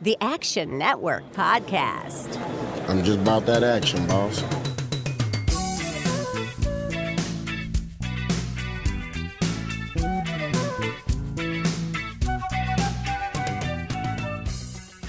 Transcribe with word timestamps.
The 0.00 0.16
Action 0.20 0.78
Network 0.78 1.24
Podcast. 1.32 2.40
I'm 2.88 3.02
just 3.02 3.18
about 3.18 3.46
that 3.46 3.64
action, 3.64 4.06
boss. 4.06 4.38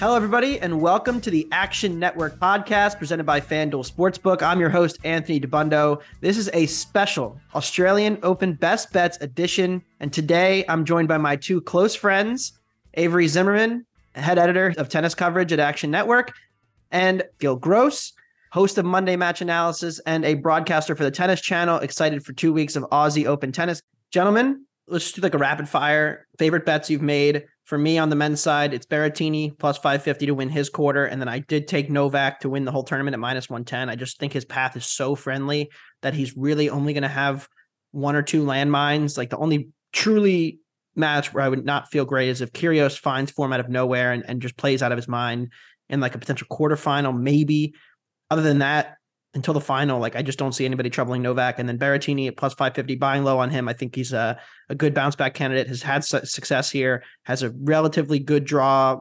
Hello, 0.00 0.16
everybody, 0.16 0.58
and 0.58 0.80
welcome 0.80 1.20
to 1.20 1.30
the 1.30 1.46
Action 1.52 2.00
Network 2.00 2.40
podcast 2.40 2.98
presented 2.98 3.24
by 3.24 3.40
FanDuel 3.40 3.88
Sportsbook. 3.88 4.42
I'm 4.42 4.58
your 4.58 4.70
host, 4.70 4.98
Anthony 5.04 5.38
Dabbundo. 5.38 6.00
This 6.20 6.36
is 6.36 6.50
a 6.52 6.66
special 6.66 7.40
Australian 7.54 8.18
Open 8.24 8.54
Best 8.54 8.92
Bets 8.92 9.18
edition. 9.20 9.84
And 10.00 10.12
today 10.12 10.64
I'm 10.68 10.84
joined 10.84 11.06
by 11.06 11.18
my 11.18 11.36
two 11.36 11.60
close 11.60 11.94
friends, 11.94 12.54
Avery 12.94 13.28
Zimmerman, 13.28 13.86
head 14.14 14.38
editor 14.38 14.74
of 14.76 14.88
tennis 14.88 15.14
coverage 15.14 15.52
at 15.52 15.60
Action 15.60 15.90
Network, 15.90 16.32
and 16.90 17.22
Gill 17.38 17.56
Gross, 17.56 18.12
host 18.52 18.78
of 18.78 18.84
Monday 18.84 19.16
Match 19.16 19.40
Analysis 19.40 20.00
and 20.06 20.24
a 20.24 20.34
broadcaster 20.34 20.96
for 20.96 21.04
the 21.04 21.10
Tennis 21.10 21.40
Channel, 21.40 21.78
excited 21.78 22.24
for 22.24 22.32
two 22.32 22.52
weeks 22.52 22.76
of 22.76 22.82
Aussie 22.84 23.26
Open 23.26 23.52
tennis. 23.52 23.80
Gentlemen, 24.10 24.64
let's 24.88 25.12
do 25.12 25.22
like 25.22 25.34
a 25.34 25.38
rapid 25.38 25.68
fire. 25.68 26.26
Favorite 26.38 26.66
bets 26.66 26.90
you've 26.90 27.02
made 27.02 27.44
for 27.70 27.78
me 27.78 27.98
on 27.98 28.10
the 28.10 28.16
men's 28.16 28.40
side, 28.40 28.74
it's 28.74 28.84
Berrettini 28.84 29.56
plus 29.56 29.76
550 29.78 30.26
to 30.26 30.34
win 30.34 30.48
his 30.48 30.68
quarter. 30.68 31.04
And 31.04 31.20
then 31.20 31.28
I 31.28 31.38
did 31.38 31.68
take 31.68 31.88
Novak 31.88 32.40
to 32.40 32.48
win 32.48 32.64
the 32.64 32.72
whole 32.72 32.82
tournament 32.82 33.14
at 33.14 33.20
minus 33.20 33.48
110. 33.48 33.88
I 33.88 33.94
just 33.94 34.18
think 34.18 34.32
his 34.32 34.44
path 34.44 34.76
is 34.76 34.84
so 34.84 35.14
friendly 35.14 35.70
that 36.02 36.12
he's 36.12 36.36
really 36.36 36.68
only 36.68 36.92
going 36.92 37.04
to 37.04 37.08
have 37.08 37.48
one 37.92 38.16
or 38.16 38.22
two 38.22 38.44
landmines. 38.44 39.16
Like 39.16 39.30
the 39.30 39.36
only 39.36 39.68
truly 39.92 40.58
match 41.00 41.34
where 41.34 41.42
I 41.42 41.48
would 41.48 41.64
not 41.64 41.90
feel 41.90 42.04
great 42.04 42.28
is 42.28 42.40
if 42.40 42.52
Kyrgios 42.52 42.98
finds 42.98 43.32
form 43.32 43.52
out 43.52 43.60
of 43.60 43.68
nowhere 43.68 44.12
and, 44.12 44.24
and 44.26 44.40
just 44.40 44.56
plays 44.56 44.82
out 44.82 44.92
of 44.92 44.98
his 44.98 45.08
mind 45.08 45.50
in 45.88 46.00
like 46.00 46.14
a 46.14 46.18
potential 46.18 46.46
quarterfinal, 46.50 47.18
maybe. 47.18 47.74
Other 48.30 48.42
than 48.42 48.60
that, 48.60 48.96
until 49.34 49.54
the 49.54 49.60
final, 49.60 50.00
like 50.00 50.16
I 50.16 50.22
just 50.22 50.38
don't 50.38 50.52
see 50.52 50.64
anybody 50.64 50.90
troubling 50.90 51.22
Novak. 51.22 51.58
And 51.58 51.68
then 51.68 51.78
Berrettini 51.78 52.28
at 52.28 52.36
plus 52.36 52.54
550, 52.54 52.96
buying 52.96 53.24
low 53.24 53.38
on 53.38 53.50
him. 53.50 53.68
I 53.68 53.72
think 53.72 53.94
he's 53.94 54.12
a, 54.12 54.40
a 54.68 54.74
good 54.74 54.94
bounce 54.94 55.16
back 55.16 55.34
candidate, 55.34 55.68
has 55.68 55.82
had 55.82 56.04
success 56.04 56.70
here, 56.70 57.04
has 57.24 57.42
a 57.42 57.50
relatively 57.50 58.18
good 58.18 58.44
draw, 58.44 59.00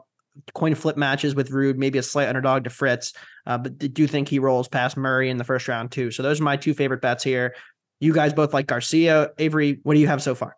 coin 0.53 0.75
flip 0.75 0.97
matches 0.97 1.33
with 1.35 1.49
Ruud, 1.49 1.77
maybe 1.77 1.97
a 1.97 2.03
slight 2.03 2.27
underdog 2.27 2.65
to 2.65 2.69
Fritz. 2.69 3.13
Uh, 3.45 3.57
but 3.57 3.77
do 3.77 4.05
think 4.05 4.27
he 4.27 4.39
rolls 4.39 4.67
past 4.67 4.97
Murray 4.97 5.29
in 5.29 5.37
the 5.37 5.43
first 5.43 5.67
round 5.67 5.91
too. 5.91 6.11
So 6.11 6.21
those 6.21 6.39
are 6.39 6.43
my 6.43 6.57
two 6.57 6.73
favorite 6.73 7.01
bets 7.01 7.23
here. 7.23 7.55
You 7.99 8.13
guys 8.13 8.33
both 8.33 8.53
like 8.53 8.67
Garcia. 8.67 9.31
Avery, 9.39 9.79
what 9.83 9.95
do 9.95 9.99
you 9.99 10.07
have 10.07 10.21
so 10.21 10.35
far? 10.35 10.55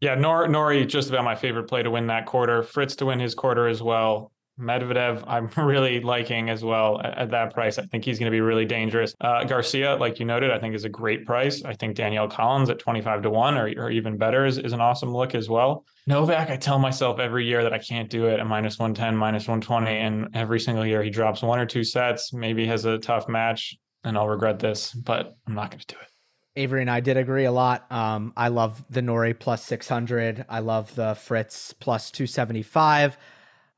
Yeah, 0.00 0.14
Nor- 0.14 0.48
Norrie 0.48 0.84
just 0.86 1.08
about 1.08 1.24
my 1.24 1.34
favorite 1.34 1.64
play 1.64 1.82
to 1.82 1.90
win 1.90 2.06
that 2.08 2.26
quarter. 2.26 2.62
Fritz 2.62 2.96
to 2.96 3.06
win 3.06 3.18
his 3.18 3.34
quarter 3.34 3.68
as 3.68 3.82
well. 3.82 4.32
Medvedev, 4.58 5.22
I'm 5.26 5.48
really 5.66 6.00
liking 6.00 6.48
as 6.48 6.64
well 6.64 7.00
at, 7.00 7.18
at 7.18 7.30
that 7.30 7.52
price. 7.52 7.78
I 7.78 7.82
think 7.86 8.04
he's 8.04 8.18
going 8.18 8.30
to 8.30 8.34
be 8.34 8.40
really 8.40 8.64
dangerous. 8.64 9.14
Uh, 9.20 9.44
Garcia, 9.44 9.96
like 9.96 10.18
you 10.18 10.24
noted, 10.24 10.50
I 10.50 10.58
think 10.58 10.74
is 10.74 10.84
a 10.84 10.88
great 10.88 11.26
price. 11.26 11.62
I 11.64 11.74
think 11.74 11.96
Danielle 11.96 12.28
Collins 12.28 12.70
at 12.70 12.78
25 12.78 13.22
to 13.22 13.30
1 13.30 13.58
or, 13.58 13.72
or 13.76 13.90
even 13.90 14.16
better 14.16 14.46
is, 14.46 14.58
is 14.58 14.72
an 14.72 14.80
awesome 14.80 15.12
look 15.12 15.34
as 15.34 15.48
well. 15.48 15.84
Novak, 16.06 16.50
I 16.50 16.56
tell 16.56 16.78
myself 16.78 17.18
every 17.18 17.46
year 17.46 17.62
that 17.62 17.72
I 17.72 17.78
can't 17.78 18.08
do 18.08 18.26
it 18.26 18.40
at 18.40 18.46
minus 18.46 18.78
110, 18.78 19.16
minus 19.16 19.46
120. 19.46 19.90
And 19.90 20.28
every 20.34 20.60
single 20.60 20.86
year 20.86 21.02
he 21.02 21.10
drops 21.10 21.42
one 21.42 21.58
or 21.58 21.66
two 21.66 21.84
sets, 21.84 22.32
maybe 22.32 22.66
has 22.66 22.84
a 22.84 22.98
tough 22.98 23.28
match, 23.28 23.76
and 24.04 24.16
I'll 24.16 24.28
regret 24.28 24.58
this, 24.58 24.92
but 24.92 25.36
I'm 25.46 25.54
not 25.54 25.70
going 25.70 25.80
to 25.80 25.86
do 25.86 26.00
it. 26.00 26.08
Avery 26.56 26.80
and 26.80 26.90
I 26.90 27.00
did 27.00 27.16
agree 27.16 27.44
a 27.44 27.52
lot. 27.52 27.90
Um, 27.92 28.32
I 28.36 28.48
love 28.48 28.84
the 28.90 29.02
Norrie 29.02 29.34
plus 29.34 29.64
600. 29.64 30.46
I 30.48 30.60
love 30.60 30.94
the 30.94 31.14
Fritz 31.14 31.72
plus 31.74 32.10
275. 32.10 33.16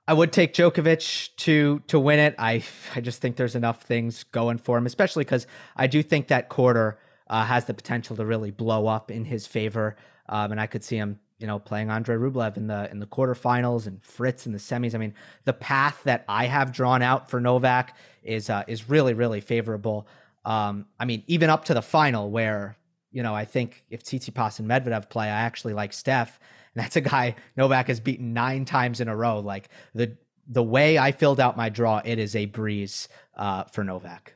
I 0.08 0.14
would 0.14 0.32
take 0.32 0.54
Djokovic 0.54 1.36
to 1.36 1.80
to 1.86 2.00
win 2.00 2.18
it. 2.18 2.34
I 2.38 2.62
I 2.94 3.02
just 3.02 3.20
think 3.20 3.36
there's 3.36 3.54
enough 3.54 3.82
things 3.82 4.24
going 4.24 4.56
for 4.56 4.78
him, 4.78 4.86
especially 4.86 5.24
because 5.24 5.46
I 5.76 5.86
do 5.86 6.02
think 6.02 6.28
that 6.28 6.48
quarter 6.48 6.98
uh, 7.28 7.44
has 7.44 7.66
the 7.66 7.74
potential 7.74 8.16
to 8.16 8.24
really 8.24 8.50
blow 8.50 8.86
up 8.86 9.10
in 9.10 9.26
his 9.26 9.46
favor, 9.46 9.96
um, 10.26 10.52
and 10.52 10.58
I 10.58 10.66
could 10.66 10.82
see 10.82 10.96
him, 10.96 11.20
you 11.38 11.46
know, 11.46 11.58
playing 11.58 11.90
Andre 11.90 12.16
Rublev 12.16 12.56
in 12.56 12.68
the 12.68 12.90
in 12.90 13.00
the 13.00 13.06
quarterfinals 13.06 13.86
and 13.86 14.02
Fritz 14.02 14.46
in 14.46 14.52
the 14.52 14.58
semis. 14.58 14.94
I 14.94 14.98
mean, 14.98 15.12
the 15.44 15.52
path 15.52 16.00
that 16.04 16.24
I 16.26 16.46
have 16.46 16.72
drawn 16.72 17.02
out 17.02 17.28
for 17.28 17.38
Novak 17.38 17.94
is 18.22 18.48
uh, 18.48 18.64
is 18.66 18.88
really 18.88 19.12
really 19.12 19.42
favorable. 19.42 20.08
Um, 20.48 20.86
I 20.98 21.04
mean, 21.04 21.22
even 21.26 21.50
up 21.50 21.66
to 21.66 21.74
the 21.74 21.82
final, 21.82 22.30
where 22.30 22.78
you 23.12 23.22
know 23.22 23.34
I 23.34 23.44
think 23.44 23.84
if 23.90 24.02
Tsitsipas 24.02 24.58
and 24.58 24.68
Medvedev 24.68 25.10
play, 25.10 25.26
I 25.26 25.40
actually 25.42 25.74
like 25.74 25.92
Steph. 25.92 26.40
And 26.74 26.82
that's 26.82 26.96
a 26.96 27.02
guy 27.02 27.36
Novak 27.56 27.88
has 27.88 28.00
beaten 28.00 28.32
nine 28.32 28.64
times 28.64 29.00
in 29.00 29.08
a 29.08 29.14
row. 29.14 29.40
Like 29.40 29.68
the 29.94 30.16
the 30.48 30.62
way 30.62 30.98
I 30.98 31.12
filled 31.12 31.38
out 31.38 31.58
my 31.58 31.68
draw, 31.68 32.00
it 32.02 32.18
is 32.18 32.34
a 32.34 32.46
breeze 32.46 33.08
uh, 33.36 33.64
for 33.64 33.84
Novak. 33.84 34.34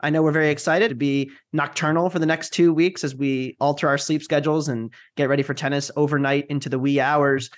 I 0.00 0.10
know 0.10 0.22
we're 0.22 0.32
very 0.32 0.50
excited 0.50 0.90
to 0.90 0.94
be 0.94 1.30
nocturnal 1.52 2.10
for 2.10 2.20
the 2.20 2.26
next 2.26 2.52
two 2.52 2.72
weeks 2.72 3.02
as 3.02 3.16
we 3.16 3.56
alter 3.58 3.88
our 3.88 3.98
sleep 3.98 4.22
schedules 4.22 4.68
and 4.68 4.92
get 5.16 5.28
ready 5.28 5.42
for 5.42 5.54
tennis 5.54 5.90
overnight 5.96 6.46
into 6.48 6.68
the 6.68 6.78
wee 6.78 7.00
hours. 7.00 7.50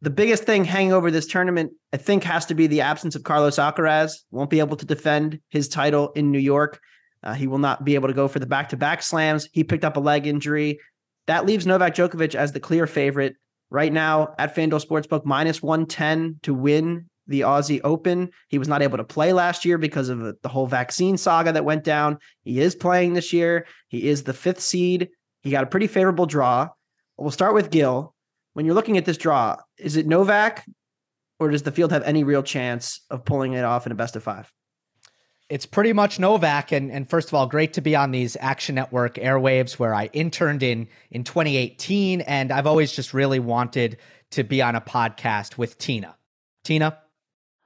The 0.00 0.10
biggest 0.10 0.44
thing 0.44 0.64
hanging 0.64 0.92
over 0.92 1.10
this 1.10 1.26
tournament, 1.26 1.72
I 1.92 1.98
think, 1.98 2.24
has 2.24 2.46
to 2.46 2.54
be 2.54 2.66
the 2.66 2.80
absence 2.80 3.14
of 3.14 3.22
Carlos 3.22 3.56
Alcaraz. 3.56 4.14
Won't 4.30 4.50
be 4.50 4.60
able 4.60 4.76
to 4.78 4.86
defend 4.86 5.40
his 5.50 5.68
title 5.68 6.10
in 6.12 6.32
New 6.32 6.38
York. 6.38 6.80
Uh, 7.24 7.32
he 7.32 7.46
will 7.46 7.58
not 7.58 7.84
be 7.84 7.94
able 7.94 8.08
to 8.08 8.14
go 8.14 8.28
for 8.28 8.38
the 8.38 8.46
back 8.46 8.68
to 8.68 8.76
back 8.76 9.02
slams. 9.02 9.48
He 9.52 9.64
picked 9.64 9.84
up 9.84 9.96
a 9.96 10.00
leg 10.00 10.26
injury. 10.26 10.78
That 11.26 11.46
leaves 11.46 11.66
Novak 11.66 11.94
Djokovic 11.94 12.34
as 12.34 12.52
the 12.52 12.60
clear 12.60 12.86
favorite 12.86 13.34
right 13.70 13.92
now 13.92 14.34
at 14.38 14.54
FanDuel 14.54 14.84
Sportsbook, 14.84 15.24
minus 15.24 15.62
110 15.62 16.40
to 16.42 16.52
win 16.52 17.08
the 17.26 17.40
Aussie 17.40 17.80
Open. 17.82 18.30
He 18.48 18.58
was 18.58 18.68
not 18.68 18.82
able 18.82 18.98
to 18.98 19.04
play 19.04 19.32
last 19.32 19.64
year 19.64 19.78
because 19.78 20.10
of 20.10 20.36
the 20.42 20.48
whole 20.48 20.66
vaccine 20.66 21.16
saga 21.16 21.52
that 21.52 21.64
went 21.64 21.82
down. 21.82 22.18
He 22.42 22.60
is 22.60 22.74
playing 22.74 23.14
this 23.14 23.32
year. 23.32 23.66
He 23.88 24.08
is 24.08 24.24
the 24.24 24.34
fifth 24.34 24.60
seed. 24.60 25.08
He 25.42 25.50
got 25.50 25.64
a 25.64 25.68
pretty 25.68 25.86
favorable 25.86 26.26
draw. 26.26 26.68
We'll 27.16 27.30
start 27.30 27.54
with 27.54 27.70
Gill. 27.70 28.14
When 28.52 28.66
you're 28.66 28.74
looking 28.74 28.98
at 28.98 29.06
this 29.06 29.16
draw, 29.16 29.56
is 29.78 29.96
it 29.96 30.06
Novak 30.06 30.64
or 31.40 31.50
does 31.50 31.62
the 31.62 31.72
field 31.72 31.92
have 31.92 32.02
any 32.04 32.22
real 32.22 32.42
chance 32.42 33.00
of 33.10 33.24
pulling 33.24 33.54
it 33.54 33.64
off 33.64 33.86
in 33.86 33.92
a 33.92 33.96
best 33.96 34.16
of 34.16 34.22
five? 34.22 34.52
It's 35.50 35.66
pretty 35.66 35.92
much 35.92 36.18
Novak, 36.18 36.72
and 36.72 36.90
and 36.90 37.08
first 37.08 37.28
of 37.28 37.34
all, 37.34 37.46
great 37.46 37.74
to 37.74 37.82
be 37.82 37.94
on 37.94 38.12
these 38.12 38.36
Action 38.40 38.74
Network 38.74 39.16
airwaves 39.16 39.74
where 39.74 39.94
I 39.94 40.06
interned 40.12 40.62
in 40.62 40.88
in 41.10 41.22
2018, 41.22 42.22
and 42.22 42.50
I've 42.50 42.66
always 42.66 42.92
just 42.92 43.12
really 43.12 43.38
wanted 43.38 43.98
to 44.30 44.42
be 44.42 44.62
on 44.62 44.74
a 44.74 44.80
podcast 44.80 45.58
with 45.58 45.76
Tina. 45.78 46.16
Tina, 46.64 46.98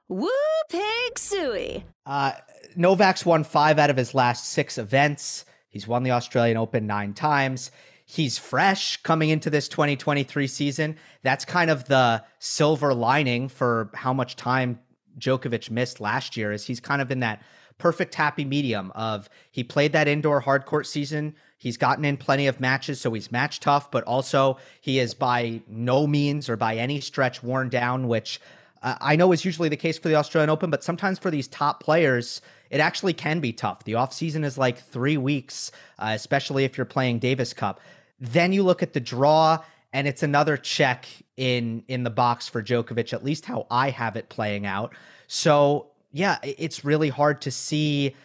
woo 0.09 0.29
pig 0.69 1.17
suey. 1.17 1.85
Uh, 2.05 2.33
Novak's 2.75 3.25
won 3.25 3.43
five 3.43 3.79
out 3.79 3.89
of 3.89 3.97
his 3.97 4.13
last 4.13 4.47
six 4.47 4.77
events. 4.77 5.45
He's 5.69 5.87
won 5.87 6.03
the 6.03 6.11
Australian 6.11 6.57
Open 6.57 6.85
nine 6.85 7.13
times. 7.13 7.71
He's 8.05 8.37
fresh 8.37 8.97
coming 9.03 9.29
into 9.29 9.49
this 9.49 9.69
2023 9.69 10.47
season. 10.47 10.97
That's 11.21 11.45
kind 11.45 11.69
of 11.69 11.85
the 11.85 12.23
silver 12.39 12.93
lining 12.93 13.49
for 13.49 13.91
how 13.93 14.13
much 14.13 14.35
time 14.35 14.79
Djokovic 15.19 15.69
missed 15.69 15.99
last 15.99 16.35
year, 16.35 16.51
is 16.51 16.65
he's 16.65 16.79
kind 16.79 17.01
of 17.01 17.11
in 17.11 17.19
that 17.19 17.41
perfect 17.79 18.13
happy 18.13 18.45
medium 18.45 18.91
of 18.93 19.27
he 19.51 19.63
played 19.63 19.93
that 19.93 20.07
indoor 20.07 20.41
hard 20.41 20.65
court 20.65 20.85
season. 20.85 21.35
He's 21.57 21.77
gotten 21.77 22.05
in 22.05 22.15
plenty 22.15 22.45
of 22.47 22.59
matches, 22.59 23.01
so 23.01 23.11
he's 23.11 23.31
match 23.31 23.59
tough, 23.59 23.89
but 23.89 24.03
also 24.03 24.57
he 24.79 24.99
is 24.99 25.13
by 25.13 25.61
no 25.67 26.05
means 26.05 26.47
or 26.47 26.55
by 26.55 26.77
any 26.77 27.01
stretch 27.01 27.41
worn 27.41 27.69
down, 27.69 28.07
which 28.07 28.39
uh, 28.81 28.95
I 29.01 29.15
know 29.15 29.31
is 29.31 29.43
usually 29.43 29.67
the 29.67 29.75
case 29.75 29.97
for 29.97 30.07
the 30.07 30.15
Australian 30.15 30.49
Open, 30.49 30.69
but 30.69 30.83
sometimes 30.83 31.19
for 31.19 31.31
these 31.31 31.47
top 31.47 31.83
players, 31.83 32.41
it 32.69 32.79
actually 32.79 33.13
can 33.13 33.39
be 33.39 33.51
tough. 33.51 33.83
The 33.83 33.93
offseason 33.93 34.45
is 34.45 34.57
like 34.57 34.79
three 34.79 35.17
weeks, 35.17 35.71
uh, 35.97 36.11
especially 36.13 36.63
if 36.63 36.77
you're 36.77 36.85
playing 36.85 37.19
Davis 37.19 37.51
Cup. 37.53 37.81
Then 38.21 38.53
you 38.53 38.63
look 38.63 38.81
at 38.83 38.93
the 38.93 38.99
draw, 38.99 39.59
and 39.91 40.07
it's 40.07 40.23
another 40.23 40.55
check 40.55 41.07
in 41.35 41.83
in 41.87 42.03
the 42.03 42.09
box 42.09 42.47
for 42.47 42.61
Djokovic, 42.61 43.11
at 43.11 43.23
least 43.23 43.45
how 43.45 43.65
I 43.71 43.89
have 43.89 44.15
it 44.15 44.29
playing 44.29 44.65
out. 44.65 44.93
So 45.27 45.88
yeah, 46.11 46.37
it's 46.43 46.83
really 46.83 47.09
hard 47.09 47.41
to 47.41 47.51
see 47.51 48.15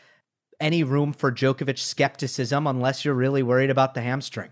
any 0.61 0.85
room 0.85 1.13
for 1.13 1.31
Djokovic 1.31 1.79
skepticism 1.79 2.67
unless 2.67 3.05
you're 3.05 3.15
really 3.15 3.43
worried 3.43 3.71
about 3.71 3.95
the 3.95 4.01
hamstring. 4.01 4.51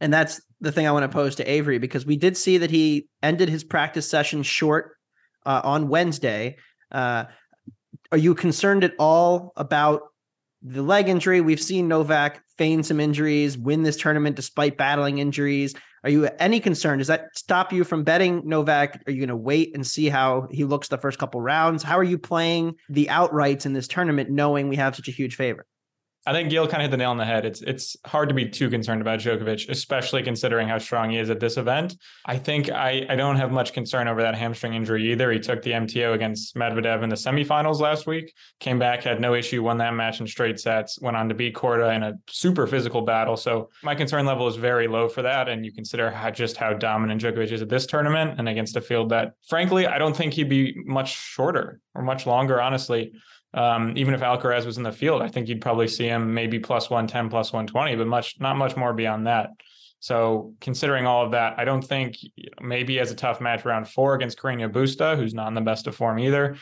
And 0.00 0.12
that's 0.12 0.40
the 0.60 0.72
thing 0.72 0.86
I 0.86 0.92
want 0.92 1.10
to 1.10 1.14
pose 1.14 1.36
to 1.36 1.50
Avery 1.50 1.78
because 1.78 2.06
we 2.06 2.16
did 2.16 2.36
see 2.36 2.58
that 2.58 2.70
he 2.70 3.08
ended 3.22 3.48
his 3.48 3.64
practice 3.64 4.08
session 4.08 4.42
short 4.42 4.96
uh, 5.44 5.60
on 5.64 5.88
Wednesday. 5.88 6.56
Uh, 6.90 7.24
are 8.10 8.18
you 8.18 8.34
concerned 8.34 8.84
at 8.84 8.94
all 8.98 9.52
about 9.56 10.02
the 10.62 10.82
leg 10.82 11.08
injury? 11.08 11.40
We've 11.40 11.60
seen 11.60 11.88
Novak 11.88 12.42
feign 12.56 12.82
some 12.82 13.00
injuries, 13.00 13.58
win 13.58 13.82
this 13.82 13.96
tournament 13.96 14.36
despite 14.36 14.76
battling 14.76 15.18
injuries. 15.18 15.74
Are 16.04 16.10
you 16.10 16.28
any 16.38 16.60
concerned? 16.60 17.00
Does 17.00 17.08
that 17.08 17.36
stop 17.36 17.72
you 17.72 17.84
from 17.84 18.04
betting 18.04 18.42
Novak? 18.44 19.02
Are 19.06 19.12
you 19.12 19.18
going 19.18 19.28
to 19.28 19.36
wait 19.36 19.74
and 19.74 19.86
see 19.86 20.08
how 20.08 20.48
he 20.50 20.64
looks 20.64 20.88
the 20.88 20.98
first 20.98 21.18
couple 21.18 21.40
rounds? 21.40 21.82
How 21.82 21.98
are 21.98 22.04
you 22.04 22.18
playing 22.18 22.76
the 22.88 23.06
outrights 23.10 23.66
in 23.66 23.72
this 23.72 23.88
tournament, 23.88 24.30
knowing 24.30 24.68
we 24.68 24.76
have 24.76 24.94
such 24.94 25.08
a 25.08 25.12
huge 25.12 25.36
favorite? 25.36 25.66
I 26.28 26.32
think 26.32 26.50
Gill 26.50 26.68
kind 26.68 26.82
of 26.82 26.84
hit 26.84 26.90
the 26.90 26.98
nail 26.98 27.10
on 27.10 27.16
the 27.16 27.24
head. 27.24 27.46
It's 27.46 27.62
it's 27.62 27.96
hard 28.04 28.28
to 28.28 28.34
be 28.34 28.46
too 28.46 28.68
concerned 28.68 29.00
about 29.00 29.18
Djokovic, 29.18 29.70
especially 29.70 30.22
considering 30.22 30.68
how 30.68 30.76
strong 30.76 31.08
he 31.08 31.16
is 31.16 31.30
at 31.30 31.40
this 31.40 31.56
event. 31.56 31.96
I 32.26 32.36
think 32.36 32.70
I, 32.70 33.06
I 33.08 33.16
don't 33.16 33.36
have 33.36 33.50
much 33.50 33.72
concern 33.72 34.08
over 34.08 34.20
that 34.20 34.34
hamstring 34.34 34.74
injury 34.74 35.10
either. 35.10 35.32
He 35.32 35.40
took 35.40 35.62
the 35.62 35.70
MTO 35.70 36.12
against 36.12 36.54
Medvedev 36.54 37.02
in 37.02 37.08
the 37.08 37.16
semifinals 37.16 37.80
last 37.80 38.06
week, 38.06 38.34
came 38.60 38.78
back, 38.78 39.04
had 39.04 39.22
no 39.22 39.32
issue, 39.32 39.62
won 39.62 39.78
that 39.78 39.94
match 39.94 40.20
in 40.20 40.26
straight 40.26 40.60
sets, 40.60 41.00
went 41.00 41.16
on 41.16 41.30
to 41.30 41.34
beat 41.34 41.54
Korda 41.54 41.96
in 41.96 42.02
a 42.02 42.18
super 42.28 42.66
physical 42.66 43.00
battle. 43.00 43.38
So 43.38 43.70
my 43.82 43.94
concern 43.94 44.26
level 44.26 44.46
is 44.48 44.56
very 44.56 44.86
low 44.86 45.08
for 45.08 45.22
that. 45.22 45.48
And 45.48 45.64
you 45.64 45.72
consider 45.72 46.10
how, 46.10 46.30
just 46.30 46.58
how 46.58 46.74
dominant 46.74 47.22
Djokovic 47.22 47.52
is 47.52 47.62
at 47.62 47.70
this 47.70 47.86
tournament 47.86 48.34
and 48.36 48.50
against 48.50 48.76
a 48.76 48.82
field 48.82 49.08
that, 49.08 49.32
frankly, 49.48 49.86
I 49.86 49.96
don't 49.96 50.14
think 50.14 50.34
he'd 50.34 50.50
be 50.50 50.74
much 50.84 51.16
shorter 51.16 51.80
or 51.94 52.02
much 52.02 52.26
longer, 52.26 52.60
honestly. 52.60 53.12
Um, 53.54 53.94
even 53.96 54.14
if 54.14 54.20
Alcaraz 54.20 54.66
was 54.66 54.76
in 54.76 54.82
the 54.82 54.92
field, 54.92 55.22
I 55.22 55.28
think 55.28 55.48
you'd 55.48 55.62
probably 55.62 55.88
see 55.88 56.06
him 56.06 56.34
maybe 56.34 56.58
plus 56.58 56.90
110, 56.90 57.30
plus 57.30 57.52
120, 57.52 57.96
but 57.96 58.06
much 58.06 58.36
not 58.40 58.56
much 58.56 58.76
more 58.76 58.92
beyond 58.92 59.26
that. 59.26 59.50
So 60.00 60.54
considering 60.60 61.06
all 61.06 61.24
of 61.24 61.32
that, 61.32 61.58
I 61.58 61.64
don't 61.64 61.82
think 61.82 62.16
maybe 62.60 63.00
as 63.00 63.10
a 63.10 63.16
tough 63.16 63.40
match 63.40 63.64
round 63.64 63.88
four 63.88 64.14
against 64.14 64.38
Carreño 64.38 64.70
Busta, 64.70 65.16
who's 65.16 65.34
not 65.34 65.48
in 65.48 65.54
the 65.54 65.60
best 65.60 65.86
of 65.86 65.96
form 65.96 66.18
either. 66.18 66.56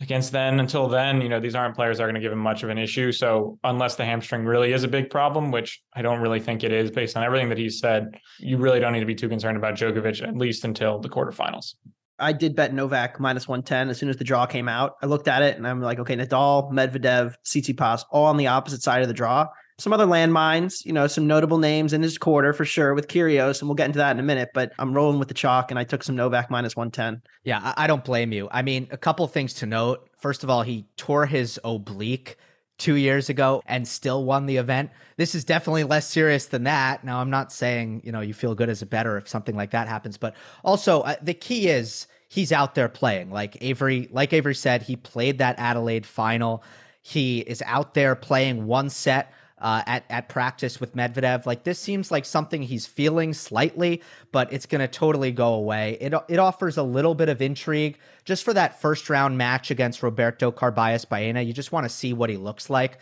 Against 0.00 0.30
then, 0.30 0.60
until 0.60 0.86
then, 0.86 1.20
you 1.20 1.28
know, 1.28 1.40
these 1.40 1.56
aren't 1.56 1.74
players 1.74 1.98
that 1.98 2.04
are 2.04 2.06
going 2.06 2.14
to 2.14 2.20
give 2.20 2.30
him 2.30 2.38
much 2.38 2.62
of 2.62 2.70
an 2.70 2.78
issue. 2.78 3.10
So 3.10 3.58
unless 3.64 3.96
the 3.96 4.04
hamstring 4.04 4.44
really 4.44 4.72
is 4.72 4.84
a 4.84 4.88
big 4.88 5.10
problem, 5.10 5.50
which 5.50 5.82
I 5.92 6.02
don't 6.02 6.20
really 6.20 6.38
think 6.38 6.62
it 6.62 6.70
is 6.70 6.92
based 6.92 7.16
on 7.16 7.24
everything 7.24 7.48
that 7.48 7.58
he's 7.58 7.80
said, 7.80 8.16
you 8.38 8.58
really 8.58 8.78
don't 8.78 8.92
need 8.92 9.00
to 9.00 9.06
be 9.06 9.16
too 9.16 9.28
concerned 9.28 9.56
about 9.56 9.74
Djokovic, 9.74 10.22
at 10.22 10.36
least 10.36 10.64
until 10.64 11.00
the 11.00 11.08
quarterfinals. 11.08 11.74
I 12.18 12.32
did 12.32 12.56
bet 12.56 12.74
Novak 12.74 13.20
minus 13.20 13.46
110 13.46 13.90
as 13.90 13.98
soon 13.98 14.08
as 14.08 14.16
the 14.16 14.24
draw 14.24 14.46
came 14.46 14.68
out. 14.68 14.96
I 15.02 15.06
looked 15.06 15.28
at 15.28 15.42
it 15.42 15.56
and 15.56 15.66
I'm 15.66 15.80
like, 15.80 15.98
okay, 15.98 16.16
Nadal, 16.16 16.72
Medvedev, 16.72 17.34
Tsitsipas, 17.44 18.04
all 18.10 18.26
on 18.26 18.36
the 18.36 18.48
opposite 18.48 18.82
side 18.82 19.02
of 19.02 19.08
the 19.08 19.14
draw. 19.14 19.46
Some 19.78 19.92
other 19.92 20.06
landmines, 20.06 20.84
you 20.84 20.92
know, 20.92 21.06
some 21.06 21.28
notable 21.28 21.58
names 21.58 21.92
in 21.92 22.02
his 22.02 22.18
quarter 22.18 22.52
for 22.52 22.64
sure 22.64 22.94
with 22.94 23.06
Kyrgios, 23.06 23.60
and 23.60 23.68
we'll 23.68 23.76
get 23.76 23.86
into 23.86 23.98
that 23.98 24.10
in 24.10 24.18
a 24.18 24.24
minute. 24.24 24.48
But 24.52 24.72
I'm 24.76 24.92
rolling 24.92 25.20
with 25.20 25.28
the 25.28 25.34
chalk, 25.34 25.70
and 25.70 25.78
I 25.78 25.84
took 25.84 26.02
some 26.02 26.16
Novak 26.16 26.50
minus 26.50 26.74
110. 26.74 27.22
Yeah, 27.44 27.74
I 27.76 27.86
don't 27.86 28.04
blame 28.04 28.32
you. 28.32 28.48
I 28.50 28.62
mean, 28.62 28.88
a 28.90 28.96
couple 28.96 29.24
things 29.28 29.54
to 29.54 29.66
note. 29.66 30.10
First 30.18 30.42
of 30.42 30.50
all, 30.50 30.62
he 30.62 30.84
tore 30.96 31.26
his 31.26 31.60
oblique 31.62 32.36
two 32.78 32.94
years 32.94 33.28
ago 33.28 33.62
and 33.66 33.86
still 33.86 34.24
won 34.24 34.46
the 34.46 34.56
event. 34.56 34.90
This 35.16 35.34
is 35.34 35.44
definitely 35.44 35.84
less 35.84 36.08
serious 36.08 36.46
than 36.46 36.64
that. 36.64 37.04
Now, 37.04 37.20
I'm 37.20 37.30
not 37.30 37.52
saying, 37.52 38.02
you 38.04 38.12
know, 38.12 38.20
you 38.20 38.32
feel 38.32 38.54
good 38.54 38.68
as 38.68 38.82
a 38.82 38.86
better 38.86 39.18
if 39.18 39.28
something 39.28 39.56
like 39.56 39.72
that 39.72 39.88
happens, 39.88 40.16
but 40.16 40.34
also 40.64 41.02
uh, 41.02 41.16
the 41.20 41.34
key 41.34 41.68
is 41.68 42.06
he's 42.28 42.52
out 42.52 42.74
there 42.74 42.88
playing. 42.88 43.30
Like 43.30 43.58
Avery, 43.60 44.08
like 44.12 44.32
Avery 44.32 44.54
said, 44.54 44.82
he 44.82 44.96
played 44.96 45.38
that 45.38 45.58
Adelaide 45.58 46.06
final. 46.06 46.62
He 47.02 47.40
is 47.40 47.62
out 47.66 47.94
there 47.94 48.14
playing 48.14 48.66
one 48.66 48.90
set 48.90 49.32
uh, 49.60 49.82
at 49.86 50.04
at 50.08 50.28
practice 50.28 50.80
with 50.80 50.94
Medvedev. 50.94 51.46
Like 51.46 51.64
this 51.64 51.78
seems 51.78 52.10
like 52.10 52.24
something 52.24 52.62
he's 52.62 52.86
feeling 52.86 53.32
slightly, 53.32 54.02
but 54.32 54.52
it's 54.52 54.66
going 54.66 54.80
to 54.80 54.88
totally 54.88 55.32
go 55.32 55.54
away. 55.54 55.98
It 56.00 56.14
it 56.28 56.38
offers 56.38 56.76
a 56.76 56.82
little 56.82 57.14
bit 57.14 57.28
of 57.28 57.42
intrigue 57.42 57.98
just 58.24 58.44
for 58.44 58.54
that 58.54 58.80
first 58.80 59.08
round 59.10 59.38
match 59.38 59.70
against 59.70 60.02
Roberto 60.02 60.50
Carballes 60.52 61.08
Baena. 61.08 61.42
You 61.42 61.52
just 61.52 61.72
want 61.72 61.84
to 61.84 61.90
see 61.90 62.12
what 62.12 62.30
he 62.30 62.36
looks 62.36 62.70
like. 62.70 62.98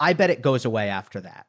I 0.00 0.12
bet 0.12 0.30
it 0.30 0.42
goes 0.42 0.64
away 0.64 0.88
after 0.88 1.20
that. 1.20 1.46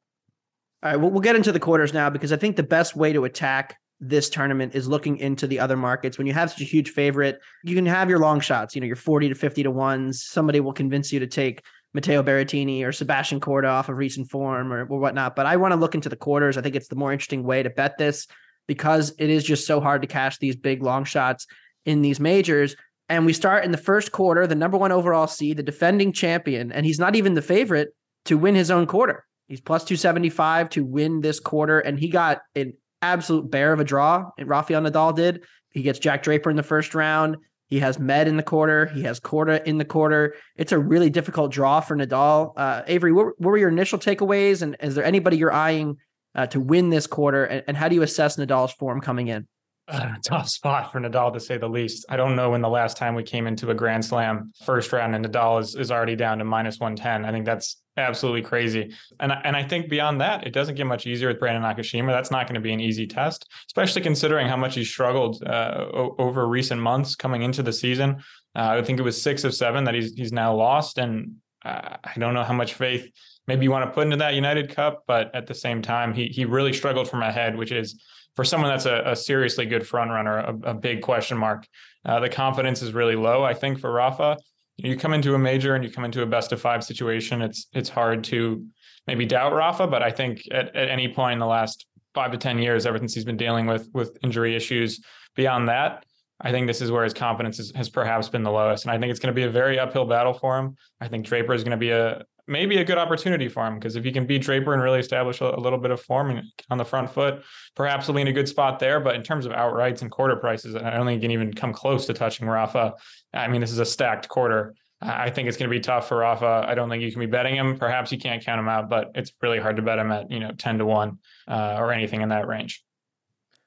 All 0.82 0.92
right, 0.92 1.00
well, 1.00 1.10
we'll 1.10 1.22
get 1.22 1.36
into 1.36 1.52
the 1.52 1.60
quarters 1.60 1.94
now 1.94 2.10
because 2.10 2.32
I 2.32 2.38
think 2.38 2.56
the 2.56 2.64
best 2.64 2.96
way 2.96 3.12
to 3.12 3.26
attack 3.26 3.78
this 4.00 4.30
tournament 4.30 4.76
is 4.76 4.88
looking 4.88 5.18
into 5.18 5.46
the 5.46 5.60
other 5.60 5.76
markets. 5.76 6.18
When 6.18 6.26
you 6.26 6.34
have 6.34 6.52
such 6.52 6.62
a 6.62 6.66
huge 6.66 6.92
favorite, 6.92 7.40
you 7.64 7.76
can 7.76 7.86
have 7.86 8.10
your 8.10 8.20
long 8.20 8.40
shots, 8.40 8.76
you 8.76 8.82
know, 8.82 8.88
your 8.88 8.96
40 8.96 9.30
to 9.30 9.36
50 9.36 9.64
to 9.64 9.72
ones. 9.72 10.24
Somebody 10.24 10.62
will 10.62 10.72
convince 10.72 11.12
you 11.12 11.20
to 11.20 11.28
take 11.28 11.64
Matteo 11.94 12.22
Berrettini 12.22 12.84
or 12.84 12.92
Sebastian 12.92 13.40
Korda 13.40 13.70
off 13.70 13.90
of 13.90 13.98
recent 13.98 14.30
form 14.30 14.72
or, 14.72 14.86
or 14.86 15.00
whatnot. 15.00 15.36
But 15.36 15.46
I 15.46 15.58
want 15.58 15.72
to 15.72 15.80
look 15.80 15.96
into 15.96 16.10
the 16.10 16.16
quarters. 16.16 16.58
I 16.58 16.62
think 16.62 16.76
it's 16.76 16.88
the 16.88 16.96
more 16.96 17.12
interesting 17.12 17.44
way 17.44 17.64
to 17.64 17.70
bet 17.70 17.98
this 17.98 18.28
because 18.68 19.14
it 19.18 19.30
is 19.30 19.44
just 19.44 19.66
so 19.66 19.82
hard 19.82 20.02
to 20.04 20.08
cash 20.08 20.38
these 20.38 20.56
big 20.56 20.84
long 20.84 21.04
shots 21.04 21.48
in 21.86 22.02
these 22.02 22.20
majors. 22.20 22.76
And 23.10 23.26
we 23.26 23.34
start 23.34 23.66
in 23.66 23.72
the 23.72 23.78
first 23.78 24.12
quarter, 24.12 24.46
the 24.46 24.54
number 24.54 24.78
one 24.78 24.92
overall 24.92 25.26
seed, 25.26 25.58
the 25.58 25.64
defending 25.64 26.14
champion, 26.14 26.72
and 26.72 26.86
he's 26.86 27.00
not 27.00 27.16
even 27.16 27.34
the 27.34 27.42
favorite 27.42 27.90
to 28.26 28.38
win 28.38 28.54
his 28.54 28.70
own 28.70 28.86
quarter. 28.86 29.26
He's 29.48 29.62
plus 29.62 29.84
275 29.84 30.70
to 30.72 30.86
win 30.86 31.22
this 31.22 31.40
quarter, 31.40 31.80
and 31.80 31.98
he 31.98 32.10
got 32.10 32.42
an 32.56 32.74
absolute 33.02 33.50
bear 33.50 33.74
of 33.74 33.80
a 33.80 33.84
draw. 33.84 34.30
And 34.38 34.48
Rafael 34.48 34.84
Nadal 34.84 35.16
did. 35.16 35.44
He 35.72 35.82
gets 35.82 35.98
Jack 35.98 36.22
Draper 36.22 36.52
in 36.52 36.56
the 36.56 36.62
first 36.62 36.94
round. 36.94 37.38
He 37.70 37.80
has 37.80 38.00
Med 38.00 38.28
in 38.28 38.36
the 38.36 38.44
quarter. 38.44 38.88
He 38.88 39.04
has 39.04 39.20
Korda 39.20 39.64
in 39.64 39.78
the 39.78 39.86
quarter. 39.86 40.36
It's 40.56 40.72
a 40.72 40.80
really 40.80 41.12
difficult 41.12 41.52
draw 41.52 41.82
for 41.82 41.96
Nadal. 41.96 42.54
Uh, 42.58 42.82
Avery, 42.88 43.12
what, 43.12 43.28
what, 43.38 43.52
were 43.52 43.58
your 43.58 43.70
initial 43.70 44.00
takeaways? 44.00 44.64
And 44.64 44.76
is 44.82 44.96
there 44.96 45.04
anybody 45.04 45.38
you're 45.38 45.54
eyeing 45.54 45.98
uh, 46.34 46.48
to 46.48 46.60
win 46.60 46.90
this 46.90 47.06
quarter? 47.06 47.46
And, 47.46 47.64
and, 47.68 47.78
how 47.78 47.88
do 47.88 47.94
you 47.94 48.02
assess 48.02 48.38
Nadal's 48.38 48.74
form 48.74 49.02
coming 49.02 49.28
in? 49.28 49.48
Uh, 50.00 50.14
tough 50.24 50.48
spot 50.48 50.92
for 50.92 51.00
Nadal 51.00 51.34
to 51.34 51.40
say 51.40 51.58
the 51.58 51.68
least. 51.68 52.06
I 52.10 52.16
don't 52.16 52.36
know 52.36 52.52
when 52.52 52.62
the 52.62 52.70
last 52.70 52.96
time 52.96 53.16
we 53.16 53.24
came 53.24 53.48
into 53.48 53.72
a 53.72 53.74
Grand 53.74 54.06
Slam 54.06 54.54
first 54.64 54.94
round 54.94 55.16
and 55.16 55.26
Nadal 55.26 55.60
is, 55.60 55.76
is 55.76 55.90
already 55.90 56.16
down 56.16 56.38
to 56.38 56.44
minus 56.46 56.80
110. 56.80 57.26
I 57.26 57.32
think 57.32 57.44
that's 57.44 57.82
absolutely 57.98 58.44
crazy. 58.44 58.94
And 59.20 59.32
and 59.32 59.56
I 59.56 59.64
think 59.64 59.90
beyond 59.90 60.22
that, 60.22 60.46
it 60.46 60.52
doesn't 60.54 60.76
get 60.76 60.86
much 60.86 61.08
easier 61.08 61.28
with 61.30 61.40
Brandon 61.40 61.64
Nakashima. 61.64 62.12
That's 62.12 62.30
not 62.32 62.46
going 62.46 62.56
to 62.56 62.62
be 62.62 62.72
an 62.72 62.80
easy 62.80 63.08
test, 63.08 63.48
especially 63.68 64.02
considering 64.02 64.48
how 64.48 64.58
much 64.58 64.76
he 64.76 64.84
struggled 64.84 65.44
uh, 65.44 65.88
over 65.92 66.48
recent 66.48 66.82
months 66.82 67.16
coming 67.16 67.42
into 67.42 67.64
the 67.64 67.74
season. 67.74 68.18
Uh, 68.56 68.78
I 68.80 68.82
think 68.84 69.00
it 69.00 69.04
was 69.04 69.22
six 69.22 69.44
of 69.44 69.54
seven 69.54 69.84
that 69.86 69.96
he's 69.96 70.14
he's 70.14 70.32
now 70.32 70.54
lost, 70.56 70.98
and 70.98 71.36
uh, 71.66 71.98
I 72.04 72.14
don't 72.18 72.34
know 72.34 72.44
how 72.44 72.54
much 72.54 72.74
faith 72.76 73.10
maybe 73.48 73.64
you 73.64 73.72
want 73.72 73.90
to 73.90 73.92
put 73.92 74.04
into 74.04 74.18
that 74.18 74.36
United 74.36 74.70
Cup, 74.70 75.04
but 75.08 75.34
at 75.34 75.48
the 75.48 75.56
same 75.56 75.82
time, 75.82 76.14
he 76.14 76.28
he 76.28 76.46
really 76.46 76.74
struggled 76.74 77.10
from 77.10 77.22
ahead, 77.22 77.58
which 77.58 77.72
is 77.72 78.02
for 78.40 78.46
someone 78.46 78.70
that's 78.70 78.86
a, 78.86 79.04
a 79.06 79.16
seriously 79.16 79.66
good 79.66 79.86
front 79.86 80.12
runner, 80.12 80.38
a, 80.38 80.70
a 80.70 80.74
big 80.74 81.02
question 81.02 81.38
mark. 81.38 81.68
Uh, 82.06 82.22
the 82.22 82.30
confidence 82.30 82.82
is 82.82 82.94
really 82.94 83.16
low, 83.16 83.44
I 83.44 83.54
think, 83.54 83.80
for 83.80 83.92
Rafa 83.92 84.38
you 84.84 84.96
come 84.96 85.14
into 85.14 85.36
a 85.36 85.40
major 85.40 85.76
and 85.76 85.84
you 85.84 85.92
come 85.92 86.06
into 86.06 86.22
a 86.22 86.26
best 86.26 86.52
of 86.52 86.62
five 86.62 86.84
situation, 86.84 87.42
it's 87.42 87.68
it's 87.74 87.90
hard 87.90 88.24
to 88.26 88.66
maybe 89.08 89.26
doubt 89.26 89.54
Rafa, 89.54 89.88
but 89.88 90.02
I 90.02 90.12
think 90.12 90.44
at, 90.52 90.74
at 90.76 90.90
any 90.90 91.14
point 91.14 91.34
in 91.34 91.40
the 91.40 91.46
last 91.46 91.86
five 92.14 92.32
to 92.32 92.38
ten 92.38 92.60
years, 92.60 92.86
ever 92.86 92.98
since 92.98 93.14
he's 93.14 93.26
been 93.26 93.38
dealing 93.38 93.66
with 93.66 93.90
with 93.94 94.18
injury 94.24 94.56
issues, 94.56 95.02
beyond 95.36 95.68
that, 95.68 96.06
I 96.40 96.52
think 96.52 96.68
this 96.68 96.82
is 96.82 96.92
where 96.92 97.04
his 97.04 97.14
confidence 97.14 97.60
is, 97.60 97.74
has 97.76 97.90
perhaps 97.90 98.30
been 98.30 98.44
the 98.44 98.52
lowest, 98.52 98.86
and 98.86 98.92
I 98.92 98.98
think 98.98 99.12
it's 99.12 99.20
going 99.20 99.34
to 99.34 99.40
be 99.40 99.44
a 99.44 99.52
very 99.52 99.78
uphill 99.78 100.06
battle 100.06 100.34
for 100.34 100.58
him. 100.58 100.76
I 101.02 101.08
think 101.08 101.26
Draper 101.26 101.54
is 101.54 101.64
going 101.64 101.72
to 101.72 101.78
be 101.78 101.92
a 101.92 102.24
maybe 102.50 102.78
a 102.78 102.84
good 102.84 102.98
opportunity 102.98 103.48
for 103.48 103.66
him 103.66 103.76
because 103.76 103.96
if 103.96 104.04
he 104.04 104.12
can 104.12 104.26
beat 104.26 104.42
Draper 104.42 104.74
and 104.74 104.82
really 104.82 105.00
establish 105.00 105.40
a, 105.40 105.46
a 105.46 105.60
little 105.60 105.80
bit 105.80 105.92
of 105.92 106.02
form 106.02 106.42
on 106.70 106.78
the 106.78 106.84
front 106.84 107.12
foot, 107.12 107.44
perhaps 107.76 108.08
he'll 108.08 108.16
be 108.16 108.22
in 108.22 108.28
a 108.28 108.34
good 108.34 108.50
spot 108.50 108.80
there. 108.80 109.00
But 109.00 109.16
in 109.16 109.24
terms 109.24 109.46
of 109.46 109.52
outrights 109.52 110.02
and 110.02 110.10
quarter 110.10 110.36
prices, 110.36 110.76
I 110.76 110.90
don't 110.90 111.06
think 111.06 111.22
he 111.22 111.28
can 111.28 111.32
even 111.32 111.54
come 111.54 111.72
close 111.72 112.08
to 112.08 112.14
touching 112.14 112.48
Rafa. 112.48 112.96
I 113.34 113.48
mean, 113.48 113.62
this 113.62 113.72
is 113.72 113.80
a 113.80 113.86
stacked 113.86 114.28
quarter. 114.28 114.74
I 115.02 115.30
think 115.30 115.48
it's 115.48 115.56
going 115.56 115.70
to 115.70 115.76
be 115.76 115.80
tough 115.80 116.10
for 116.10 116.18
Rafa. 116.18 116.66
I 116.68 116.76
don't 116.76 116.90
think 116.90 117.04
you 117.04 117.12
can 117.12 117.22
be 117.22 117.26
betting 117.26 117.56
him. 117.56 117.78
Perhaps 117.78 118.12
you 118.12 118.18
can't 118.18 118.44
count 118.44 118.60
him 118.60 118.68
out, 118.68 118.90
but 118.90 119.12
it's 119.16 119.32
really 119.42 119.60
hard 119.60 119.78
to 119.78 119.82
bet 119.82 119.98
him 119.98 120.12
at 120.12 120.30
you 120.30 120.40
know 120.40 120.52
ten 120.52 120.78
to 120.80 120.86
one 120.86 121.20
uh, 121.48 121.78
or 121.78 121.94
anything 121.94 122.22
in 122.22 122.30
that 122.30 122.48
range. 122.48 122.84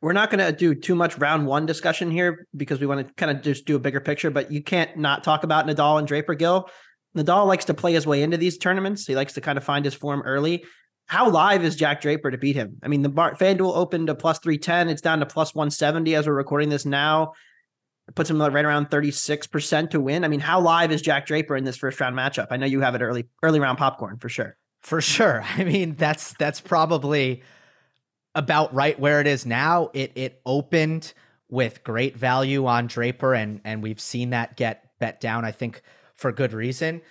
We're 0.03 0.13
not 0.13 0.31
going 0.31 0.45
to 0.45 0.53
do 0.53 0.75
too 0.75 0.97
much 0.97 1.17
round 1.19 1.47
one 1.47 1.65
discussion 1.65 2.11
here 2.11 2.49
because 2.57 2.81
we 2.81 2.87
want 2.87 3.07
to 3.07 3.15
kind 3.15 3.35
of 3.35 3.43
just 3.43 3.67
do 3.67 3.77
a 3.77 3.79
bigger 3.79 4.01
picture. 4.01 4.31
But 4.31 4.51
you 4.51 4.61
can't 4.61 4.97
not 4.99 5.23
talk 5.23 5.45
about 5.45 5.67
Nadal 5.67 5.99
and 5.99 6.09
Draper 6.09 6.35
Gill 6.35 6.69
Nadal 7.17 7.47
likes 7.47 7.67
to 7.67 7.75
play 7.75 7.93
his 7.93 8.07
way 8.07 8.23
into 8.23 8.37
these 8.37 8.59
tournaments. 8.59 9.07
He 9.07 9.15
likes 9.15 9.35
to 9.35 9.41
kind 9.41 9.59
of 9.59 9.65
find 9.65 9.85
his 9.85 9.95
form 9.95 10.23
early. 10.23 10.65
How 11.07 11.29
live 11.29 11.65
is 11.65 11.77
Jack 11.77 12.01
Draper 12.01 12.31
to 12.31 12.39
beat 12.39 12.57
him? 12.57 12.79
I 12.83 12.89
mean, 12.89 13.03
the 13.03 13.09
bar, 13.09 13.35
FanDuel 13.35 13.77
opened 13.77 14.07
to 14.07 14.15
plus 14.15 14.39
310. 14.39 14.89
It's 14.89 15.03
down 15.03 15.21
to 15.21 15.27
plus 15.27 15.55
170 15.55 16.15
as 16.15 16.27
we're 16.27 16.33
recording 16.33 16.71
this 16.71 16.87
now. 16.87 17.35
It 18.09 18.15
puts 18.15 18.31
him 18.31 18.41
right 18.41 18.65
around 18.65 18.91
36% 18.91 19.91
to 19.91 20.01
win. 20.01 20.25
I 20.25 20.29
mean, 20.29 20.41
how 20.41 20.61
live 20.61 20.91
is 20.91 21.03
Jack 21.03 21.27
Draper 21.27 21.57
in 21.57 21.65
this 21.65 21.77
first 21.77 22.01
round 22.01 22.17
matchup? 22.17 22.49
I 22.51 22.57
know 22.57 22.67
you 22.67 22.81
have 22.81 22.95
it 22.95 23.03
early, 23.03 23.27
early 23.43 23.61
round 23.61 23.79
popcorn 23.79 24.19
for 24.19 24.29
sure. 24.29 24.57
For 24.81 25.01
sure. 25.01 25.45
I 25.57 25.65
mean, 25.65 25.95
that's 25.95 26.33
that's 26.35 26.61
probably 26.61 27.43
about 28.35 28.75
right 28.75 28.99
where 28.99 29.21
it 29.21 29.27
is 29.27 29.47
now. 29.47 29.91
It 29.93 30.13
it 30.15 30.41
opened 30.45 31.13
with 31.49 31.85
great 31.85 32.17
value 32.17 32.67
on 32.67 32.87
Draper, 32.87 33.35
and 33.35 33.61
and 33.65 33.83
we've 33.83 34.01
seen 34.01 34.31
that 34.31 34.57
get 34.57 34.99
bet 34.99 35.21
down. 35.21 35.45
I 35.45 35.53
think 35.53 35.83
for 36.23 36.33
good 36.33 36.55
reason. 36.55 37.03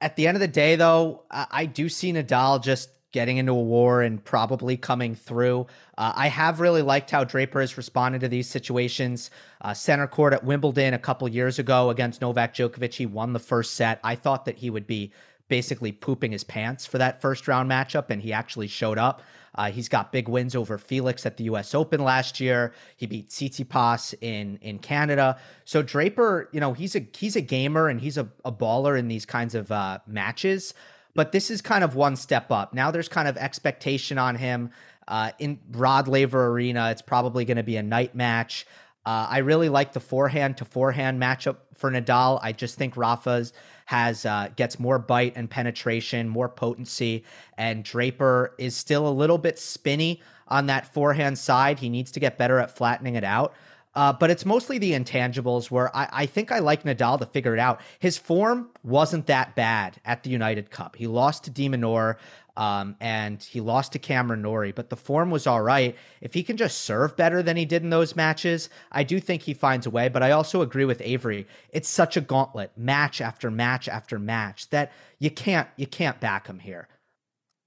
At 0.00 0.16
the 0.16 0.26
end 0.26 0.36
of 0.36 0.40
the 0.40 0.48
day, 0.48 0.76
though, 0.76 1.24
I 1.30 1.66
do 1.66 1.88
see 1.88 2.12
Nadal 2.12 2.62
just 2.62 2.88
getting 3.10 3.38
into 3.38 3.52
a 3.52 3.62
war 3.62 4.02
and 4.02 4.22
probably 4.22 4.76
coming 4.76 5.14
through. 5.14 5.66
Uh, 5.96 6.12
I 6.14 6.28
have 6.28 6.60
really 6.60 6.82
liked 6.82 7.10
how 7.10 7.24
Draper 7.24 7.60
has 7.60 7.76
responded 7.76 8.20
to 8.20 8.28
these 8.28 8.48
situations. 8.48 9.30
Uh, 9.60 9.74
center 9.74 10.06
court 10.06 10.34
at 10.34 10.44
Wimbledon 10.44 10.94
a 10.94 10.98
couple 10.98 11.26
years 11.28 11.58
ago 11.58 11.90
against 11.90 12.20
Novak 12.20 12.54
Djokovic, 12.54 12.94
he 12.94 13.06
won 13.06 13.32
the 13.32 13.38
first 13.38 13.74
set. 13.74 13.98
I 14.04 14.14
thought 14.14 14.44
that 14.44 14.58
he 14.58 14.70
would 14.70 14.86
be 14.86 15.12
basically 15.48 15.90
pooping 15.90 16.32
his 16.32 16.44
pants 16.44 16.84
for 16.84 16.98
that 16.98 17.20
first 17.22 17.48
round 17.48 17.70
matchup, 17.70 18.10
and 18.10 18.22
he 18.22 18.32
actually 18.32 18.68
showed 18.68 18.98
up. 18.98 19.22
Uh, 19.58 19.72
he's 19.72 19.88
got 19.88 20.12
big 20.12 20.28
wins 20.28 20.54
over 20.54 20.78
Felix 20.78 21.26
at 21.26 21.36
the 21.36 21.44
U.S. 21.44 21.74
Open 21.74 22.04
last 22.04 22.38
year. 22.38 22.72
He 22.96 23.06
beat 23.06 23.28
Tsitsipas 23.28 24.14
in 24.20 24.56
in 24.62 24.78
Canada. 24.78 25.36
So 25.64 25.82
Draper, 25.82 26.48
you 26.52 26.60
know, 26.60 26.74
he's 26.74 26.94
a 26.94 27.04
he's 27.12 27.34
a 27.34 27.40
gamer 27.40 27.88
and 27.88 28.00
he's 28.00 28.16
a, 28.16 28.28
a 28.44 28.52
baller 28.52 28.96
in 28.96 29.08
these 29.08 29.26
kinds 29.26 29.56
of 29.56 29.72
uh, 29.72 29.98
matches. 30.06 30.74
But 31.16 31.32
this 31.32 31.50
is 31.50 31.60
kind 31.60 31.82
of 31.82 31.96
one 31.96 32.14
step 32.14 32.52
up. 32.52 32.72
Now 32.72 32.92
there's 32.92 33.08
kind 33.08 33.26
of 33.26 33.36
expectation 33.36 34.16
on 34.16 34.36
him. 34.36 34.70
Uh, 35.08 35.32
in 35.40 35.58
Rod 35.72 36.06
Laver 36.06 36.46
Arena, 36.46 36.90
it's 36.92 37.02
probably 37.02 37.44
going 37.44 37.56
to 37.56 37.64
be 37.64 37.76
a 37.76 37.82
night 37.82 38.14
match. 38.14 38.64
Uh, 39.04 39.26
I 39.28 39.38
really 39.38 39.70
like 39.70 39.92
the 39.92 40.00
forehand 40.00 40.58
to 40.58 40.64
forehand 40.64 41.20
matchup 41.20 41.56
for 41.74 41.90
Nadal. 41.90 42.38
I 42.42 42.52
just 42.52 42.76
think 42.76 42.96
Rafa's 42.96 43.52
has 43.88 44.26
uh, 44.26 44.50
gets 44.54 44.78
more 44.78 44.98
bite 44.98 45.32
and 45.34 45.48
penetration, 45.48 46.28
more 46.28 46.46
potency, 46.46 47.24
and 47.56 47.82
Draper 47.82 48.54
is 48.58 48.76
still 48.76 49.08
a 49.08 49.10
little 49.10 49.38
bit 49.38 49.58
spinny 49.58 50.20
on 50.46 50.66
that 50.66 50.92
forehand 50.92 51.38
side. 51.38 51.78
He 51.78 51.88
needs 51.88 52.10
to 52.10 52.20
get 52.20 52.36
better 52.36 52.58
at 52.58 52.70
flattening 52.70 53.14
it 53.14 53.24
out. 53.24 53.54
Uh, 53.94 54.12
but 54.12 54.28
it's 54.28 54.44
mostly 54.44 54.76
the 54.76 54.92
intangibles 54.92 55.70
where 55.70 55.94
I, 55.96 56.08
I, 56.12 56.26
think 56.26 56.52
I 56.52 56.58
like 56.58 56.82
Nadal 56.82 57.18
to 57.18 57.24
figure 57.24 57.54
it 57.54 57.58
out. 57.58 57.80
His 57.98 58.18
form 58.18 58.68
wasn't 58.84 59.26
that 59.28 59.56
bad 59.56 59.98
at 60.04 60.22
the 60.22 60.28
United 60.28 60.70
Cup. 60.70 60.94
He 60.94 61.06
lost 61.06 61.44
to 61.44 61.50
de 61.50 61.70
Minaur. 61.70 62.16
Um, 62.58 62.96
and 62.98 63.40
he 63.40 63.60
lost 63.60 63.92
to 63.92 64.00
Cameron 64.00 64.42
Norrie, 64.42 64.72
but 64.72 64.90
the 64.90 64.96
form 64.96 65.30
was 65.30 65.46
all 65.46 65.62
right. 65.62 65.94
If 66.20 66.34
he 66.34 66.42
can 66.42 66.56
just 66.56 66.78
serve 66.78 67.16
better 67.16 67.40
than 67.40 67.56
he 67.56 67.64
did 67.64 67.84
in 67.84 67.90
those 67.90 68.16
matches, 68.16 68.68
I 68.90 69.04
do 69.04 69.20
think 69.20 69.42
he 69.42 69.54
finds 69.54 69.86
a 69.86 69.90
way. 69.90 70.08
But 70.08 70.24
I 70.24 70.32
also 70.32 70.60
agree 70.60 70.84
with 70.84 71.00
Avery. 71.00 71.46
It's 71.70 71.88
such 71.88 72.16
a 72.16 72.20
gauntlet, 72.20 72.72
match 72.76 73.20
after 73.20 73.48
match 73.48 73.88
after 73.88 74.18
match, 74.18 74.68
that 74.70 74.90
you 75.20 75.30
can't 75.30 75.68
you 75.76 75.86
can't 75.86 76.18
back 76.18 76.48
him 76.48 76.58
here. 76.58 76.88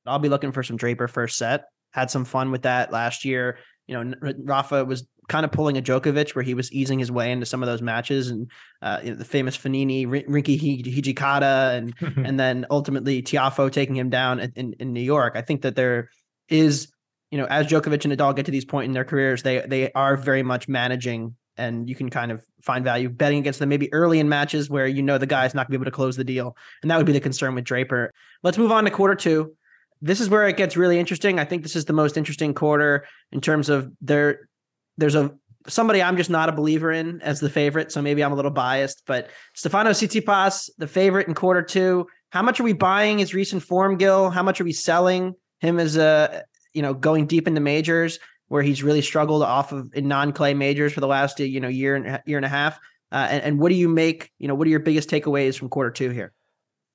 I'll 0.05 0.19
be 0.19 0.27
looking 0.27 0.51
for 0.51 0.61
some 0.61 0.75
Draper 0.75 1.07
first 1.07 1.37
set. 1.37 1.69
Had 1.91 2.11
some 2.11 2.25
fun 2.25 2.51
with 2.51 2.63
that 2.63 2.91
last 2.91 3.23
year. 3.23 3.59
You 3.91 4.03
know, 4.03 4.33
Rafa 4.45 4.85
was 4.85 5.05
kind 5.27 5.45
of 5.45 5.51
pulling 5.51 5.77
a 5.77 5.81
Djokovic 5.81 6.33
where 6.33 6.43
he 6.43 6.53
was 6.53 6.71
easing 6.71 6.97
his 6.97 7.11
way 7.11 7.31
into 7.31 7.45
some 7.45 7.61
of 7.61 7.67
those 7.67 7.81
matches 7.81 8.29
and 8.29 8.49
uh, 8.81 8.99
you 9.03 9.11
know, 9.11 9.17
the 9.17 9.25
famous 9.25 9.57
Fognini, 9.57 10.07
Rinky 10.07 10.83
Hijikata, 10.83 11.75
and 11.77 11.93
and 12.25 12.39
then 12.39 12.65
ultimately 12.69 13.21
Tiafoe 13.21 13.71
taking 13.71 13.95
him 13.95 14.09
down 14.09 14.39
in, 14.39 14.73
in 14.79 14.93
New 14.93 15.01
York. 15.01 15.33
I 15.35 15.41
think 15.41 15.61
that 15.63 15.75
there 15.75 16.09
is, 16.47 16.91
you 17.31 17.37
know, 17.37 17.45
as 17.45 17.67
Djokovic 17.67 18.05
and 18.05 18.17
Nadal 18.17 18.35
get 18.35 18.45
to 18.45 18.51
these 18.51 18.65
point 18.65 18.85
in 18.85 18.93
their 18.93 19.05
careers, 19.05 19.43
they 19.43 19.59
they 19.67 19.91
are 19.91 20.15
very 20.15 20.43
much 20.43 20.67
managing 20.67 21.35
and 21.57 21.89
you 21.89 21.95
can 21.95 22.09
kind 22.09 22.31
of 22.31 22.45
find 22.61 22.83
value 22.83 23.09
betting 23.09 23.39
against 23.39 23.59
them 23.59 23.69
maybe 23.69 23.91
early 23.93 24.19
in 24.19 24.29
matches 24.29 24.69
where 24.69 24.87
you 24.87 25.01
know 25.01 25.17
the 25.17 25.25
guy's 25.25 25.53
not 25.53 25.67
going 25.67 25.73
to 25.73 25.79
be 25.79 25.81
able 25.81 25.91
to 25.91 25.95
close 25.95 26.15
the 26.15 26.23
deal. 26.23 26.55
And 26.81 26.89
that 26.89 26.97
would 26.97 27.05
be 27.05 27.11
the 27.11 27.19
concern 27.19 27.55
with 27.55 27.65
Draper. 27.65 28.13
Let's 28.43 28.57
move 28.57 28.71
on 28.71 28.85
to 28.85 28.91
quarter 28.91 29.15
two. 29.15 29.55
This 30.01 30.19
is 30.19 30.29
where 30.29 30.47
it 30.47 30.57
gets 30.57 30.75
really 30.75 30.99
interesting. 30.99 31.39
I 31.39 31.45
think 31.45 31.63
this 31.63 31.75
is 31.75 31.85
the 31.85 31.93
most 31.93 32.17
interesting 32.17 32.53
quarter 32.53 33.05
in 33.31 33.41
terms 33.41 33.69
of 33.69 33.91
their 34.01 34.49
there's 34.97 35.15
a 35.15 35.31
somebody 35.67 36.01
I'm 36.01 36.17
just 36.17 36.29
not 36.29 36.49
a 36.49 36.53
believer 36.53 36.91
in 36.91 37.21
as 37.21 37.39
the 37.39 37.49
favorite, 37.49 37.91
so 37.91 38.01
maybe 38.01 38.23
I'm 38.23 38.31
a 38.31 38.35
little 38.35 38.51
biased. 38.51 39.03
But 39.05 39.29
Stefano 39.53 39.91
Tsitsipas, 39.91 40.69
the 40.77 40.87
favorite 40.87 41.27
in 41.27 41.33
quarter 41.33 41.61
two. 41.61 42.07
How 42.31 42.41
much 42.41 42.59
are 42.59 42.63
we 42.63 42.73
buying 42.73 43.19
his 43.19 43.33
recent 43.33 43.61
form, 43.61 43.97
Gill? 43.97 44.29
How 44.29 44.43
much 44.43 44.61
are 44.61 44.63
we 44.63 44.73
selling 44.73 45.35
him 45.59 45.79
as 45.79 45.97
a 45.97 46.43
you 46.73 46.81
know 46.81 46.93
going 46.93 47.27
deep 47.27 47.47
into 47.47 47.61
majors 47.61 48.19
where 48.47 48.63
he's 48.63 48.83
really 48.83 49.01
struggled 49.01 49.43
off 49.43 49.71
of 49.71 49.93
in 49.93 50.07
non-clay 50.07 50.53
majors 50.53 50.93
for 50.93 50.99
the 50.99 51.07
last 51.07 51.39
you 51.39 51.59
know 51.59 51.67
year 51.67 51.95
and 51.95 52.21
year 52.25 52.37
and 52.37 52.45
a 52.45 52.49
half? 52.49 52.79
Uh, 53.11 53.27
and, 53.29 53.43
and 53.43 53.59
what 53.59 53.69
do 53.69 53.75
you 53.75 53.89
make? 53.89 54.31
You 54.39 54.47
know, 54.47 54.55
what 54.55 54.65
are 54.67 54.71
your 54.71 54.79
biggest 54.79 55.09
takeaways 55.09 55.57
from 55.57 55.69
quarter 55.69 55.91
two 55.91 56.09
here? 56.09 56.33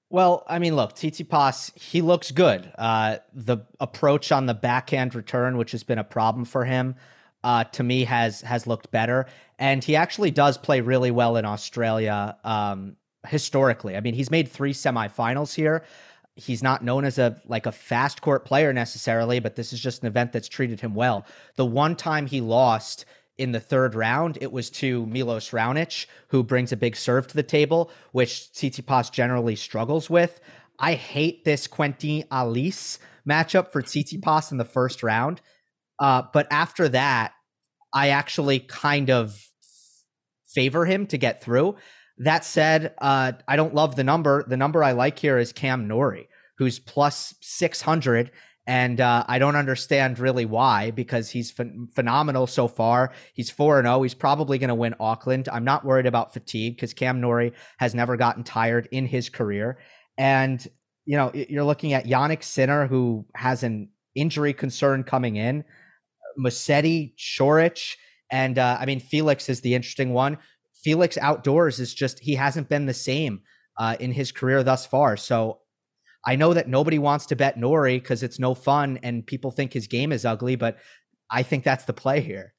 Well, 0.08 0.44
I 0.48 0.60
mean, 0.60 0.76
look, 0.76 0.94
Tsitsipas, 0.94 1.76
he 1.78 2.00
looks 2.00 2.30
good. 2.30 2.70
Uh, 2.78 3.16
the 3.32 3.58
approach 3.80 4.30
on 4.30 4.46
the 4.46 4.54
backhand 4.54 5.14
return, 5.14 5.56
which 5.56 5.72
has 5.72 5.82
been 5.82 5.98
a 5.98 6.04
problem 6.04 6.44
for 6.44 6.64
him, 6.64 6.94
uh, 7.42 7.64
to 7.64 7.82
me 7.82 8.04
has 8.04 8.40
has 8.42 8.66
looked 8.66 8.90
better, 8.90 9.26
and 9.58 9.82
he 9.82 9.96
actually 9.96 10.30
does 10.30 10.58
play 10.58 10.80
really 10.80 11.10
well 11.10 11.36
in 11.36 11.44
Australia 11.44 12.36
um, 12.44 12.96
historically. 13.26 13.96
I 13.96 14.00
mean, 14.00 14.14
he's 14.14 14.30
made 14.30 14.48
three 14.48 14.72
semifinals 14.72 15.54
here. 15.54 15.84
He's 16.34 16.62
not 16.62 16.84
known 16.84 17.04
as 17.04 17.18
a 17.18 17.40
like 17.46 17.66
a 17.66 17.72
fast 17.72 18.20
court 18.20 18.44
player 18.44 18.72
necessarily, 18.72 19.40
but 19.40 19.56
this 19.56 19.72
is 19.72 19.80
just 19.80 20.02
an 20.02 20.08
event 20.08 20.32
that's 20.32 20.48
treated 20.48 20.80
him 20.80 20.94
well. 20.94 21.26
The 21.56 21.66
one 21.66 21.96
time 21.96 22.26
he 22.26 22.40
lost 22.40 23.06
in 23.38 23.52
the 23.52 23.60
third 23.60 23.94
round, 23.94 24.38
it 24.40 24.50
was 24.50 24.70
to 24.70 25.06
Milos 25.06 25.50
Raonic, 25.50 26.06
who 26.28 26.42
brings 26.42 26.72
a 26.72 26.76
big 26.76 26.96
serve 26.96 27.26
to 27.28 27.36
the 27.36 27.42
table, 27.42 27.90
which 28.12 28.50
Tsitsipas 28.52 29.12
generally 29.12 29.56
struggles 29.56 30.08
with. 30.08 30.40
I 30.78 30.94
hate 30.94 31.44
this 31.44 31.66
Quentin 31.66 32.24
Halys 32.30 32.98
matchup 33.28 33.72
for 33.72 33.82
Tsitsipas 33.82 34.52
in 34.52 34.58
the 34.58 34.64
first 34.64 35.02
round. 35.02 35.40
Uh, 35.98 36.22
but 36.32 36.46
after 36.50 36.88
that, 36.90 37.32
I 37.92 38.10
actually 38.10 38.60
kind 38.60 39.10
of 39.10 39.42
favor 40.46 40.84
him 40.84 41.06
to 41.08 41.18
get 41.18 41.42
through. 41.42 41.76
That 42.18 42.44
said, 42.44 42.94
uh, 42.98 43.32
I 43.46 43.56
don't 43.56 43.74
love 43.74 43.96
the 43.96 44.04
number. 44.04 44.44
The 44.46 44.56
number 44.56 44.82
I 44.82 44.92
like 44.92 45.18
here 45.18 45.38
is 45.38 45.52
Cam 45.52 45.86
Norrie, 45.86 46.28
who's 46.58 46.78
plus 46.78 47.34
600. 47.42 48.30
And 48.66 49.00
uh, 49.00 49.24
I 49.28 49.38
don't 49.38 49.54
understand 49.54 50.18
really 50.18 50.44
why, 50.44 50.90
because 50.90 51.30
he's 51.30 51.52
ph- 51.52 51.70
phenomenal 51.94 52.46
so 52.46 52.66
far. 52.66 53.12
He's 53.32 53.48
4 53.48 53.82
0. 53.82 54.02
He's 54.02 54.14
probably 54.14 54.58
going 54.58 54.68
to 54.68 54.74
win 54.74 54.94
Auckland. 54.98 55.48
I'm 55.52 55.64
not 55.64 55.84
worried 55.84 56.06
about 56.06 56.32
fatigue 56.32 56.76
because 56.76 56.92
Cam 56.92 57.20
Norrie 57.20 57.52
has 57.78 57.94
never 57.94 58.16
gotten 58.16 58.42
tired 58.42 58.88
in 58.90 59.06
his 59.06 59.28
career. 59.28 59.78
And, 60.18 60.66
you 61.04 61.16
know, 61.16 61.30
you're 61.32 61.64
looking 61.64 61.92
at 61.92 62.06
Jannik 62.06 62.42
Sinner, 62.42 62.86
who 62.88 63.24
has 63.34 63.62
an 63.62 63.88
injury 64.16 64.52
concern 64.52 65.04
coming 65.04 65.36
in. 65.36 65.64
Musetti, 66.38 67.14
Coric, 67.16 67.96
and 68.30 68.58
uh, 68.58 68.76
I 68.80 68.86
mean 68.86 69.00
Felix 69.00 69.48
is 69.48 69.60
the 69.60 69.74
interesting 69.74 70.12
one. 70.12 70.38
Felix 70.82 71.16
outdoors 71.18 71.80
is 71.80 71.94
just 71.94 72.18
he 72.20 72.34
hasn't 72.34 72.68
been 72.68 72.86
the 72.86 72.94
same 72.94 73.42
uh, 73.78 73.96
in 74.00 74.12
his 74.12 74.32
career 74.32 74.62
thus 74.62 74.86
far. 74.86 75.16
So 75.16 75.60
I 76.26 76.34
know 76.36 76.52
that 76.52 76.68
nobody 76.68 76.98
wants 76.98 77.26
to 77.26 77.36
bet 77.36 77.56
Norrie 77.56 77.98
because 78.00 78.24
it's 78.24 78.38
no 78.38 78.54
fun 78.54 78.98
and 79.02 79.24
people 79.24 79.52
think 79.52 79.72
his 79.72 79.86
game 79.86 80.10
is 80.10 80.24
ugly, 80.24 80.56
but 80.56 80.76
I 81.30 81.44
think 81.44 81.64
that's 81.64 81.84
the 81.84 81.92
play 81.92 82.20
here. 82.20 82.52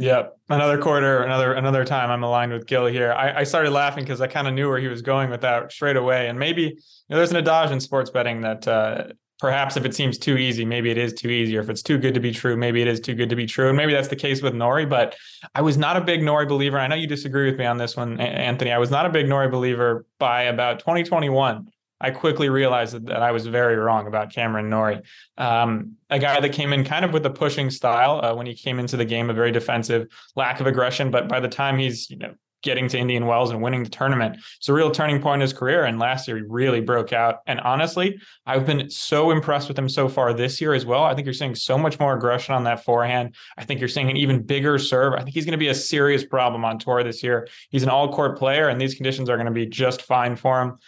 Yeah, 0.00 0.28
another 0.48 0.78
quarter, 0.78 1.24
another 1.24 1.54
another 1.54 1.84
time. 1.84 2.08
I'm 2.08 2.22
aligned 2.22 2.52
with 2.52 2.66
Gill 2.66 2.86
here. 2.86 3.12
I, 3.12 3.40
I 3.40 3.44
started 3.44 3.72
laughing 3.72 4.04
because 4.04 4.20
I 4.20 4.28
kind 4.28 4.46
of 4.46 4.54
knew 4.54 4.68
where 4.68 4.78
he 4.78 4.86
was 4.86 5.02
going 5.02 5.28
with 5.28 5.40
that 5.40 5.72
straight 5.72 5.96
away. 5.96 6.28
And 6.28 6.38
maybe 6.38 6.62
you 6.62 6.76
know, 7.10 7.16
there's 7.16 7.32
an 7.32 7.36
adage 7.36 7.72
in 7.72 7.80
sports 7.80 8.08
betting 8.08 8.42
that 8.42 8.68
uh, 8.68 9.04
perhaps 9.40 9.76
if 9.76 9.84
it 9.84 9.96
seems 9.96 10.16
too 10.16 10.36
easy, 10.36 10.64
maybe 10.64 10.90
it 10.90 10.98
is 10.98 11.12
too 11.14 11.30
easy. 11.30 11.56
Or 11.56 11.62
if 11.62 11.68
it's 11.68 11.82
too 11.82 11.98
good 11.98 12.14
to 12.14 12.20
be 12.20 12.30
true, 12.30 12.56
maybe 12.56 12.80
it 12.80 12.86
is 12.86 13.00
too 13.00 13.14
good 13.14 13.28
to 13.30 13.34
be 13.34 13.44
true. 13.44 13.68
And 13.68 13.76
maybe 13.76 13.92
that's 13.92 14.06
the 14.06 14.14
case 14.14 14.40
with 14.40 14.54
Norrie. 14.54 14.86
But 14.86 15.16
I 15.56 15.62
was 15.62 15.76
not 15.76 15.96
a 15.96 16.00
big 16.00 16.22
Norrie 16.22 16.46
believer. 16.46 16.78
I 16.78 16.86
know 16.86 16.94
you 16.94 17.08
disagree 17.08 17.50
with 17.50 17.58
me 17.58 17.66
on 17.66 17.78
this 17.78 17.96
one, 17.96 18.20
Anthony. 18.20 18.70
I 18.70 18.78
was 18.78 18.92
not 18.92 19.04
a 19.04 19.10
big 19.10 19.28
Norrie 19.28 19.48
believer 19.48 20.06
by 20.20 20.42
about 20.42 20.78
2021. 20.78 21.68
I 22.00 22.10
quickly 22.10 22.48
realized 22.48 23.06
that 23.06 23.22
I 23.22 23.32
was 23.32 23.46
very 23.46 23.76
wrong 23.76 24.06
about 24.06 24.32
Cameron 24.32 24.70
Norrie, 24.70 25.02
um, 25.36 25.96
a 26.10 26.18
guy 26.18 26.40
that 26.40 26.52
came 26.52 26.72
in 26.72 26.84
kind 26.84 27.04
of 27.04 27.12
with 27.12 27.26
a 27.26 27.30
pushing 27.30 27.70
style 27.70 28.24
uh, 28.24 28.34
when 28.34 28.46
he 28.46 28.54
came 28.54 28.78
into 28.78 28.96
the 28.96 29.04
game, 29.04 29.30
a 29.30 29.34
very 29.34 29.52
defensive, 29.52 30.06
lack 30.36 30.60
of 30.60 30.66
aggression. 30.66 31.10
But 31.10 31.28
by 31.28 31.40
the 31.40 31.48
time 31.48 31.78
he's 31.78 32.08
you 32.10 32.18
know 32.18 32.34
getting 32.62 32.88
to 32.88 32.98
Indian 32.98 33.26
Wells 33.26 33.50
and 33.50 33.62
winning 33.62 33.84
the 33.84 33.90
tournament. 33.90 34.36
It's 34.56 34.68
a 34.68 34.72
real 34.72 34.90
turning 34.90 35.22
point 35.22 35.36
in 35.36 35.40
his 35.42 35.52
career. 35.52 35.84
And 35.84 35.98
last 35.98 36.26
year, 36.26 36.36
he 36.36 36.42
really 36.42 36.80
broke 36.80 37.12
out. 37.12 37.36
And 37.46 37.60
honestly, 37.60 38.20
I've 38.46 38.66
been 38.66 38.90
so 38.90 39.30
impressed 39.30 39.68
with 39.68 39.78
him 39.78 39.88
so 39.88 40.08
far 40.08 40.32
this 40.32 40.60
year 40.60 40.74
as 40.74 40.84
well. 40.84 41.04
I 41.04 41.14
think 41.14 41.24
you're 41.24 41.34
seeing 41.34 41.54
so 41.54 41.78
much 41.78 42.00
more 42.00 42.16
aggression 42.16 42.54
on 42.54 42.64
that 42.64 42.84
forehand. 42.84 43.36
I 43.56 43.64
think 43.64 43.80
you're 43.80 43.88
seeing 43.88 44.10
an 44.10 44.16
even 44.16 44.42
bigger 44.42 44.78
serve. 44.78 45.14
I 45.14 45.22
think 45.22 45.34
he's 45.34 45.44
going 45.44 45.52
to 45.52 45.58
be 45.58 45.68
a 45.68 45.74
serious 45.74 46.24
problem 46.24 46.64
on 46.64 46.78
tour 46.78 47.02
this 47.04 47.22
year. 47.22 47.48
He's 47.70 47.84
an 47.84 47.90
all 47.90 48.12
court 48.12 48.38
player, 48.38 48.68
and 48.68 48.80
these 48.80 48.94
conditions 48.94 49.30
are 49.30 49.36
going 49.36 49.46
to 49.46 49.52
be 49.52 49.66
just 49.66 50.02
fine 50.02 50.34
for 50.34 50.60
him. 50.60 50.78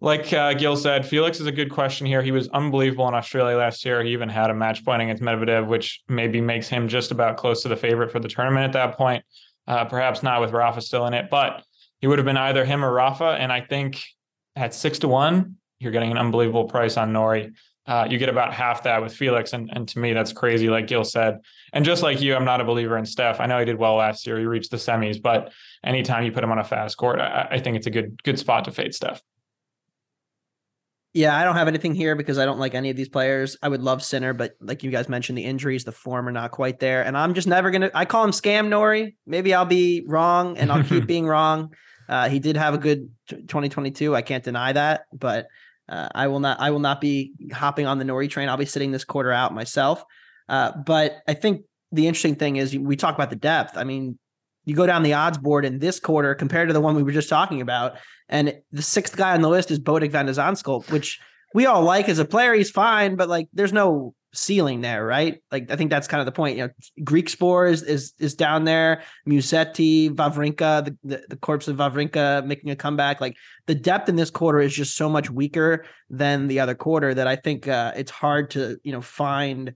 Like 0.00 0.30
uh, 0.32 0.52
Gill 0.54 0.76
said, 0.76 1.06
Felix 1.06 1.40
is 1.40 1.46
a 1.46 1.52
good 1.52 1.70
question 1.70 2.06
here. 2.06 2.22
He 2.22 2.30
was 2.30 2.48
unbelievable 2.48 3.08
in 3.08 3.14
Australia 3.14 3.56
last 3.56 3.84
year. 3.84 4.02
He 4.02 4.12
even 4.12 4.28
had 4.28 4.50
a 4.50 4.54
match 4.54 4.84
point 4.84 5.00
against 5.00 5.22
Medvedev, 5.22 5.66
which 5.66 6.02
maybe 6.08 6.40
makes 6.40 6.68
him 6.68 6.86
just 6.86 7.10
about 7.10 7.38
close 7.38 7.62
to 7.62 7.68
the 7.68 7.76
favorite 7.76 8.12
for 8.12 8.20
the 8.20 8.28
tournament 8.28 8.66
at 8.66 8.72
that 8.74 8.96
point. 8.96 9.24
Uh, 9.66 9.84
perhaps 9.86 10.22
not 10.22 10.40
with 10.40 10.52
Rafa 10.52 10.82
still 10.82 11.06
in 11.06 11.14
it, 11.14 11.30
but 11.30 11.64
he 12.00 12.06
would 12.06 12.18
have 12.18 12.26
been 12.26 12.36
either 12.36 12.64
him 12.64 12.84
or 12.84 12.92
Rafa. 12.92 13.36
And 13.40 13.50
I 13.50 13.62
think 13.62 14.02
at 14.54 14.74
six 14.74 14.98
to 15.00 15.08
one, 15.08 15.56
you're 15.78 15.92
getting 15.92 16.10
an 16.10 16.18
unbelievable 16.18 16.64
price 16.64 16.96
on 16.96 17.12
Norrie. 17.12 17.52
Uh, 17.86 18.06
you 18.08 18.18
get 18.18 18.28
about 18.28 18.52
half 18.52 18.82
that 18.82 19.00
with 19.00 19.14
Felix, 19.14 19.52
and 19.52 19.70
and 19.72 19.86
to 19.88 20.00
me 20.00 20.12
that's 20.12 20.32
crazy. 20.32 20.68
Like 20.68 20.88
Gill 20.88 21.04
said, 21.04 21.38
and 21.72 21.84
just 21.84 22.02
like 22.02 22.20
you, 22.20 22.34
I'm 22.34 22.44
not 22.44 22.60
a 22.60 22.64
believer 22.64 22.98
in 22.98 23.06
Steph. 23.06 23.38
I 23.38 23.46
know 23.46 23.60
he 23.60 23.64
did 23.64 23.78
well 23.78 23.94
last 23.94 24.26
year; 24.26 24.40
he 24.40 24.44
reached 24.44 24.72
the 24.72 24.76
semis, 24.76 25.22
but 25.22 25.52
anytime 25.84 26.24
you 26.24 26.32
put 26.32 26.42
him 26.42 26.50
on 26.50 26.58
a 26.58 26.64
fast 26.64 26.96
court, 26.96 27.20
I, 27.20 27.46
I 27.52 27.60
think 27.60 27.76
it's 27.76 27.86
a 27.86 27.90
good 27.90 28.20
good 28.24 28.40
spot 28.40 28.64
to 28.64 28.72
fade 28.72 28.92
Steph. 28.92 29.22
Yeah, 31.16 31.34
I 31.34 31.44
don't 31.44 31.56
have 31.56 31.66
anything 31.66 31.94
here 31.94 32.14
because 32.14 32.38
I 32.38 32.44
don't 32.44 32.58
like 32.58 32.74
any 32.74 32.90
of 32.90 32.96
these 32.96 33.08
players. 33.08 33.56
I 33.62 33.70
would 33.70 33.80
love 33.80 34.02
Sinner, 34.02 34.34
but 34.34 34.52
like 34.60 34.82
you 34.82 34.90
guys 34.90 35.08
mentioned, 35.08 35.38
the 35.38 35.46
injuries, 35.46 35.82
the 35.84 35.90
form 35.90 36.28
are 36.28 36.32
not 36.32 36.50
quite 36.50 36.78
there. 36.78 37.02
And 37.02 37.16
I'm 37.16 37.32
just 37.32 37.48
never 37.48 37.70
gonna 37.70 37.90
I 37.94 38.04
call 38.04 38.22
him 38.22 38.32
scam 38.32 38.68
Norrie. 38.68 39.16
Maybe 39.26 39.54
I'll 39.54 39.64
be 39.64 40.04
wrong 40.06 40.58
and 40.58 40.70
I'll 40.70 40.84
keep 40.84 41.06
being 41.14 41.26
wrong. 41.26 41.74
Uh, 42.06 42.28
he 42.28 42.38
did 42.38 42.58
have 42.58 42.74
a 42.74 42.78
good 42.78 43.08
2022. 43.30 44.14
I 44.14 44.20
can't 44.20 44.44
deny 44.44 44.74
that, 44.74 45.06
but 45.10 45.46
uh, 45.88 46.10
I 46.14 46.26
will 46.26 46.40
not 46.40 46.60
I 46.60 46.70
will 46.70 46.80
not 46.80 47.00
be 47.00 47.32
hopping 47.50 47.86
on 47.86 47.96
the 47.96 48.04
Norrie 48.04 48.28
train. 48.28 48.50
I'll 48.50 48.58
be 48.58 48.66
sitting 48.66 48.90
this 48.90 49.04
quarter 49.04 49.32
out 49.32 49.54
myself. 49.54 50.04
Uh, 50.50 50.72
but 50.76 51.16
I 51.26 51.32
think 51.32 51.62
the 51.92 52.08
interesting 52.08 52.34
thing 52.34 52.56
is 52.56 52.76
we 52.76 52.94
talk 52.94 53.14
about 53.14 53.30
the 53.30 53.36
depth. 53.36 53.78
I 53.78 53.84
mean, 53.84 54.18
you 54.66 54.74
go 54.74 54.86
down 54.86 55.02
the 55.02 55.14
odds 55.14 55.38
board 55.38 55.64
in 55.64 55.78
this 55.78 55.98
quarter 55.98 56.34
compared 56.34 56.68
to 56.68 56.74
the 56.74 56.80
one 56.80 56.94
we 56.94 57.02
were 57.02 57.12
just 57.12 57.28
talking 57.28 57.60
about, 57.60 57.94
and 58.28 58.54
the 58.72 58.82
sixth 58.82 59.16
guy 59.16 59.32
on 59.32 59.40
the 59.40 59.48
list 59.48 59.70
is 59.70 59.78
Botic 59.78 60.10
van 60.10 60.26
de 60.26 60.32
Zandschulp, 60.32 60.90
which 60.90 61.20
we 61.54 61.64
all 61.64 61.82
like 61.82 62.08
as 62.08 62.18
a 62.18 62.24
player. 62.24 62.52
He's 62.52 62.70
fine, 62.70 63.16
but 63.16 63.28
like 63.28 63.48
there's 63.52 63.72
no 63.72 64.14
ceiling 64.36 64.80
there, 64.80 65.04
right? 65.04 65.40
Like 65.50 65.70
I 65.70 65.76
think 65.76 65.90
that's 65.90 66.08
kind 66.08 66.20
of 66.20 66.26
the 66.26 66.32
point. 66.32 66.56
You 66.56 66.64
know, 66.64 66.70
Griekspoor 67.00 67.70
is 67.70 67.82
is 67.82 68.12
is 68.18 68.34
down 68.34 68.64
there, 68.64 69.02
Musetti, 69.26 70.10
Wawrinka, 70.10 70.84
the, 70.84 70.96
the, 71.04 71.24
the 71.30 71.36
corpse 71.36 71.68
of 71.68 71.76
Wawrinka 71.76 72.44
making 72.46 72.70
a 72.70 72.76
comeback. 72.76 73.20
Like 73.20 73.36
the 73.66 73.74
depth 73.74 74.08
in 74.08 74.16
this 74.16 74.30
quarter 74.30 74.60
is 74.60 74.74
just 74.74 74.96
so 74.96 75.08
much 75.08 75.30
weaker 75.30 75.84
than 76.10 76.48
the 76.48 76.60
other 76.60 76.74
quarter 76.74 77.14
that 77.14 77.26
I 77.26 77.36
think 77.36 77.68
uh, 77.68 77.92
it's 77.96 78.10
hard 78.10 78.50
to 78.50 78.78
you 78.82 78.92
know 78.92 79.00
find 79.00 79.72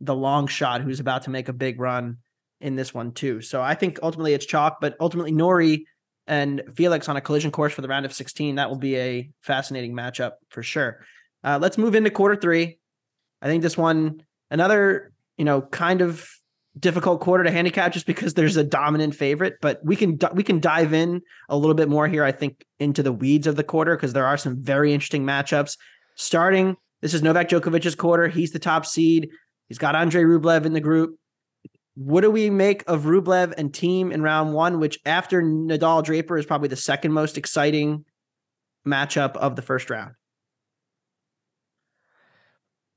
the 0.00 0.14
long 0.14 0.46
shot 0.46 0.82
who's 0.82 1.00
about 1.00 1.22
to 1.22 1.30
make 1.30 1.48
a 1.48 1.52
big 1.52 1.80
run 1.80 2.18
in 2.64 2.76
this 2.76 2.94
one 2.94 3.12
too. 3.12 3.42
So 3.42 3.60
I 3.60 3.74
think 3.74 3.98
ultimately 4.02 4.32
it's 4.32 4.46
chalk, 4.46 4.78
but 4.80 4.96
ultimately 4.98 5.32
Norrie 5.32 5.86
and 6.26 6.62
Felix 6.74 7.10
on 7.10 7.16
a 7.16 7.20
collision 7.20 7.50
course 7.50 7.74
for 7.74 7.82
the 7.82 7.88
round 7.88 8.06
of 8.06 8.12
16. 8.14 8.54
That 8.54 8.70
will 8.70 8.78
be 8.78 8.96
a 8.96 9.30
fascinating 9.42 9.92
matchup 9.92 10.32
for 10.48 10.62
sure. 10.62 11.04
Uh, 11.44 11.58
let's 11.60 11.76
move 11.76 11.94
into 11.94 12.10
quarter 12.10 12.34
three. 12.34 12.78
I 13.42 13.46
think 13.48 13.62
this 13.62 13.76
one, 13.76 14.22
another, 14.50 15.12
you 15.36 15.44
know, 15.44 15.60
kind 15.60 16.00
of 16.00 16.26
difficult 16.78 17.20
quarter 17.20 17.44
to 17.44 17.50
handicap 17.50 17.92
just 17.92 18.06
because 18.06 18.32
there's 18.32 18.56
a 18.56 18.64
dominant 18.64 19.14
favorite, 19.14 19.56
but 19.60 19.84
we 19.84 19.94
can 19.94 20.18
we 20.32 20.42
can 20.42 20.58
dive 20.58 20.94
in 20.94 21.20
a 21.50 21.56
little 21.58 21.74
bit 21.74 21.90
more 21.90 22.08
here 22.08 22.24
I 22.24 22.32
think 22.32 22.64
into 22.80 23.02
the 23.02 23.12
weeds 23.12 23.46
of 23.46 23.56
the 23.56 23.62
quarter 23.62 23.94
because 23.94 24.14
there 24.14 24.26
are 24.26 24.38
some 24.38 24.56
very 24.62 24.94
interesting 24.94 25.24
matchups. 25.24 25.76
Starting, 26.16 26.76
this 27.02 27.12
is 27.12 27.22
Novak 27.22 27.50
Djokovic's 27.50 27.94
quarter. 27.94 28.28
He's 28.28 28.52
the 28.52 28.58
top 28.58 28.86
seed. 28.86 29.28
He's 29.68 29.78
got 29.78 29.94
Andre 29.94 30.22
Rublev 30.22 30.64
in 30.64 30.72
the 30.72 30.80
group. 30.80 31.18
What 31.94 32.22
do 32.22 32.30
we 32.30 32.50
make 32.50 32.82
of 32.88 33.04
Rublev 33.04 33.54
and 33.56 33.72
Thiem 33.72 34.12
in 34.12 34.22
round 34.22 34.52
one, 34.52 34.80
which 34.80 34.98
after 35.06 35.40
Nadal 35.40 36.02
Draper 36.02 36.36
is 36.36 36.46
probably 36.46 36.68
the 36.68 36.76
second 36.76 37.12
most 37.12 37.38
exciting 37.38 38.04
matchup 38.86 39.36
of 39.36 39.54
the 39.54 39.62
first 39.62 39.90
round? 39.90 40.14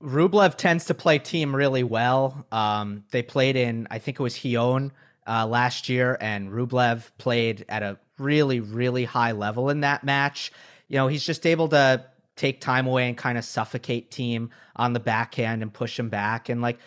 Rublev 0.01 0.55
tends 0.55 0.85
to 0.85 0.93
play 0.93 1.19
Thiem 1.19 1.53
really 1.53 1.83
well. 1.83 2.45
Um, 2.51 3.03
they 3.11 3.21
played 3.21 3.55
in, 3.55 3.87
I 3.89 3.99
think 3.99 4.19
it 4.19 4.23
was 4.23 4.35
Hyon 4.35 4.91
uh, 5.27 5.45
last 5.47 5.89
year, 5.89 6.17
and 6.19 6.49
Rublev 6.49 7.11
played 7.17 7.65
at 7.69 7.83
a 7.83 7.97
really, 8.17 8.60
really 8.60 9.05
high 9.05 9.31
level 9.31 9.69
in 9.69 9.81
that 9.81 10.03
match. 10.03 10.51
You 10.88 10.97
know, 10.97 11.07
he's 11.07 11.25
just 11.25 11.45
able 11.45 11.67
to 11.69 12.05
take 12.36 12.62
time 12.62 12.88
away 12.88 13.07
and 13.07 13.17
kind 13.17 13.38
of 13.38 13.45
suffocate 13.45 14.12
Thiem 14.12 14.49
on 14.75 14.93
the 14.93 14.99
backhand 14.99 15.62
and 15.62 15.73
push 15.73 15.99
him 15.99 16.10
back. 16.10 16.49
And 16.49 16.62
like, 16.62 16.79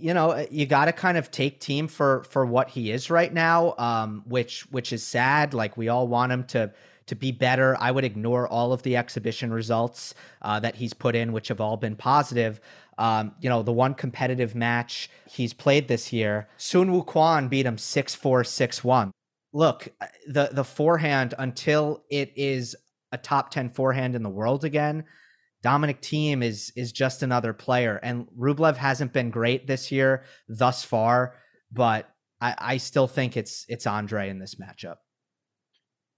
you 0.00 0.14
know, 0.14 0.46
you 0.50 0.66
got 0.66 0.86
to 0.86 0.92
kind 0.92 1.18
of 1.18 1.30
take 1.30 1.60
Thiem 1.60 1.90
for 1.90 2.24
for 2.24 2.44
what 2.46 2.70
he 2.70 2.90
is 2.90 3.10
right 3.10 3.32
now, 3.32 3.74
um, 3.78 4.22
which 4.26 4.62
which 4.70 4.92
is 4.92 5.06
sad. 5.06 5.54
Like 5.54 5.76
we 5.76 5.88
all 5.88 6.08
want 6.08 6.32
him 6.32 6.44
to 6.44 6.72
to 7.06 7.14
be 7.14 7.32
better. 7.32 7.76
I 7.80 7.90
would 7.90 8.04
ignore 8.04 8.46
all 8.46 8.72
of 8.72 8.82
the 8.82 8.96
exhibition 8.96 9.52
results 9.52 10.14
uh, 10.42 10.60
that 10.60 10.76
he's 10.76 10.94
put 10.94 11.16
in, 11.16 11.32
which 11.32 11.48
have 11.48 11.60
all 11.60 11.76
been 11.76 11.96
positive. 11.96 12.60
Um, 12.98 13.32
you 13.40 13.48
know, 13.48 13.62
the 13.62 13.72
one 13.72 13.94
competitive 13.94 14.54
match 14.54 15.08
he's 15.28 15.54
played 15.54 15.88
this 15.88 16.12
year, 16.12 16.48
Soonwoo 16.58 17.06
Kwon 17.06 17.48
beat 17.48 17.64
him 17.64 17.78
6 17.78 18.14
4, 18.14 18.44
6 18.44 18.84
1. 18.84 19.12
Look, 19.52 19.88
the, 20.26 20.50
the 20.52 20.64
forehand, 20.64 21.32
until 21.38 22.04
it 22.10 22.32
is 22.36 22.76
a 23.12 23.18
top 23.18 23.50
10 23.50 23.70
forehand 23.70 24.14
in 24.14 24.22
the 24.22 24.28
world 24.28 24.64
again, 24.64 25.04
Dominic 25.62 26.00
Thiem 26.00 26.42
is 26.42 26.72
is 26.76 26.92
just 26.92 27.22
another 27.22 27.52
player, 27.52 27.98
and 28.02 28.26
Rublev 28.38 28.76
hasn't 28.76 29.12
been 29.12 29.30
great 29.30 29.66
this 29.66 29.90
year 29.90 30.24
thus 30.48 30.84
far, 30.84 31.34
but 31.72 32.08
I, 32.40 32.54
I 32.58 32.76
still 32.76 33.08
think 33.08 33.36
it's 33.36 33.64
it's 33.68 33.86
Andre 33.86 34.28
in 34.28 34.38
this 34.38 34.56
matchup. 34.56 34.96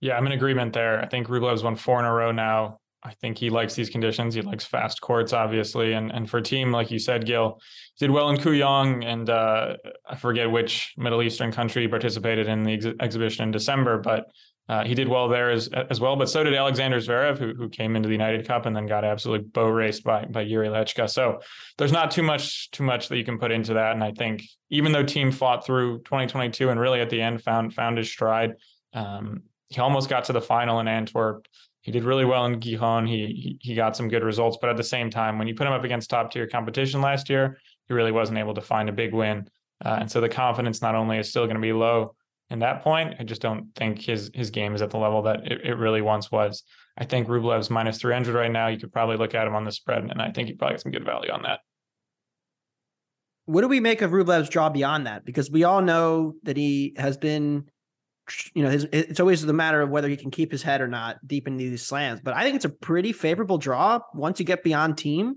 Yeah, 0.00 0.16
I'm 0.16 0.26
in 0.26 0.32
agreement 0.32 0.72
there. 0.72 1.00
I 1.00 1.06
think 1.06 1.28
Rublev's 1.28 1.62
won 1.62 1.76
four 1.76 1.98
in 2.00 2.06
a 2.06 2.12
row 2.12 2.32
now. 2.32 2.78
I 3.02 3.14
think 3.14 3.38
he 3.38 3.48
likes 3.48 3.74
these 3.74 3.88
conditions. 3.88 4.34
He 4.34 4.42
likes 4.42 4.64
fast 4.64 5.00
courts, 5.00 5.32
obviously, 5.32 5.94
and 5.94 6.10
and 6.10 6.28
for 6.28 6.42
Thiem 6.42 6.70
like 6.70 6.90
you 6.90 6.98
said, 6.98 7.24
Gill 7.24 7.60
did 7.98 8.10
well 8.10 8.28
in 8.28 8.36
Kooyong, 8.36 9.06
and 9.06 9.30
uh, 9.30 9.76
I 10.06 10.16
forget 10.16 10.50
which 10.50 10.92
Middle 10.98 11.22
Eastern 11.22 11.50
country 11.50 11.88
participated 11.88 12.46
in 12.46 12.62
the 12.62 12.74
ex- 12.74 12.86
exhibition 13.00 13.44
in 13.44 13.52
December, 13.52 13.98
but 13.98 14.26
uh, 14.70 14.84
he 14.84 14.94
did 14.94 15.08
well 15.08 15.26
there 15.26 15.50
as 15.50 15.66
as 15.90 16.00
well, 16.00 16.14
but 16.14 16.28
so 16.28 16.44
did 16.44 16.54
Alexander 16.54 16.98
Zverev, 16.98 17.38
who 17.38 17.54
who 17.54 17.68
came 17.68 17.96
into 17.96 18.08
the 18.08 18.14
United 18.14 18.46
Cup 18.46 18.66
and 18.66 18.76
then 18.76 18.86
got 18.86 19.04
absolutely 19.04 19.48
bow 19.48 19.66
raced 19.68 20.04
by 20.04 20.26
by 20.26 20.44
Jiri 20.44 20.68
Lehecka. 20.68 21.10
So 21.10 21.40
there's 21.76 21.90
not 21.90 22.12
too 22.12 22.22
much 22.22 22.70
too 22.70 22.84
much 22.84 23.08
that 23.08 23.16
you 23.16 23.24
can 23.24 23.36
put 23.36 23.50
into 23.50 23.74
that. 23.74 23.94
And 23.94 24.04
I 24.04 24.12
think 24.12 24.44
even 24.70 24.92
though 24.92 25.02
Thiem 25.02 25.34
fought 25.34 25.66
through 25.66 25.98
2022 26.04 26.68
and 26.68 26.78
really 26.78 27.00
at 27.00 27.10
the 27.10 27.20
end 27.20 27.42
found 27.42 27.74
found 27.74 27.98
his 27.98 28.08
stride, 28.08 28.52
um, 28.92 29.42
he 29.70 29.80
almost 29.80 30.08
got 30.08 30.22
to 30.26 30.32
the 30.32 30.40
final 30.40 30.78
in 30.78 30.86
Antwerp. 30.86 31.48
He 31.80 31.90
did 31.90 32.04
really 32.04 32.24
well 32.24 32.46
in 32.46 32.60
Gijón. 32.60 33.08
He, 33.08 33.26
he 33.26 33.58
he 33.60 33.74
got 33.74 33.96
some 33.96 34.06
good 34.06 34.22
results, 34.22 34.56
but 34.60 34.70
at 34.70 34.76
the 34.76 34.84
same 34.84 35.10
time, 35.10 35.36
when 35.36 35.48
you 35.48 35.56
put 35.56 35.66
him 35.66 35.72
up 35.72 35.82
against 35.82 36.10
top 36.10 36.30
tier 36.30 36.46
competition 36.46 37.00
last 37.00 37.28
year, 37.28 37.58
he 37.88 37.94
really 37.94 38.12
wasn't 38.12 38.38
able 38.38 38.54
to 38.54 38.60
find 38.60 38.88
a 38.88 38.92
big 38.92 39.12
win. 39.12 39.48
Uh, 39.84 39.96
and 40.00 40.08
so 40.08 40.20
the 40.20 40.28
confidence 40.28 40.80
not 40.80 40.94
only 40.94 41.18
is 41.18 41.28
still 41.28 41.46
going 41.46 41.56
to 41.56 41.60
be 41.60 41.72
low 41.72 42.14
in 42.50 42.58
that 42.58 42.82
point. 42.82 43.14
I 43.18 43.24
just 43.24 43.40
don't 43.40 43.68
think 43.76 44.00
his 44.02 44.30
his 44.34 44.50
game 44.50 44.74
is 44.74 44.82
at 44.82 44.90
the 44.90 44.98
level 44.98 45.22
that 45.22 45.40
it, 45.44 45.60
it 45.64 45.74
really 45.74 46.02
once 46.02 46.30
was. 46.30 46.62
I 46.98 47.04
think 47.04 47.28
Rublev's 47.28 47.70
minus 47.70 47.98
300 47.98 48.34
right 48.34 48.50
now. 48.50 48.66
You 48.66 48.78
could 48.78 48.92
probably 48.92 49.16
look 49.16 49.34
at 49.34 49.46
him 49.46 49.54
on 49.54 49.64
the 49.64 49.72
spread, 49.72 50.02
and 50.02 50.20
I 50.20 50.30
think 50.32 50.48
you 50.48 50.56
probably 50.56 50.74
get 50.74 50.82
some 50.82 50.92
good 50.92 51.04
value 51.04 51.30
on 51.30 51.42
that. 51.42 51.60
What 53.46 53.62
do 53.62 53.68
we 53.68 53.80
make 53.80 54.02
of 54.02 54.10
Rublev's 54.10 54.48
draw 54.48 54.68
beyond 54.68 55.06
that? 55.06 55.24
Because 55.24 55.50
we 55.50 55.64
all 55.64 55.80
know 55.80 56.34
that 56.42 56.56
he 56.56 56.94
has 56.98 57.16
been, 57.16 57.64
you 58.54 58.62
know, 58.62 58.70
his, 58.70 58.86
it's 58.92 59.18
always 59.18 59.42
the 59.42 59.52
matter 59.52 59.80
of 59.80 59.90
whether 59.90 60.08
he 60.08 60.16
can 60.16 60.30
keep 60.30 60.52
his 60.52 60.62
head 60.62 60.80
or 60.80 60.88
not 60.88 61.16
deep 61.26 61.48
into 61.48 61.58
these 61.58 61.82
slams. 61.82 62.20
But 62.20 62.34
I 62.34 62.42
think 62.42 62.56
it's 62.56 62.64
a 62.64 62.70
pretty 62.70 63.12
favorable 63.12 63.58
draw 63.58 64.00
once 64.14 64.38
you 64.38 64.46
get 64.46 64.62
beyond 64.62 64.96
Thiem. 64.96 65.32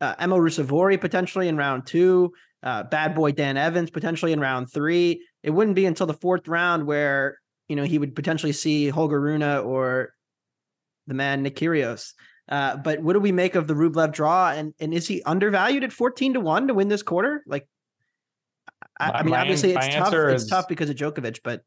Uh, 0.00 0.14
Emil 0.18 0.38
Ruusuvuori 0.38 1.00
potentially 1.00 1.48
in 1.48 1.56
round 1.56 1.86
two, 1.86 2.32
uh, 2.62 2.84
bad 2.84 3.14
boy 3.14 3.32
Dan 3.32 3.56
Evans 3.56 3.90
potentially 3.90 4.32
in 4.32 4.40
round 4.40 4.72
three 4.72 5.20
it 5.44 5.50
wouldn't 5.50 5.76
be 5.76 5.86
until 5.86 6.06
the 6.06 6.14
fourth 6.14 6.48
round 6.48 6.86
where 6.86 7.38
you 7.68 7.76
know 7.76 7.84
he 7.84 7.98
would 7.98 8.16
potentially 8.16 8.52
see 8.52 8.88
Holger 8.88 9.20
Rune 9.20 9.42
or 9.42 10.14
the 11.06 11.14
man 11.14 11.42
Nick 11.42 11.56
Kyrgios. 11.56 12.12
Uh, 12.48 12.76
but 12.76 13.00
what 13.00 13.12
do 13.12 13.20
we 13.20 13.30
make 13.30 13.54
of 13.54 13.66
the 13.66 13.74
Rublev 13.74 14.12
draw? 14.12 14.50
And 14.50 14.74
and 14.80 14.92
is 14.92 15.06
he 15.06 15.22
undervalued 15.22 15.84
at 15.84 15.92
fourteen 15.92 16.34
to 16.34 16.40
one 16.40 16.66
to 16.68 16.74
win 16.74 16.88
this 16.88 17.02
quarter? 17.02 17.44
Like, 17.46 17.68
I, 18.98 19.10
I 19.10 19.22
mean, 19.22 19.30
my, 19.30 19.40
obviously 19.42 19.72
it's 19.72 19.94
tough. 19.94 20.14
Is, 20.14 20.42
it's 20.42 20.50
tough 20.50 20.66
because 20.66 20.88
of 20.90 20.96
Djokovic, 20.96 21.40
but 21.44 21.62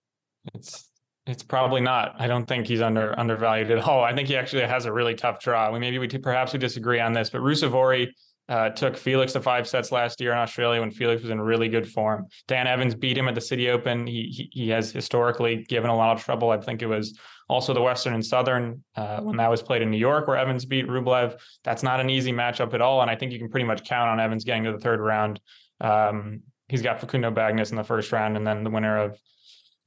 it's 0.56 0.90
it's 1.28 1.44
probably 1.44 1.82
not. 1.82 2.16
I 2.18 2.28
don't 2.28 2.46
think 2.46 2.68
he's 2.68 2.82
under 2.82 3.18
undervalued 3.20 3.70
at 3.70 3.80
all. 3.80 4.04
I 4.04 4.16
think 4.16 4.28
he 4.28 4.36
actually 4.36 4.64
has 4.64 4.86
a 4.86 4.94
really 4.94 5.14
tough 5.14 5.40
draw. 5.40 5.72
We 5.72 5.80
maybe 5.80 6.00
we 6.00 6.08
perhaps 6.08 6.54
we 6.54 6.60
disagree 6.60 7.00
on 7.00 7.14
this, 7.14 7.30
but 7.30 7.42
Ruusuvuori 7.42 8.08
Uh, 8.50 8.70
took 8.70 8.96
Felix 8.96 9.34
to 9.34 9.42
five 9.42 9.68
sets 9.68 9.92
last 9.92 10.22
year 10.22 10.32
in 10.32 10.38
Australia 10.38 10.80
when 10.80 10.90
Felix 10.90 11.22
was 11.22 11.32
in 11.32 11.42
really 11.42 11.68
good 11.68 11.86
form. 11.86 12.28
Dan 12.48 12.66
Evans 12.66 12.96
beat 12.96 13.18
him 13.18 13.28
at 13.28 13.36
the 13.36 13.42
City 13.42 13.70
Open. 13.70 14.08
He 14.08 14.24
he, 14.24 14.50
he 14.54 14.70
has 14.70 14.90
historically 14.90 15.64
given 15.64 15.90
a 15.90 15.96
lot 15.96 16.16
of 16.16 16.24
trouble. 16.24 16.50
I 16.50 16.58
think 16.58 16.82
it 16.82 16.86
was 16.86 17.20
also 17.50 17.74
the 17.74 17.82
Western 17.82 18.14
and 18.14 18.26
Southern 18.26 18.84
uh, 18.96 19.20
when 19.20 19.36
that 19.38 19.50
was 19.50 19.62
played 19.62 19.82
in 19.82 19.92
New 19.92 19.98
York, 19.98 20.28
where 20.28 20.38
Evans 20.38 20.64
beat 20.64 20.88
Rublev. 20.88 21.38
That's 21.66 21.84
not 21.84 22.00
an 22.00 22.10
easy 22.10 22.32
matchup 22.32 22.74
at 22.74 22.82
all, 22.82 23.02
and 23.02 23.12
I 23.12 23.16
think 23.16 23.34
you 23.34 23.40
can 23.40 23.50
pretty 23.50 23.66
much 23.66 23.84
count 23.84 24.10
on 24.10 24.20
Evans 24.20 24.46
getting 24.46 24.64
to 24.64 24.72
the 24.72 24.80
third 24.80 25.02
round. 25.02 25.42
Um, 25.82 26.44
he's 26.70 26.82
got 26.82 27.02
Facundo 27.02 27.32
Bagnis 27.32 27.72
in 27.72 27.78
the 27.78 27.84
first 27.84 28.12
round, 28.14 28.38
and 28.38 28.48
then 28.48 28.64
the 28.64 28.70
winner 28.70 28.98
of 28.98 29.20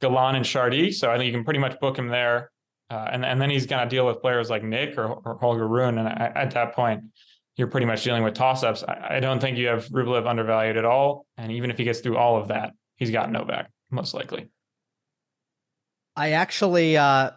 Galan 0.03 0.37
and 0.37 0.45
Chardy. 0.45 0.93
So 0.93 1.11
I 1.11 1.17
think 1.17 1.27
you 1.27 1.33
can 1.33 1.45
pretty 1.45 1.61
much 1.61 1.79
book 1.81 1.99
him 1.99 2.09
there. 2.09 2.51
Uh, 2.91 3.09
and 3.13 3.25
and 3.25 3.41
then 3.41 3.51
he's 3.51 3.67
going 3.67 3.83
to 3.83 3.89
deal 3.89 4.05
with 4.05 4.21
players 4.21 4.51
like 4.51 4.65
Nick 4.65 4.99
or, 4.99 5.07
or 5.07 5.39
Holger 5.39 5.69
Rune, 5.69 5.99
and 5.99 6.09
I, 6.09 6.33
at 6.35 6.51
that 6.53 6.75
point, 6.75 7.05
you're 7.61 7.69
pretty 7.69 7.85
much 7.85 8.03
dealing 8.03 8.23
with 8.23 8.33
toss 8.33 8.65
ups. 8.65 8.83
I, 8.83 9.17
I, 9.17 9.21
don't 9.21 9.39
think 9.39 9.59
you 9.59 9.67
have 9.67 9.87
Rublev 9.89 10.27
undervalued 10.27 10.79
at 10.79 10.87
all. 10.87 11.27
And 11.37 11.53
even 11.53 11.71
if 11.71 11.77
he 11.77 11.85
gets 11.85 12.01
through 12.01 12.17
all 12.17 12.41
of 12.41 12.49
that, 12.49 12.73
he's 12.97 13.11
got 13.11 13.31
Novak, 13.31 13.71
most 13.91 14.15
likely. 14.15 14.49
I 16.17 16.31
actually 16.31 16.97
uh, 16.97 17.33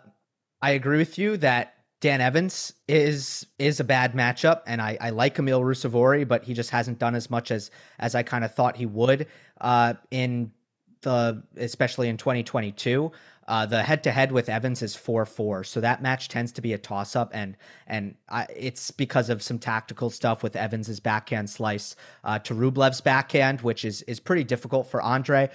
I 0.61 0.71
agree 0.71 0.97
with 0.97 1.17
you 1.17 1.35
that 1.37 1.73
Dan 1.99 2.21
Evans 2.21 2.73
is 2.87 3.45
is 3.59 3.81
a 3.81 3.83
bad 3.83 4.13
matchup, 4.13 4.61
and 4.65 4.81
I, 4.81 4.97
I 4.99 5.09
like 5.09 5.37
Emil 5.37 5.59
Ruusuvuori, 5.59 6.25
but 6.25 6.45
he 6.45 6.53
just 6.53 6.69
hasn't 6.69 6.99
done 6.99 7.15
as 7.15 7.29
much 7.29 7.51
as 7.51 7.69
as 7.99 8.15
I 8.15 8.23
kind 8.23 8.45
of 8.45 8.55
thought 8.55 8.77
he 8.77 8.85
would 8.85 9.27
uh, 9.59 9.95
in 10.09 10.51
the 11.01 11.43
especially 11.57 12.07
in 12.07 12.15
2022. 12.15 13.11
Uh, 13.47 13.65
the 13.65 13.83
head 13.83 14.03
to 14.03 14.11
head 14.11 14.31
with 14.31 14.47
Evans 14.47 14.81
is 14.81 14.95
four 14.95 15.25
four, 15.25 15.63
so 15.63 15.81
that 15.81 16.01
match 16.01 16.29
tends 16.29 16.51
to 16.53 16.61
be 16.61 16.73
a 16.73 16.77
toss 16.77 17.15
up, 17.15 17.31
and 17.33 17.57
and 17.87 18.15
I, 18.29 18.47
it's 18.55 18.91
because 18.91 19.29
of 19.29 19.43
some 19.43 19.59
tactical 19.59 20.09
stuff 20.09 20.43
with 20.43 20.55
Evans's 20.55 20.99
backhand 20.99 21.49
slice 21.49 21.95
uh, 22.23 22.39
to 22.39 22.53
Rublev's 22.53 23.01
backhand, 23.01 23.61
which 23.61 23.83
is 23.83 24.01
is 24.03 24.19
pretty 24.19 24.43
difficult 24.43 24.87
for 24.87 25.01
Andre. 25.01 25.49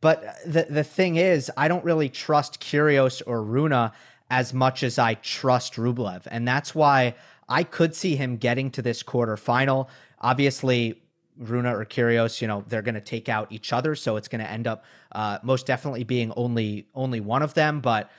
But 0.00 0.24
the 0.46 0.66
the 0.70 0.84
thing 0.84 1.16
is, 1.16 1.50
I 1.56 1.68
don't 1.68 1.84
really 1.84 2.08
trust 2.08 2.60
Kyrgios 2.60 3.22
or 3.26 3.42
Rune 3.42 3.90
as 4.30 4.54
much 4.54 4.82
as 4.82 4.98
I 4.98 5.14
trust 5.14 5.74
Rublev, 5.74 6.22
and 6.30 6.48
that's 6.48 6.74
why 6.74 7.14
I 7.48 7.62
could 7.62 7.94
see 7.94 8.16
him 8.16 8.36
getting 8.36 8.70
to 8.72 8.82
this 8.82 9.02
quarterfinal. 9.02 9.88
Obviously, 10.20 11.02
Rune 11.38 11.66
or 11.66 11.84
Kyrgios, 11.84 12.40
you 12.40 12.48
know, 12.48 12.64
they're 12.68 12.82
going 12.82 12.94
to 12.94 13.00
take 13.00 13.28
out 13.28 13.50
each 13.50 13.72
other, 13.72 13.94
so 13.94 14.16
it's 14.16 14.28
going 14.28 14.42
to 14.42 14.50
end 14.50 14.66
up 14.66 14.84
uh, 15.12 15.38
most 15.42 15.66
definitely 15.66 16.04
being 16.04 16.32
only 16.36 16.86
only 16.94 17.20
one 17.20 17.42
of 17.42 17.54
them. 17.54 17.80
But 17.80 18.10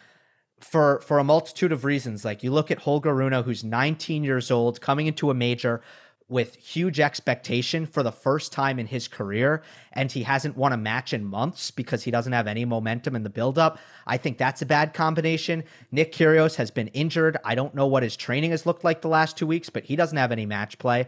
for 0.60 1.00
for 1.02 1.20
a 1.20 1.24
multitude 1.24 1.72
of 1.72 1.86
reasons, 1.86 2.26
like 2.26 2.44
you 2.44 2.52
look 2.52 2.72
at 2.72 2.80
Holger 2.80 3.14
Rune, 3.14 3.34
who's 3.44 3.64
19 3.64 4.24
years 4.24 4.52
old, 4.52 4.82
coming 4.82 5.08
into 5.08 5.30
a 5.30 5.34
major 5.34 5.82
with 6.28 6.56
huge 6.56 7.00
expectation 7.00 7.86
for 7.86 8.02
the 8.02 8.12
first 8.12 8.52
time 8.52 8.80
in 8.80 8.88
his 8.88 9.08
career, 9.08 9.62
and 9.94 10.12
he 10.12 10.24
hasn't 10.24 10.58
won 10.58 10.74
a 10.74 10.78
match 10.78 11.14
in 11.14 11.24
months 11.24 11.70
because 11.70 12.04
he 12.04 12.10
doesn't 12.10 12.34
have 12.34 12.48
any 12.48 12.66
momentum 12.66 13.16
in 13.16 13.22
the 13.22 13.30
buildup. 13.30 13.78
I 14.08 14.18
think 14.18 14.38
that's 14.38 14.62
a 14.62 14.66
bad 14.66 14.94
combination. 14.94 15.64
Nick 15.92 16.12
Kyrgios 16.12 16.56
has 16.56 16.72
been 16.72 16.88
injured. 16.90 17.38
I 17.46 17.54
don't 17.54 17.76
know 17.76 17.86
what 17.86 18.02
his 18.02 18.18
training 18.18 18.52
has 18.52 18.66
looked 18.66 18.84
like 18.84 19.02
the 19.02 19.08
last 19.08 19.38
two 19.38 19.46
weeks, 19.46 19.70
but 19.70 19.84
he 19.84 19.96
doesn't 19.96 20.18
have 20.18 20.32
any 20.32 20.48
match 20.48 20.80
play. 20.80 21.08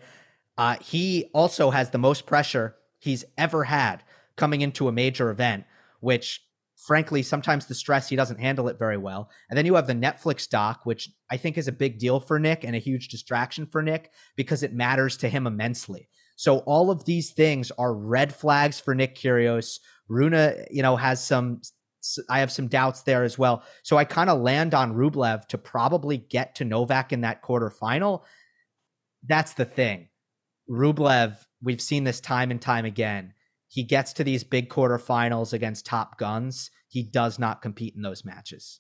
Uh, 0.57 0.75
he 0.81 1.29
also 1.33 1.69
has 1.69 1.89
the 1.89 1.97
most 1.97 2.25
pressure 2.25 2.75
he's 2.99 3.23
ever 3.37 3.63
had 3.63 4.03
coming 4.35 4.61
into 4.61 4.87
a 4.87 4.91
major 4.91 5.29
event, 5.29 5.65
which 5.99 6.41
frankly, 6.77 7.23
sometimes 7.23 7.65
the 7.65 7.75
stress, 7.75 8.07
he 8.07 8.15
doesn't 8.15 8.39
handle 8.39 8.67
it 8.69 8.79
very 8.79 8.97
well. 8.97 9.29
And 9.49 9.57
then 9.57 9.65
you 9.65 9.75
have 9.75 9.87
the 9.87 9.93
Netflix 9.93 10.47
doc, 10.47 10.81
which 10.85 11.09
I 11.29 11.37
think 11.37 11.57
is 11.57 11.67
a 11.67 11.73
big 11.73 11.97
deal 11.97 12.19
for 12.19 12.39
Nick 12.39 12.63
and 12.63 12.75
a 12.75 12.79
huge 12.79 13.09
distraction 13.09 13.65
for 13.65 13.81
Nick 13.81 14.11
because 14.35 14.63
it 14.63 14.73
matters 14.73 15.17
to 15.17 15.29
him 15.29 15.47
immensely. 15.47 16.07
So 16.35 16.59
all 16.59 16.91
of 16.91 17.03
these 17.03 17.31
things 17.31 17.71
are 17.79 17.93
red 17.93 18.33
flags 18.33 18.79
for 18.79 18.93
Nick 18.93 19.15
Kyrgios. 19.15 19.79
Rune, 20.07 20.65
you 20.71 20.83
know, 20.83 20.95
has 20.95 21.23
some 21.23 21.61
I 22.29 22.39
have 22.39 22.51
some 22.51 22.67
doubts 22.67 23.01
there 23.01 23.23
as 23.23 23.37
well. 23.37 23.63
So 23.83 23.97
I 23.97 24.05
kind 24.05 24.29
of 24.29 24.39
land 24.39 24.73
on 24.73 24.93
Rublev 24.93 25.47
to 25.47 25.57
probably 25.57 26.17
get 26.17 26.55
to 26.55 26.63
Novak 26.63 27.11
in 27.11 27.21
that 27.21 27.43
quarterfinal. 27.43 28.21
That's 29.27 29.53
the 29.53 29.65
thing. 29.65 30.07
Rublev, 30.69 31.38
we've 31.62 31.82
seen 31.82 32.03
this 32.03 32.19
time 32.19 32.51
and 32.51 32.62
time 32.62 32.86
again. 32.86 33.34
He 33.67 33.84
gets 33.84 34.13
to 34.13 34.23
these 34.23 34.43
big 34.43 34.69
quarterfinals 34.69 35.53
against 35.53 35.86
top 35.86 36.17
guns. 36.17 36.71
He 36.88 37.03
does 37.03 37.38
not 37.38 37.62
compete 37.62 37.95
in 37.95 38.01
those 38.01 38.23
matches. 38.23 38.80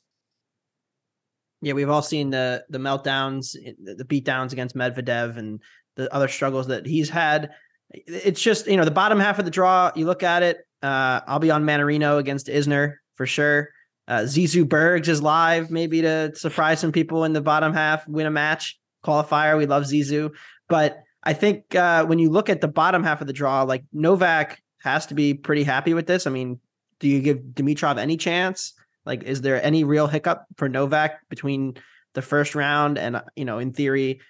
Yeah, 1.61 1.73
we've 1.73 1.89
all 1.89 2.01
seen 2.01 2.29
the 2.29 2.63
the 2.69 2.77
meltdowns, 2.77 3.53
the 3.53 4.05
beatdowns 4.05 4.53
against 4.53 4.75
Medvedev, 4.75 5.37
and 5.37 5.61
the 5.95 6.13
other 6.13 6.27
struggles 6.27 6.67
that 6.67 6.85
he's 6.85 7.09
had. 7.09 7.51
It's 7.89 8.41
just 8.41 8.67
you 8.67 8.77
know 8.77 8.85
the 8.85 8.91
bottom 8.91 9.19
half 9.19 9.39
of 9.39 9.45
the 9.45 9.51
draw. 9.51 9.91
You 9.95 10.05
look 10.05 10.23
at 10.23 10.43
it. 10.43 10.59
Uh, 10.83 11.21
I'll 11.27 11.39
be 11.39 11.51
on 11.51 11.65
Mannarino 11.65 12.19
against 12.19 12.47
Isner 12.47 12.95
for 13.15 13.25
sure. 13.25 13.69
Uh, 14.07 14.19
Zizou 14.19 14.67
Bergs 14.67 15.09
is 15.09 15.21
live, 15.21 15.69
maybe 15.69 16.01
to 16.01 16.33
surprise 16.35 16.79
some 16.79 16.91
people 16.93 17.25
in 17.25 17.33
the 17.33 17.41
bottom 17.41 17.73
half, 17.73 18.07
win 18.07 18.25
a 18.25 18.31
match 18.31 18.79
qualifier. 19.03 19.57
We 19.57 19.65
love 19.65 19.83
Zizou, 19.83 20.29
but 20.69 21.03
I 21.23 21.33
think 21.33 21.75
uh, 21.75 22.05
when 22.05 22.19
you 22.19 22.29
look 22.29 22.49
at 22.49 22.61
the 22.61 22.67
bottom 22.67 23.03
half 23.03 23.21
of 23.21 23.27
the 23.27 23.33
draw, 23.33 23.63
like 23.63 23.83
Novak 23.91 24.61
has 24.79 25.07
to 25.07 25.13
be 25.13 25.33
pretty 25.33 25.63
happy 25.63 25.93
with 25.93 26.07
this. 26.07 26.27
I 26.27 26.29
mean, 26.29 26.59
do 26.99 27.07
you 27.07 27.21
give 27.21 27.39
Dimitrov 27.53 27.97
any 27.97 28.17
chance? 28.17 28.73
Like, 29.05 29.23
is 29.23 29.41
there 29.41 29.63
any 29.63 29.83
real 29.83 30.07
hiccup 30.07 30.45
for 30.57 30.69
Novak 30.69 31.27
between 31.29 31.77
the 32.13 32.21
first 32.21 32.55
round 32.55 32.97
and 32.97 33.21
you 33.35 33.45
know, 33.45 33.59
in 33.59 33.73
theory, 33.73 34.21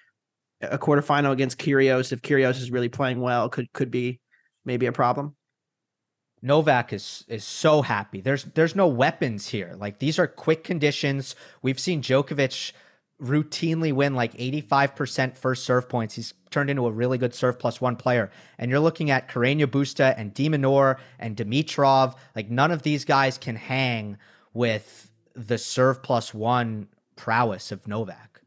a 0.60 0.78
quarterfinal 0.78 1.32
against 1.32 1.58
Kyrgios? 1.58 2.12
If 2.12 2.22
Kyrgios 2.22 2.60
is 2.60 2.70
really 2.70 2.88
playing 2.88 3.20
well, 3.20 3.48
could 3.48 3.72
could 3.72 3.90
be 3.90 4.20
maybe 4.64 4.86
a 4.86 4.92
problem. 4.92 5.34
Novak 6.42 6.92
is 6.92 7.24
is 7.28 7.44
so 7.44 7.82
happy. 7.82 8.20
There's 8.20 8.44
there's 8.44 8.76
no 8.76 8.86
weapons 8.86 9.48
here. 9.48 9.74
Like 9.76 9.98
these 9.98 10.18
are 10.18 10.26
quick 10.26 10.64
conditions. 10.64 11.34
We've 11.62 11.80
seen 11.80 12.02
Djokovic 12.02 12.72
routinely 13.22 13.92
win 13.92 14.14
like 14.14 14.34
85% 14.34 15.36
first 15.36 15.64
serve 15.64 15.88
points. 15.88 16.14
He's 16.14 16.34
turned 16.50 16.70
into 16.70 16.86
a 16.86 16.90
really 16.90 17.18
good 17.18 17.34
serve 17.34 17.58
plus 17.58 17.80
one 17.80 17.96
player. 17.96 18.30
And 18.58 18.70
you're 18.70 18.80
looking 18.80 19.10
at 19.10 19.28
Carreño 19.28 19.66
Busta 19.66 20.14
and 20.16 20.32
de 20.32 20.48
Minaur 20.48 20.98
and 21.18 21.36
Dimitrov. 21.36 22.14
Like 22.36 22.50
none 22.50 22.70
of 22.70 22.82
these 22.82 23.04
guys 23.04 23.36
can 23.36 23.56
hang 23.56 24.18
with 24.54 25.10
the 25.34 25.58
serve 25.58 26.02
plus 26.02 26.32
one 26.32 26.88
prowess 27.16 27.72
of 27.72 27.86
Novak. 27.86 28.40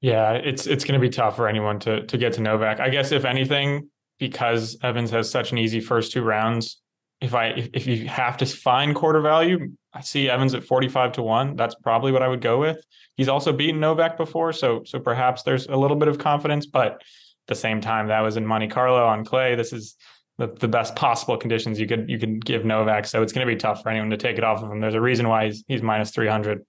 Yeah, 0.00 0.32
it's 0.32 0.66
it's 0.66 0.84
going 0.84 1.00
to 1.00 1.06
be 1.06 1.08
tough 1.08 1.36
for 1.36 1.48
anyone 1.48 1.78
to 1.80 2.04
to 2.06 2.18
get 2.18 2.34
to 2.34 2.42
Novak. 2.42 2.78
I 2.78 2.90
guess 2.90 3.10
if 3.10 3.24
anything, 3.24 3.88
because 4.18 4.76
Evans 4.82 5.10
has 5.10 5.30
such 5.30 5.50
an 5.52 5.56
easy 5.56 5.80
first 5.80 6.12
two 6.12 6.22
rounds, 6.22 6.82
if 7.22 7.34
I 7.34 7.48
if, 7.48 7.70
if 7.72 7.86
you 7.86 8.06
have 8.08 8.36
to 8.38 8.46
find 8.46 8.94
quarter 8.94 9.22
value, 9.22 9.72
I 9.94 10.00
see 10.00 10.28
Evans 10.28 10.54
at 10.54 10.64
45 10.64 11.12
to 11.12 11.22
1. 11.22 11.56
That's 11.56 11.76
probably 11.76 12.10
what 12.10 12.22
I 12.22 12.28
would 12.28 12.40
go 12.40 12.58
with. 12.58 12.84
He's 13.16 13.28
also 13.28 13.52
beaten 13.52 13.78
Novak 13.78 14.16
before, 14.16 14.52
so 14.52 14.82
so 14.84 14.98
perhaps 14.98 15.42
there's 15.44 15.66
a 15.66 15.76
little 15.76 15.96
bit 15.96 16.08
of 16.08 16.18
confidence, 16.18 16.66
but 16.66 16.92
at 16.92 17.00
the 17.46 17.54
same 17.54 17.80
time 17.80 18.08
that 18.08 18.20
was 18.20 18.36
in 18.36 18.44
Monte 18.44 18.68
Carlo 18.68 19.06
on 19.06 19.24
clay. 19.24 19.54
This 19.54 19.72
is 19.72 19.96
the, 20.36 20.48
the 20.48 20.66
best 20.66 20.96
possible 20.96 21.36
conditions 21.36 21.78
you 21.78 21.86
could 21.86 22.10
you 22.10 22.18
could 22.18 22.44
give 22.44 22.64
Novak, 22.64 23.06
so 23.06 23.22
it's 23.22 23.32
going 23.32 23.46
to 23.46 23.52
be 23.52 23.56
tough 23.56 23.82
for 23.82 23.88
anyone 23.88 24.10
to 24.10 24.16
take 24.16 24.36
it 24.36 24.44
off 24.44 24.62
of 24.62 24.70
him. 24.70 24.80
There's 24.80 24.94
a 24.94 25.00
reason 25.00 25.28
why 25.28 25.46
he's 25.46 25.64
he's 25.68 25.82
minus 25.82 26.10
300. 26.10 26.64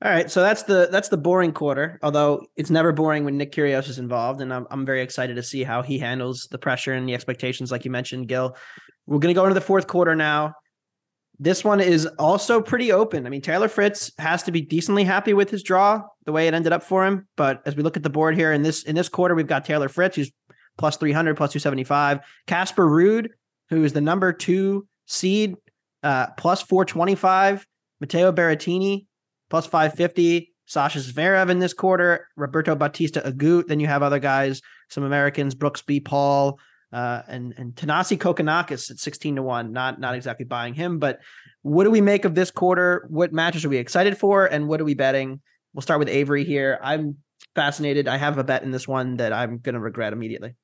All 0.00 0.12
right, 0.12 0.30
so 0.30 0.42
that's 0.42 0.62
the 0.62 0.88
that's 0.92 1.08
the 1.08 1.16
boring 1.16 1.50
quarter. 1.50 1.98
Although 2.04 2.46
it's 2.56 2.70
never 2.70 2.92
boring 2.92 3.24
when 3.24 3.36
Nick 3.36 3.50
Kyrgios 3.50 3.88
is 3.88 3.98
involved, 3.98 4.40
and 4.40 4.54
I'm 4.54 4.68
I'm 4.70 4.86
very 4.86 5.02
excited 5.02 5.34
to 5.34 5.42
see 5.42 5.64
how 5.64 5.82
he 5.82 5.98
handles 5.98 6.46
the 6.52 6.58
pressure 6.58 6.92
and 6.92 7.08
the 7.08 7.14
expectations, 7.14 7.72
like 7.72 7.84
you 7.84 7.90
mentioned, 7.90 8.28
Gill. 8.28 8.56
We're 9.06 9.18
going 9.18 9.34
to 9.34 9.38
go 9.38 9.44
into 9.44 9.54
the 9.54 9.60
fourth 9.60 9.88
quarter 9.88 10.14
now. 10.14 10.54
This 11.40 11.62
one 11.62 11.80
is 11.80 12.06
also 12.18 12.60
pretty 12.60 12.90
open. 12.90 13.26
I 13.26 13.30
mean, 13.30 13.40
Taylor 13.40 13.68
Fritz 13.68 14.10
has 14.18 14.42
to 14.44 14.52
be 14.52 14.60
decently 14.60 15.04
happy 15.04 15.34
with 15.34 15.50
his 15.50 15.62
draw, 15.62 16.02
the 16.24 16.32
way 16.32 16.48
it 16.48 16.54
ended 16.54 16.72
up 16.72 16.82
for 16.82 17.06
him. 17.06 17.28
But 17.36 17.62
as 17.64 17.76
we 17.76 17.82
look 17.84 17.96
at 17.96 18.02
the 18.02 18.10
board 18.10 18.34
here 18.34 18.52
in 18.52 18.62
this 18.62 18.82
in 18.82 18.96
this 18.96 19.08
quarter, 19.08 19.34
we've 19.34 19.46
got 19.46 19.64
Taylor 19.64 19.88
Fritz, 19.88 20.16
who's 20.16 20.32
plus 20.78 20.96
300, 20.96 21.36
plus 21.36 21.52
275. 21.52 22.20
Casper 22.46 22.86
Ruud, 22.86 23.28
who 23.70 23.84
is 23.84 23.92
the 23.92 24.00
number 24.00 24.32
two 24.32 24.88
seed, 25.06 25.54
uh, 26.02 26.28
plus 26.36 26.62
425. 26.62 27.66
Matteo 28.00 28.32
Berrettini, 28.32 29.06
plus 29.48 29.66
550. 29.66 30.52
Sasha 30.66 30.98
Zverev 30.98 31.48
in 31.48 31.60
this 31.60 31.72
quarter, 31.72 32.26
Roberto 32.36 32.74
Bautista 32.74 33.22
Agut. 33.22 33.68
Then 33.68 33.80
you 33.80 33.86
have 33.86 34.02
other 34.02 34.18
guys, 34.18 34.60
some 34.90 35.02
Americans, 35.02 35.54
Brooksby 35.54 36.04
Paul, 36.04 36.58
uh, 36.92 37.22
and 37.28 37.54
and 37.56 37.74
Thanasi 37.74 38.18
Kokkinakis 38.18 38.90
at 38.90 38.98
16 38.98 39.36
to 39.36 39.42
1. 39.42 39.72
Not 39.72 40.00
not 40.00 40.14
exactly 40.14 40.44
buying 40.44 40.74
him, 40.74 40.98
but 40.98 41.20
what 41.62 41.84
do 41.84 41.90
we 41.90 42.00
make 42.00 42.24
of 42.24 42.34
this 42.34 42.50
quarter? 42.50 43.06
What 43.08 43.32
matches 43.32 43.64
are 43.64 43.68
we 43.68 43.76
excited 43.76 44.16
for? 44.16 44.46
And 44.46 44.68
what 44.68 44.80
are 44.80 44.84
we 44.84 44.94
betting? 44.94 45.40
We'll 45.74 45.82
start 45.82 45.98
with 45.98 46.08
Avery 46.08 46.44
here. 46.44 46.78
I'm 46.82 47.18
fascinated. 47.54 48.08
I 48.08 48.16
have 48.16 48.38
a 48.38 48.44
bet 48.44 48.62
in 48.62 48.70
this 48.70 48.88
one 48.88 49.16
that 49.16 49.32
I'm 49.32 49.58
gonna 49.58 49.80
regret 49.80 50.12
immediately. 50.12 50.54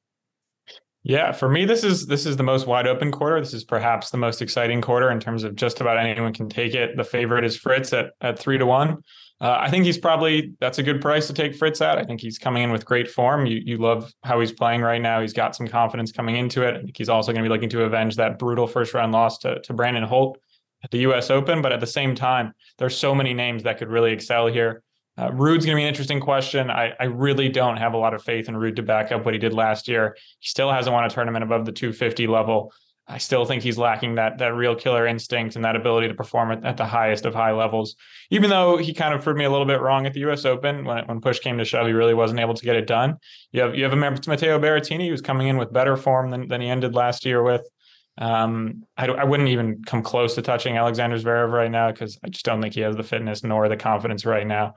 Yeah, 1.02 1.32
for 1.32 1.50
me, 1.50 1.66
this 1.66 1.84
is 1.84 2.06
this 2.06 2.24
is 2.24 2.38
the 2.38 2.42
most 2.42 2.66
wide 2.66 2.86
open 2.86 3.12
quarter. 3.12 3.38
This 3.38 3.52
is 3.52 3.62
perhaps 3.62 4.08
the 4.08 4.16
most 4.16 4.40
exciting 4.40 4.80
quarter 4.80 5.10
in 5.10 5.20
terms 5.20 5.44
of 5.44 5.54
just 5.54 5.82
about 5.82 5.98
anyone 5.98 6.32
can 6.32 6.48
take 6.48 6.74
it. 6.74 6.96
The 6.96 7.04
favorite 7.04 7.44
is 7.44 7.56
Fritz 7.56 7.92
at 7.92 8.12
at 8.22 8.38
three 8.38 8.56
to 8.56 8.64
one. 8.64 9.02
Uh, 9.40 9.58
I 9.60 9.68
think 9.68 9.84
he's 9.84 9.98
probably 9.98 10.54
that's 10.60 10.78
a 10.78 10.82
good 10.82 11.00
price 11.00 11.26
to 11.26 11.32
take 11.32 11.56
Fritz 11.56 11.80
at. 11.80 11.98
I 11.98 12.04
think 12.04 12.20
he's 12.20 12.38
coming 12.38 12.62
in 12.62 12.70
with 12.70 12.84
great 12.84 13.10
form. 13.10 13.46
You 13.46 13.60
you 13.64 13.78
love 13.78 14.12
how 14.22 14.40
he's 14.40 14.52
playing 14.52 14.80
right 14.80 15.02
now. 15.02 15.20
He's 15.20 15.32
got 15.32 15.56
some 15.56 15.66
confidence 15.66 16.12
coming 16.12 16.36
into 16.36 16.62
it. 16.62 16.74
I 16.74 16.82
think 16.82 16.96
he's 16.96 17.08
also 17.08 17.32
going 17.32 17.42
to 17.42 17.48
be 17.48 17.52
looking 17.52 17.68
to 17.70 17.82
avenge 17.82 18.16
that 18.16 18.38
brutal 18.38 18.66
first 18.66 18.94
round 18.94 19.12
loss 19.12 19.38
to 19.38 19.60
to 19.60 19.74
Brandon 19.74 20.04
Holt 20.04 20.38
at 20.84 20.90
the 20.90 20.98
U.S. 20.98 21.30
Open. 21.30 21.62
But 21.62 21.72
at 21.72 21.80
the 21.80 21.86
same 21.86 22.14
time, 22.14 22.52
there's 22.78 22.96
so 22.96 23.14
many 23.14 23.34
names 23.34 23.64
that 23.64 23.78
could 23.78 23.88
really 23.88 24.12
excel 24.12 24.46
here. 24.46 24.82
Uh, 25.16 25.30
Ruud's 25.30 25.64
going 25.64 25.76
to 25.76 25.78
be 25.78 25.82
an 25.82 25.88
interesting 25.88 26.20
question. 26.20 26.70
I, 26.70 26.92
I 26.98 27.04
really 27.04 27.48
don't 27.48 27.76
have 27.76 27.94
a 27.94 27.96
lot 27.96 28.14
of 28.14 28.22
faith 28.22 28.48
in 28.48 28.54
Ruud 28.54 28.76
to 28.76 28.82
back 28.82 29.12
up 29.12 29.24
what 29.24 29.34
he 29.34 29.38
did 29.38 29.52
last 29.52 29.86
year. 29.86 30.16
He 30.40 30.48
still 30.48 30.72
hasn't 30.72 30.92
won 30.92 31.04
a 31.04 31.10
tournament 31.10 31.44
above 31.44 31.66
the 31.66 31.72
250 31.72 32.26
level. 32.26 32.72
I 33.06 33.18
still 33.18 33.44
think 33.44 33.62
he's 33.62 33.76
lacking 33.76 34.14
that 34.14 34.38
that 34.38 34.54
real 34.54 34.74
killer 34.74 35.06
instinct 35.06 35.56
and 35.56 35.64
that 35.64 35.76
ability 35.76 36.08
to 36.08 36.14
perform 36.14 36.52
at, 36.52 36.64
at, 36.64 36.76
the 36.78 36.86
highest 36.86 37.26
of 37.26 37.34
high 37.34 37.52
levels. 37.52 37.96
Even 38.30 38.48
though 38.48 38.78
he 38.78 38.94
kind 38.94 39.12
of 39.12 39.22
proved 39.22 39.38
me 39.38 39.44
a 39.44 39.50
little 39.50 39.66
bit 39.66 39.80
wrong 39.80 40.06
at 40.06 40.14
the 40.14 40.20
U.S. 40.20 40.44
Open 40.44 40.84
when 40.84 41.04
when 41.06 41.20
push 41.20 41.38
came 41.38 41.58
to 41.58 41.64
shove, 41.64 41.86
he 41.86 41.92
really 41.92 42.14
wasn't 42.14 42.40
able 42.40 42.54
to 42.54 42.64
get 42.64 42.76
it 42.76 42.86
done. 42.86 43.16
You 43.52 43.60
have 43.60 43.74
you 43.74 43.84
have 43.84 43.92
a 43.92 43.96
Matteo 43.96 44.58
Berrettini 44.58 45.08
who's 45.08 45.20
coming 45.20 45.48
in 45.48 45.58
with 45.58 45.72
better 45.72 45.96
form 45.96 46.30
than 46.30 46.48
than 46.48 46.60
he 46.60 46.68
ended 46.68 46.94
last 46.94 47.26
year 47.26 47.42
with. 47.42 47.68
Um, 48.16 48.84
I, 48.96 49.06
I 49.06 49.24
wouldn't 49.24 49.48
even 49.48 49.82
come 49.84 50.02
close 50.02 50.36
to 50.36 50.42
touching 50.42 50.76
Alexander 50.76 51.18
Zverev 51.18 51.50
right 51.50 51.70
now 51.70 51.90
because 51.90 52.18
I 52.24 52.28
just 52.28 52.44
don't 52.44 52.62
think 52.62 52.74
he 52.74 52.80
has 52.82 52.96
the 52.96 53.02
fitness 53.02 53.42
nor 53.42 53.68
the 53.68 53.76
confidence 53.76 54.24
right 54.24 54.46
now. 54.46 54.74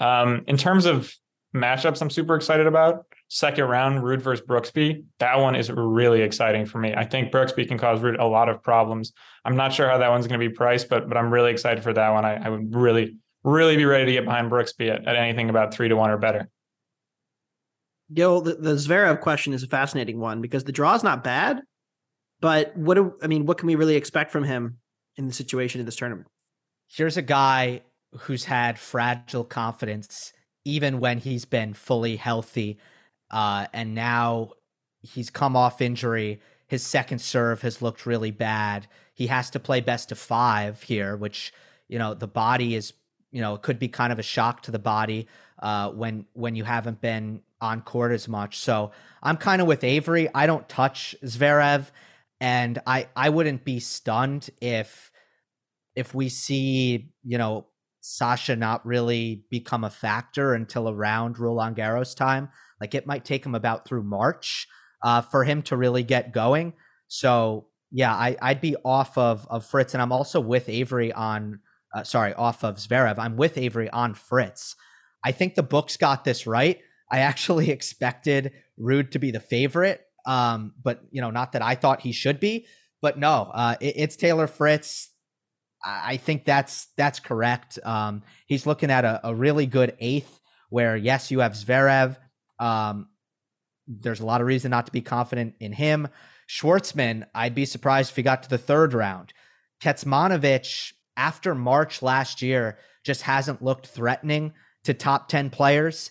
Um, 0.00 0.42
in 0.48 0.56
terms 0.56 0.86
of 0.86 1.14
matchups, 1.54 2.02
I'm 2.02 2.10
super 2.10 2.34
excited 2.34 2.66
about 2.66 3.06
second 3.30 3.64
round 3.64 4.00
Ruud 4.00 4.20
versus 4.20 4.44
Brooksby. 4.44 5.04
That 5.20 5.38
one 5.38 5.54
is 5.54 5.70
really 5.70 6.20
exciting 6.20 6.66
for 6.66 6.78
me. 6.78 6.92
I 6.94 7.04
think 7.04 7.32
Brooksby 7.32 7.66
can 7.66 7.78
cause 7.78 8.00
Ruud 8.00 8.18
a 8.18 8.24
lot 8.24 8.48
of 8.48 8.62
problems. 8.62 9.12
I'm 9.44 9.56
not 9.56 9.72
sure 9.72 9.88
how 9.88 9.98
that 9.98 10.10
one's 10.10 10.26
going 10.26 10.38
to 10.38 10.48
be 10.48 10.52
priced, 10.52 10.88
but 10.88 11.08
but 11.08 11.16
I'm 11.16 11.32
really 11.32 11.52
excited 11.52 11.82
for 11.82 11.92
that 11.92 12.10
one. 12.10 12.24
I, 12.24 12.44
I 12.44 12.48
would 12.50 12.74
really 12.74 13.16
really 13.44 13.76
be 13.76 13.86
ready 13.86 14.04
to 14.04 14.12
get 14.12 14.24
behind 14.24 14.50
Brooksby 14.50 14.90
at, 14.92 15.06
at 15.06 15.16
anything 15.16 15.48
about 15.48 15.72
three 15.72 15.88
to 15.88 15.96
one 15.96 16.10
or 16.10 16.18
better. 16.18 16.50
Gill, 18.12 18.40
the, 18.40 18.54
the 18.56 18.74
Zverev 18.74 19.20
question 19.20 19.52
is 19.52 19.62
a 19.62 19.68
fascinating 19.68 20.18
one 20.18 20.40
because 20.40 20.64
the 20.64 20.72
draw 20.72 20.94
is 20.96 21.04
not 21.04 21.22
bad, 21.22 21.60
but 22.40 22.76
what 22.76 22.94
do 22.94 23.14
I 23.22 23.28
mean? 23.28 23.46
What 23.46 23.58
can 23.58 23.68
we 23.68 23.76
really 23.76 23.94
expect 23.94 24.32
from 24.32 24.44
him 24.44 24.78
in 25.16 25.28
the 25.28 25.32
situation 25.32 25.78
in 25.78 25.86
this 25.86 25.96
tournament? 25.96 26.26
Here's 26.88 27.16
a 27.16 27.22
guy 27.22 27.82
who's 28.12 28.44
had 28.44 28.78
fragile 28.78 29.44
confidence 29.44 30.32
even 30.64 31.00
when 31.00 31.18
he's 31.18 31.44
been 31.44 31.72
fully 31.72 32.16
healthy. 32.16 32.78
Uh, 33.30 33.66
and 33.72 33.94
now 33.94 34.50
he's 35.02 35.30
come 35.30 35.56
off 35.56 35.80
injury. 35.80 36.40
His 36.66 36.84
second 36.84 37.20
serve 37.20 37.62
has 37.62 37.82
looked 37.82 38.06
really 38.06 38.30
bad. 38.30 38.86
He 39.14 39.26
has 39.28 39.50
to 39.50 39.60
play 39.60 39.80
best 39.80 40.12
of 40.12 40.18
five 40.18 40.82
here, 40.82 41.16
which, 41.16 41.52
you 41.88 41.98
know, 41.98 42.14
the 42.14 42.26
body 42.26 42.74
is, 42.74 42.92
you 43.30 43.40
know, 43.40 43.54
it 43.54 43.62
could 43.62 43.78
be 43.78 43.88
kind 43.88 44.12
of 44.12 44.18
a 44.18 44.22
shock 44.22 44.62
to 44.62 44.70
the 44.70 44.78
body 44.78 45.26
uh, 45.60 45.90
when 45.90 46.26
when 46.32 46.56
you 46.56 46.64
haven't 46.64 47.00
been 47.00 47.42
on 47.60 47.82
court 47.82 48.12
as 48.12 48.28
much. 48.28 48.58
So 48.58 48.92
I'm 49.22 49.36
kind 49.36 49.60
of 49.60 49.68
with 49.68 49.84
Avery. 49.84 50.28
I 50.34 50.46
don't 50.46 50.68
touch 50.68 51.14
Zverev, 51.24 51.90
and 52.40 52.80
I 52.86 53.08
I 53.14 53.28
wouldn't 53.28 53.64
be 53.64 53.80
stunned 53.80 54.50
if 54.60 55.12
if 55.94 56.14
we 56.14 56.28
see 56.28 57.12
you 57.22 57.38
know 57.38 57.66
Sasha 58.00 58.56
not 58.56 58.84
really 58.86 59.44
become 59.50 59.84
a 59.84 59.90
factor 59.90 60.54
until 60.54 60.88
around 60.88 61.38
Roland 61.38 61.76
Garros 61.76 62.16
time. 62.16 62.48
Like 62.80 62.94
it 62.94 63.06
might 63.06 63.24
take 63.24 63.44
him 63.44 63.54
about 63.54 63.86
through 63.86 64.02
March 64.02 64.66
uh, 65.02 65.20
for 65.20 65.44
him 65.44 65.62
to 65.62 65.76
really 65.76 66.02
get 66.02 66.32
going. 66.32 66.72
So 67.08 67.66
yeah, 67.90 68.14
I, 68.14 68.36
I'd 68.40 68.60
be 68.60 68.76
off 68.84 69.18
of 69.18 69.46
of 69.50 69.66
Fritz, 69.66 69.94
and 69.94 70.02
I'm 70.02 70.12
also 70.12 70.40
with 70.40 70.68
Avery 70.68 71.12
on. 71.12 71.60
Uh, 71.92 72.04
sorry, 72.04 72.32
off 72.34 72.62
of 72.62 72.76
Zverev. 72.76 73.18
I'm 73.18 73.36
with 73.36 73.58
Avery 73.58 73.90
on 73.90 74.14
Fritz. 74.14 74.76
I 75.24 75.32
think 75.32 75.56
the 75.56 75.64
books 75.64 75.96
got 75.96 76.24
this 76.24 76.46
right. 76.46 76.78
I 77.10 77.18
actually 77.18 77.70
expected 77.72 78.52
Ruud 78.80 79.10
to 79.10 79.18
be 79.18 79.32
the 79.32 79.40
favorite, 79.40 80.00
um, 80.24 80.72
but 80.82 81.02
you 81.10 81.20
know, 81.20 81.30
not 81.30 81.52
that 81.52 81.62
I 81.62 81.74
thought 81.74 82.02
he 82.02 82.12
should 82.12 82.38
be. 82.38 82.66
But 83.02 83.18
no, 83.18 83.50
uh, 83.52 83.76
it, 83.80 83.94
it's 83.96 84.16
Taylor 84.16 84.46
Fritz. 84.46 85.09
I 85.84 86.18
think 86.18 86.44
that's 86.44 86.88
that's 86.96 87.20
correct. 87.20 87.78
Um, 87.84 88.22
he's 88.46 88.66
looking 88.66 88.90
at 88.90 89.04
a, 89.04 89.28
a, 89.28 89.34
really 89.34 89.66
good 89.66 89.96
eighth, 89.98 90.40
where 90.68 90.96
yes, 90.96 91.30
you 91.30 91.40
have 91.40 91.52
Zverev. 91.52 92.16
Um, 92.58 93.08
there's 93.86 94.20
a 94.20 94.26
lot 94.26 94.40
of 94.40 94.46
reason 94.46 94.70
not 94.70 94.86
to 94.86 94.92
be 94.92 95.00
confident 95.00 95.54
in 95.58 95.72
him. 95.72 96.08
Schwartzman, 96.48 97.26
I'd 97.34 97.54
be 97.54 97.64
surprised 97.64 98.10
if 98.10 98.16
he 98.16 98.22
got 98.22 98.42
to 98.42 98.50
the 98.50 98.58
third 98.58 98.92
round. 98.92 99.32
Kecmanovic, 99.82 100.92
after 101.16 101.54
March 101.54 102.02
last 102.02 102.42
year, 102.42 102.78
just 103.04 103.22
hasn't 103.22 103.62
looked 103.62 103.86
threatening 103.86 104.52
to 104.84 104.94
top 104.94 105.28
10 105.28 105.50
players. 105.50 106.10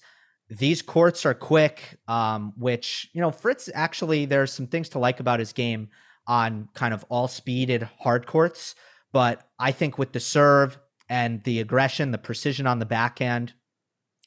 These 0.50 0.82
courts 0.82 1.26
are 1.26 1.34
quick, 1.34 2.00
um, 2.08 2.54
which, 2.58 3.10
you 3.14 3.22
know, 3.22 3.32
Fritz 3.32 3.70
actually, 3.74 4.26
there's 4.26 4.52
some 4.52 4.68
things 4.68 4.90
to 4.90 5.00
like 5.00 5.20
about 5.20 5.40
his 5.40 5.54
game 5.54 5.90
on 6.26 6.70
kind 6.74 6.94
of 6.94 7.06
all 7.10 7.28
speeded 7.28 7.88
hard 8.00 8.26
courts. 8.26 8.76
But 9.12 9.48
I 9.58 9.72
think 9.72 9.98
with 9.98 10.14
the 10.14 10.20
serve 10.20 10.78
and 11.08 11.44
the 11.44 11.60
aggression, 11.60 12.12
the 12.12 12.18
precision 12.18 12.68
on 12.68 12.80
the 12.80 12.86
backhand, 12.86 13.54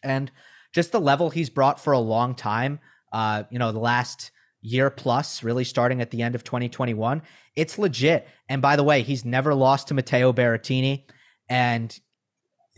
and 0.03 0.31
just 0.73 0.93
the 0.93 1.01
level 1.01 1.31
he's 1.31 1.51
brought 1.51 1.79
for 1.79 1.93
a 1.93 1.99
long 1.99 2.35
time, 2.35 2.81
uh, 3.13 3.45
you 3.51 3.59
know, 3.59 3.73
the 3.73 3.79
last 3.79 4.31
year 4.61 4.91
plus, 4.91 5.43
really 5.43 5.65
starting 5.65 6.01
at 6.01 6.11
the 6.11 6.23
end 6.23 6.35
of 6.35 6.45
2021, 6.45 7.23
it's 7.55 7.79
legit. 7.79 8.27
And 8.49 8.63
by 8.63 8.77
the 8.77 8.83
way, 8.83 9.03
he's 9.03 9.25
never 9.25 9.55
lost 9.55 9.89
to 9.89 9.95
Matteo 9.95 10.33
Berrettini. 10.33 11.05
And 11.49 11.97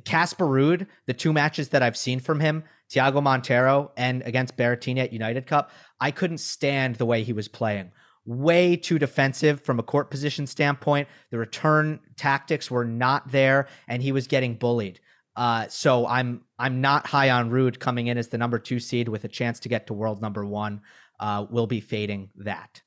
Casper 0.04 0.46
Ruud, 0.46 0.86
the 1.06 1.14
two 1.14 1.32
matches 1.32 1.68
that 1.70 1.82
I've 1.82 1.96
seen 1.96 2.20
from 2.20 2.40
him, 2.40 2.64
Thiago 2.90 3.22
Monteiro 3.22 3.90
and 3.96 4.22
against 4.22 4.56
Berrettini 4.56 4.98
at 4.98 5.12
United 5.12 5.46
Cup, 5.46 5.70
I 6.00 6.10
couldn't 6.10 6.38
stand 6.38 6.96
the 6.96 7.06
way 7.06 7.22
he 7.22 7.32
was 7.32 7.48
playing 7.48 7.92
way 8.26 8.76
too 8.76 8.98
defensive 8.98 9.60
from 9.60 9.78
a 9.78 9.82
court 9.82 10.10
position 10.10 10.46
standpoint. 10.46 11.08
The 11.30 11.38
return 11.38 12.00
tactics 12.16 12.70
were 12.70 12.84
not 12.84 13.30
there, 13.30 13.68
and 13.88 14.02
he 14.02 14.12
was 14.12 14.26
getting 14.26 14.54
bullied. 14.54 15.00
Uh, 15.36 15.66
so 15.68 16.06
I'm 16.06 16.42
I'm 16.58 16.80
not 16.80 17.06
high 17.06 17.30
on 17.30 17.50
Ruud 17.50 17.78
coming 17.78 18.06
in 18.06 18.18
as 18.18 18.28
the 18.28 18.38
number 18.38 18.58
two 18.58 18.78
seed 18.78 19.08
with 19.08 19.24
a 19.24 19.28
chance 19.28 19.60
to 19.60 19.68
get 19.68 19.88
to 19.88 19.94
world 19.94 20.22
number 20.22 20.44
one. 20.44 20.82
Uh, 21.20 21.46
will 21.48 21.66
be 21.68 21.80
fading 21.80 22.30
that. 22.36 22.82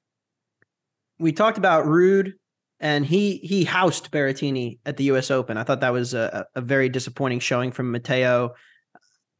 We 1.18 1.32
talked 1.32 1.58
about 1.58 1.86
Ruud, 1.86 2.34
and 2.80 3.06
he 3.06 3.38
he 3.38 3.64
housed 3.64 4.12
Berrettini 4.12 4.80
at 4.86 4.98
the 4.98 5.06
U.S. 5.06 5.32
Open. 5.32 5.58
I 5.58 5.64
thought 5.64 5.82
that 5.82 5.94
was 5.94 6.14
a, 6.14 6.46
a 6.56 6.62
very 6.62 6.90
disappointing 6.90 7.40
showing 7.40 7.72
from 7.72 7.92
Matteo 7.92 8.56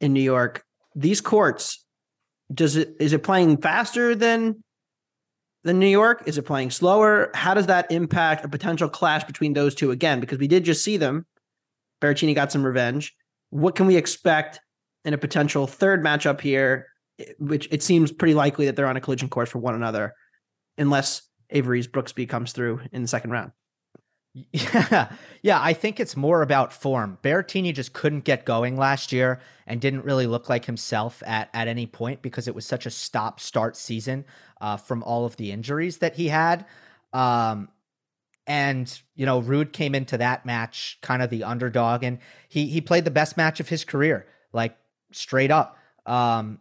in 0.00 0.12
New 0.12 0.22
York. 0.22 0.64
These 0.94 1.20
courts, 1.20 1.84
does 2.52 2.76
it 2.76 2.94
is 2.98 3.12
it 3.12 3.22
playing 3.22 3.58
faster 3.58 4.14
than 4.14 4.62
than 5.64 5.78
New 5.78 5.86
York? 5.86 6.22
Is 6.26 6.38
it 6.38 6.42
playing 6.42 6.70
slower? 6.70 7.30
How 7.34 7.54
does 7.54 7.66
that 7.66 7.90
impact 7.90 8.44
a 8.44 8.48
potential 8.48 8.88
clash 8.88 9.24
between 9.24 9.52
those 9.52 9.74
two 9.74 9.90
again? 9.90 10.20
Because 10.20 10.38
we 10.38 10.48
did 10.48 10.64
just 10.64 10.84
see 10.84 10.96
them. 10.96 11.26
Berrettini 12.00 12.34
got 12.34 12.52
some 12.52 12.64
revenge. 12.64 13.14
What 13.50 13.74
can 13.74 13.86
we 13.86 13.96
expect 13.96 14.60
in 15.04 15.14
a 15.14 15.18
potential 15.18 15.66
third 15.66 16.02
matchup 16.04 16.40
here? 16.40 16.86
Which 17.38 17.68
it 17.72 17.82
seems 17.82 18.12
pretty 18.12 18.34
likely 18.34 18.66
that 18.66 18.76
they're 18.76 18.86
on 18.86 18.96
a 18.96 19.00
collision 19.00 19.28
course 19.28 19.50
for 19.50 19.58
one 19.58 19.74
another, 19.74 20.14
unless 20.76 21.22
Avery's 21.50 21.88
Brooksby 21.88 22.28
comes 22.28 22.52
through 22.52 22.80
in 22.92 23.02
the 23.02 23.08
second 23.08 23.30
round. 23.32 23.52
Yeah, 24.52 25.12
yeah. 25.42 25.60
I 25.62 25.72
think 25.72 26.00
it's 26.00 26.16
more 26.16 26.42
about 26.42 26.72
form. 26.72 27.18
Berrettini 27.22 27.72
just 27.74 27.92
couldn't 27.92 28.24
get 28.24 28.44
going 28.44 28.76
last 28.76 29.12
year 29.12 29.40
and 29.66 29.80
didn't 29.80 30.04
really 30.04 30.26
look 30.26 30.48
like 30.48 30.64
himself 30.64 31.22
at 31.26 31.48
at 31.54 31.68
any 31.68 31.86
point 31.86 32.22
because 32.22 32.48
it 32.48 32.54
was 32.54 32.66
such 32.66 32.86
a 32.86 32.90
stop 32.90 33.40
start 33.40 33.76
season 33.76 34.24
uh, 34.60 34.76
from 34.76 35.02
all 35.02 35.24
of 35.24 35.36
the 35.36 35.52
injuries 35.52 35.98
that 35.98 36.14
he 36.16 36.28
had. 36.28 36.66
Um, 37.12 37.68
and 38.46 39.00
you 39.14 39.26
know, 39.26 39.42
Ruud 39.42 39.72
came 39.72 39.94
into 39.94 40.18
that 40.18 40.46
match 40.46 40.98
kind 41.02 41.22
of 41.22 41.30
the 41.30 41.44
underdog, 41.44 42.02
and 42.02 42.18
he 42.48 42.66
he 42.66 42.80
played 42.80 43.04
the 43.04 43.10
best 43.10 43.36
match 43.36 43.60
of 43.60 43.68
his 43.68 43.84
career, 43.84 44.26
like 44.52 44.76
straight 45.12 45.50
up. 45.50 45.76
Um, 46.06 46.60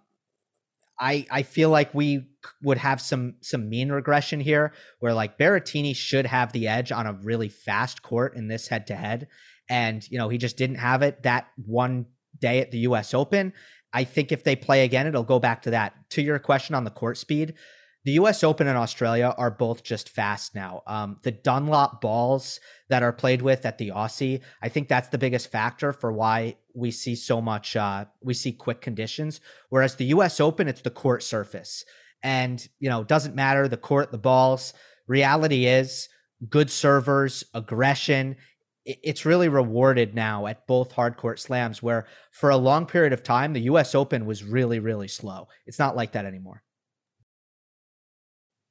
I 1.00 1.26
I 1.30 1.44
feel 1.44 1.70
like 1.70 1.94
we 1.94 2.26
would 2.62 2.78
have 2.78 3.02
some 3.02 3.36
some 3.42 3.70
mean 3.70 3.92
regression 3.92 4.40
here, 4.40 4.74
where 5.00 5.14
like 5.14 5.38
Berrettini 5.38 5.96
should 5.96 6.26
have 6.26 6.52
the 6.52 6.68
edge 6.68 6.92
on 6.92 7.08
a 7.08 7.14
really 7.14 7.50
fast 7.50 8.02
court 8.02 8.36
in 8.36 8.48
this 8.48 8.68
head 8.68 8.88
to 8.88 8.96
head, 8.96 9.28
and 9.70 10.10
you 10.10 10.18
know 10.18 10.30
he 10.30 10.38
just 10.38 10.58
didn't 10.58 10.78
have 10.78 11.02
it 11.02 11.24
that 11.24 11.48
one 11.66 12.06
day 12.40 12.60
at 12.60 12.72
the 12.72 12.80
U.S. 12.80 13.14
Open. 13.14 13.54
I 13.94 14.04
think 14.04 14.32
if 14.32 14.44
they 14.44 14.56
play 14.56 14.84
again, 14.84 15.08
it'll 15.08 15.24
go 15.24 15.40
back 15.40 15.64
to 15.64 15.72
that. 15.72 15.94
To 16.12 16.22
your 16.22 16.40
question 16.40 16.76
on 16.76 16.84
the 16.84 16.92
court 16.92 17.18
speed, 17.18 17.54
the 18.08 18.14
US 18.14 18.42
Open 18.42 18.68
and 18.68 18.78
Australia 18.78 19.36
are 19.38 19.52
both 19.52 19.84
just 19.84 20.08
fast 20.08 20.56
now. 20.56 20.82
Um, 20.88 21.18
the 21.24 21.32
Dunlop 21.32 22.00
balls 22.00 22.62
that 22.88 23.04
are 23.04 23.12
played 23.12 23.42
with 23.42 23.66
at 23.66 23.78
the 23.78 23.90
Aussie, 23.90 24.40
I 24.62 24.70
think 24.70 24.88
that's 24.88 25.10
the 25.10 25.18
biggest 25.18 25.52
factor 25.52 25.92
for 25.92 26.14
why 26.14 26.56
we 26.74 26.90
see 26.90 27.16
so 27.16 27.42
much, 27.42 27.76
uh, 27.76 28.06
we 28.22 28.34
see 28.34 28.54
quick 28.54 28.80
conditions. 28.80 29.42
Whereas 29.68 29.96
the 29.96 30.06
US 30.06 30.40
Open, 30.40 30.70
it's 30.70 30.80
the 30.80 30.90
court 30.90 31.22
surface. 31.22 31.84
And, 32.28 32.68
you 32.82 32.90
know, 32.90 33.06
doesn't 33.06 33.36
matter 33.36 33.70
the 33.70 33.78
court, 33.78 34.12
the 34.12 34.18
balls. 34.18 34.74
Reality 35.08 35.66
is 35.66 36.10
good 36.50 36.70
servers, 36.70 37.46
aggression. 37.54 38.36
It's 38.84 39.26
really 39.26 39.48
rewarded 39.48 40.14
now 40.14 40.46
at 40.46 40.68
both 40.68 40.94
hardcourt 40.94 41.40
slams, 41.40 41.82
where 41.82 42.06
for 42.32 42.50
a 42.50 42.58
long 42.58 42.86
period 42.86 43.14
of 43.14 43.24
time, 43.24 43.54
the 43.54 43.62
US 43.62 43.96
Open 43.96 44.26
was 44.26 44.44
really, 44.44 44.80
really 44.80 45.08
slow. 45.08 45.48
It's 45.68 45.80
not 45.80 45.96
like 45.96 46.12
that 46.12 46.26
anymore. 46.26 46.64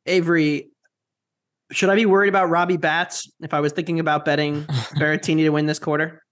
Avery, 0.05 0.73
should 1.73 1.89
I 1.89 1.95
be 1.95 2.05
worried 2.05 2.29
about 2.29 2.51
Robbie 2.51 2.77
Batts 2.77 3.27
if 3.41 3.55
I 3.55 3.61
was 3.61 3.73
thinking 3.73 4.01
about 4.01 4.27
betting 4.27 4.65
Berrettini 4.99 5.45
to 5.45 5.49
win 5.49 5.65
this 5.65 5.79
quarter? 5.79 6.23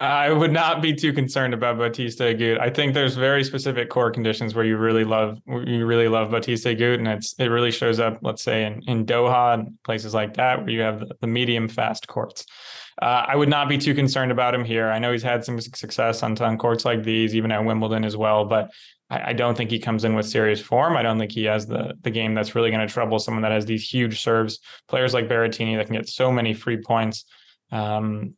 I 0.00 0.32
would 0.32 0.52
not 0.52 0.80
be 0.80 0.94
too 0.94 1.12
concerned 1.12 1.52
about 1.52 1.76
Bautista 1.76 2.22
Agut. 2.24 2.58
I 2.58 2.70
think 2.70 2.94
there's 2.94 3.16
very 3.16 3.44
specific 3.44 3.90
core 3.90 4.10
conditions 4.10 4.54
where 4.54 4.64
you 4.64 4.78
really 4.78 5.04
love 5.04 5.38
you 5.46 5.84
really 5.84 6.08
love 6.08 6.30
Bautista 6.30 6.70
Agut, 6.70 6.94
and 6.94 7.06
it's 7.06 7.34
it 7.38 7.48
really 7.48 7.70
shows 7.70 8.00
up. 8.00 8.18
Let's 8.22 8.42
say 8.42 8.64
in 8.64 8.82
in 8.86 9.04
Doha 9.04 9.54
and 9.54 9.78
places 9.84 10.14
like 10.14 10.34
that 10.34 10.60
where 10.60 10.70
you 10.70 10.80
have 10.80 11.00
the, 11.00 11.14
the 11.20 11.26
medium 11.26 11.68
fast 11.68 12.08
courts. 12.08 12.46
Uh, 13.02 13.26
I 13.28 13.36
would 13.36 13.50
not 13.50 13.68
be 13.68 13.76
too 13.76 13.94
concerned 13.94 14.32
about 14.32 14.54
him 14.54 14.64
here. 14.64 14.90
I 14.90 14.98
know 14.98 15.12
he's 15.12 15.22
had 15.22 15.44
some 15.44 15.60
success 15.60 16.22
on, 16.22 16.36
on 16.38 16.58
courts 16.58 16.84
like 16.84 17.02
these, 17.02 17.34
even 17.34 17.50
at 17.50 17.64
Wimbledon 17.64 18.04
as 18.04 18.14
well, 18.14 18.44
but 18.44 18.70
I, 19.08 19.30
I 19.30 19.32
don't 19.32 19.56
think 19.56 19.70
he 19.70 19.78
comes 19.78 20.04
in 20.04 20.14
with 20.14 20.26
serious 20.26 20.60
form. 20.60 20.96
I 20.96 21.02
don't 21.02 21.18
think 21.18 21.32
he 21.32 21.44
has 21.44 21.66
the 21.66 21.94
the 22.00 22.10
game 22.10 22.34
that's 22.34 22.54
really 22.54 22.70
going 22.70 22.86
to 22.86 22.92
trouble 22.92 23.18
someone 23.18 23.42
that 23.42 23.52
has 23.52 23.66
these 23.66 23.86
huge 23.86 24.22
serves. 24.22 24.60
Players 24.88 25.12
like 25.12 25.28
Berrettini 25.28 25.76
that 25.76 25.86
can 25.86 25.96
get 25.96 26.08
so 26.08 26.32
many 26.32 26.54
free 26.54 26.78
points. 26.78 27.26
Um, 27.70 28.34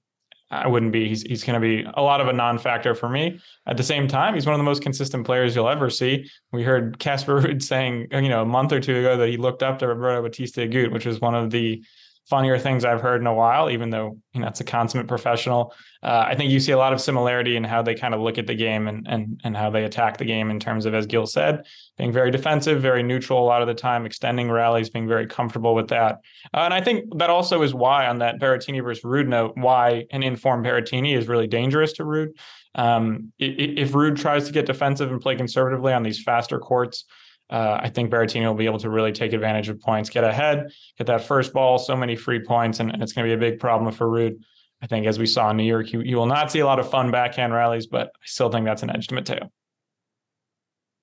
I 0.53 0.67
wouldn't 0.67 0.93
be. 0.93 1.09
He's 1.09 1.23
he's 1.23 1.45
going 1.45 1.61
to 1.61 1.67
be 1.67 1.89
a 1.95 2.03
lot 2.03 2.21
of 2.21 2.29
a 2.29 2.33
non-factor 2.33 2.95
for 2.95 3.09
me. 3.09 3.41
At 3.67 3.79
the 3.79 3.83
same 3.83 4.07
time, 4.07 4.35
he's 4.35 4.45
one 4.45 4.55
of 4.55 4.59
the 4.59 4.65
most 4.65 4.83
consistent 4.83 5.25
players 5.25 5.57
you'll 5.57 5.69
ever 5.69 5.89
see. 5.89 6.29
We 6.53 6.63
heard 6.63 6.99
Casper 6.99 7.41
Ruud 7.41 7.63
saying, 7.63 8.09
you 8.13 8.29
know, 8.29 8.43
a 8.43 8.47
month 8.47 8.73
or 8.73 8.79
two 8.79 8.99
ago 8.99 9.17
that 9.17 9.29
he 9.29 9.39
looked 9.39 9.63
up 9.63 9.79
to 9.79 9.89
Roberto 9.89 10.23
Bautista 10.23 10.61
Agut, 10.61 10.93
which 10.93 11.07
was 11.07 11.21
one 11.21 11.35
of 11.35 11.51
the 11.51 11.83
funnier 12.29 12.59
things 12.59 12.85
I've 12.85 13.01
heard 13.01 13.21
in 13.21 13.27
a 13.27 13.35
while, 13.35 13.69
even 13.71 13.91
though 13.91 14.17
you 14.33 14.41
know 14.41 14.47
it's 14.47 14.61
a 14.61 14.65
consummate 14.65 15.09
professional. 15.09 15.75
Uh, 16.03 16.25
I 16.27 16.35
think 16.35 16.51
you 16.51 16.61
see 16.61 16.73
a 16.73 16.79
lot 16.79 16.93
of 16.93 17.01
similarity 17.01 17.57
in 17.57 17.65
how 17.65 17.83
they 17.83 17.95
kind 17.95 18.15
of 18.15 18.21
look 18.21 18.39
at 18.39 18.47
the 18.47 18.55
game 18.55 18.89
and 18.89 19.07
and 19.09 19.41
and 19.45 19.57
how 19.57 19.71
they 19.71 19.85
attack 19.85 20.19
the 20.19 20.25
game 20.25 20.51
in 20.51 20.61
terms 20.61 20.87
of, 20.87 20.95
as 20.95 21.07
Gill 21.07 21.27
said, 21.27 21.65
being 21.99 22.13
very 22.13 22.31
defensive, 22.31 22.81
very 22.81 23.03
neutral 23.03 23.43
a 23.43 23.47
lot 23.47 23.63
of 23.63 23.69
the 23.69 23.75
time, 23.75 24.07
extending 24.07 24.51
rallies, 24.51 24.91
being 24.91 25.09
very 25.09 25.27
comfortable 25.27 25.75
with 25.75 25.89
that. 25.89 26.21
Uh, 26.55 26.61
and 26.61 26.75
I 26.75 26.81
think 26.81 27.19
that 27.19 27.31
also 27.31 27.63
is 27.63 27.75
why 27.75 28.07
on 28.07 28.19
that 28.19 28.41
Berrettini 28.41 28.83
versus 28.83 29.05
Ruud 29.05 29.27
note, 29.27 29.53
why 29.57 30.07
an 30.11 30.23
informed 30.23 30.65
Berrettini 30.65 31.17
is 31.17 31.29
really 31.29 31.47
dangerous 31.47 31.93
to 31.95 32.05
Ruud. 32.05 32.29
Um, 32.75 33.33
if 33.39 33.93
Ruud 33.93 34.19
tries 34.19 34.47
to 34.47 34.53
get 34.53 34.67
defensive 34.67 35.11
and 35.11 35.21
play 35.21 35.37
conservatively 35.37 35.93
on 35.93 36.03
these 36.03 36.23
faster 36.23 36.59
courts, 36.59 37.05
uh, 37.51 37.79
I 37.83 37.91
think 37.91 38.11
Berrettini 38.11 38.47
will 38.47 38.55
be 38.55 38.67
able 38.67 38.79
to 38.79 38.91
really 38.91 39.13
take 39.13 39.33
advantage 39.33 39.69
of 39.69 39.81
points, 39.81 40.09
get 40.09 40.25
ahead, 40.25 40.73
get 40.97 41.07
that 41.07 41.25
first 41.25 41.53
ball, 41.53 41.79
so 41.79 41.95
many 41.95 42.17
free 42.17 42.41
points, 42.41 42.81
and, 42.81 42.91
and 42.91 43.03
it's 43.03 43.13
going 43.13 43.29
to 43.29 43.37
be 43.37 43.47
a 43.47 43.51
big 43.51 43.61
problem 43.61 43.93
for 43.93 44.07
Ruud. 44.09 44.37
I 44.81 44.87
think 44.87 45.07
as 45.07 45.19
we 45.19 45.27
saw 45.27 45.51
in 45.51 45.57
New 45.57 45.65
York, 45.65 45.93
you, 45.93 46.01
you 46.01 46.17
will 46.17 46.27
not 46.27 46.51
see 46.51 46.61
a 46.61 46.67
lot 46.67 46.81
of 46.81 46.91
fun 46.91 47.11
backhand 47.11 47.53
rallies, 47.53 47.87
but 47.87 48.07
I 48.09 48.25
still 48.25 48.51
think 48.51 48.65
that's 48.65 48.83
an 48.83 48.91
edge 48.91 49.07
to 49.09 49.15
Matteo. 49.15 49.51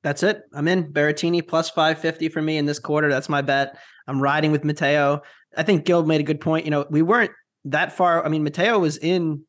That's 0.04 0.24
it. 0.24 0.42
I'm 0.54 0.68
in 0.68 0.92
Berrettini 0.92 1.46
plus 1.46 1.70
550 1.70 2.30
for 2.30 2.42
me 2.42 2.58
in 2.58 2.66
this 2.66 2.80
quarter. 2.80 3.10
That's 3.10 3.30
my 3.30 3.42
bet. 3.42 3.78
I'm 4.08 4.22
riding 4.22 4.52
with 4.52 4.64
Matteo. 4.64 5.22
I 5.56 5.64
think 5.64 5.86
Gill 5.86 6.06
made 6.06 6.22
a 6.22 6.24
good 6.24 6.42
point. 6.42 6.66
You 6.66 6.72
know, 6.72 6.86
we 6.90 7.02
weren't 7.02 7.32
that 7.66 7.92
far. 7.92 8.26
I 8.26 8.30
mean, 8.30 8.44
Matteo 8.44 8.80
was 8.80 8.98
in 8.98 9.44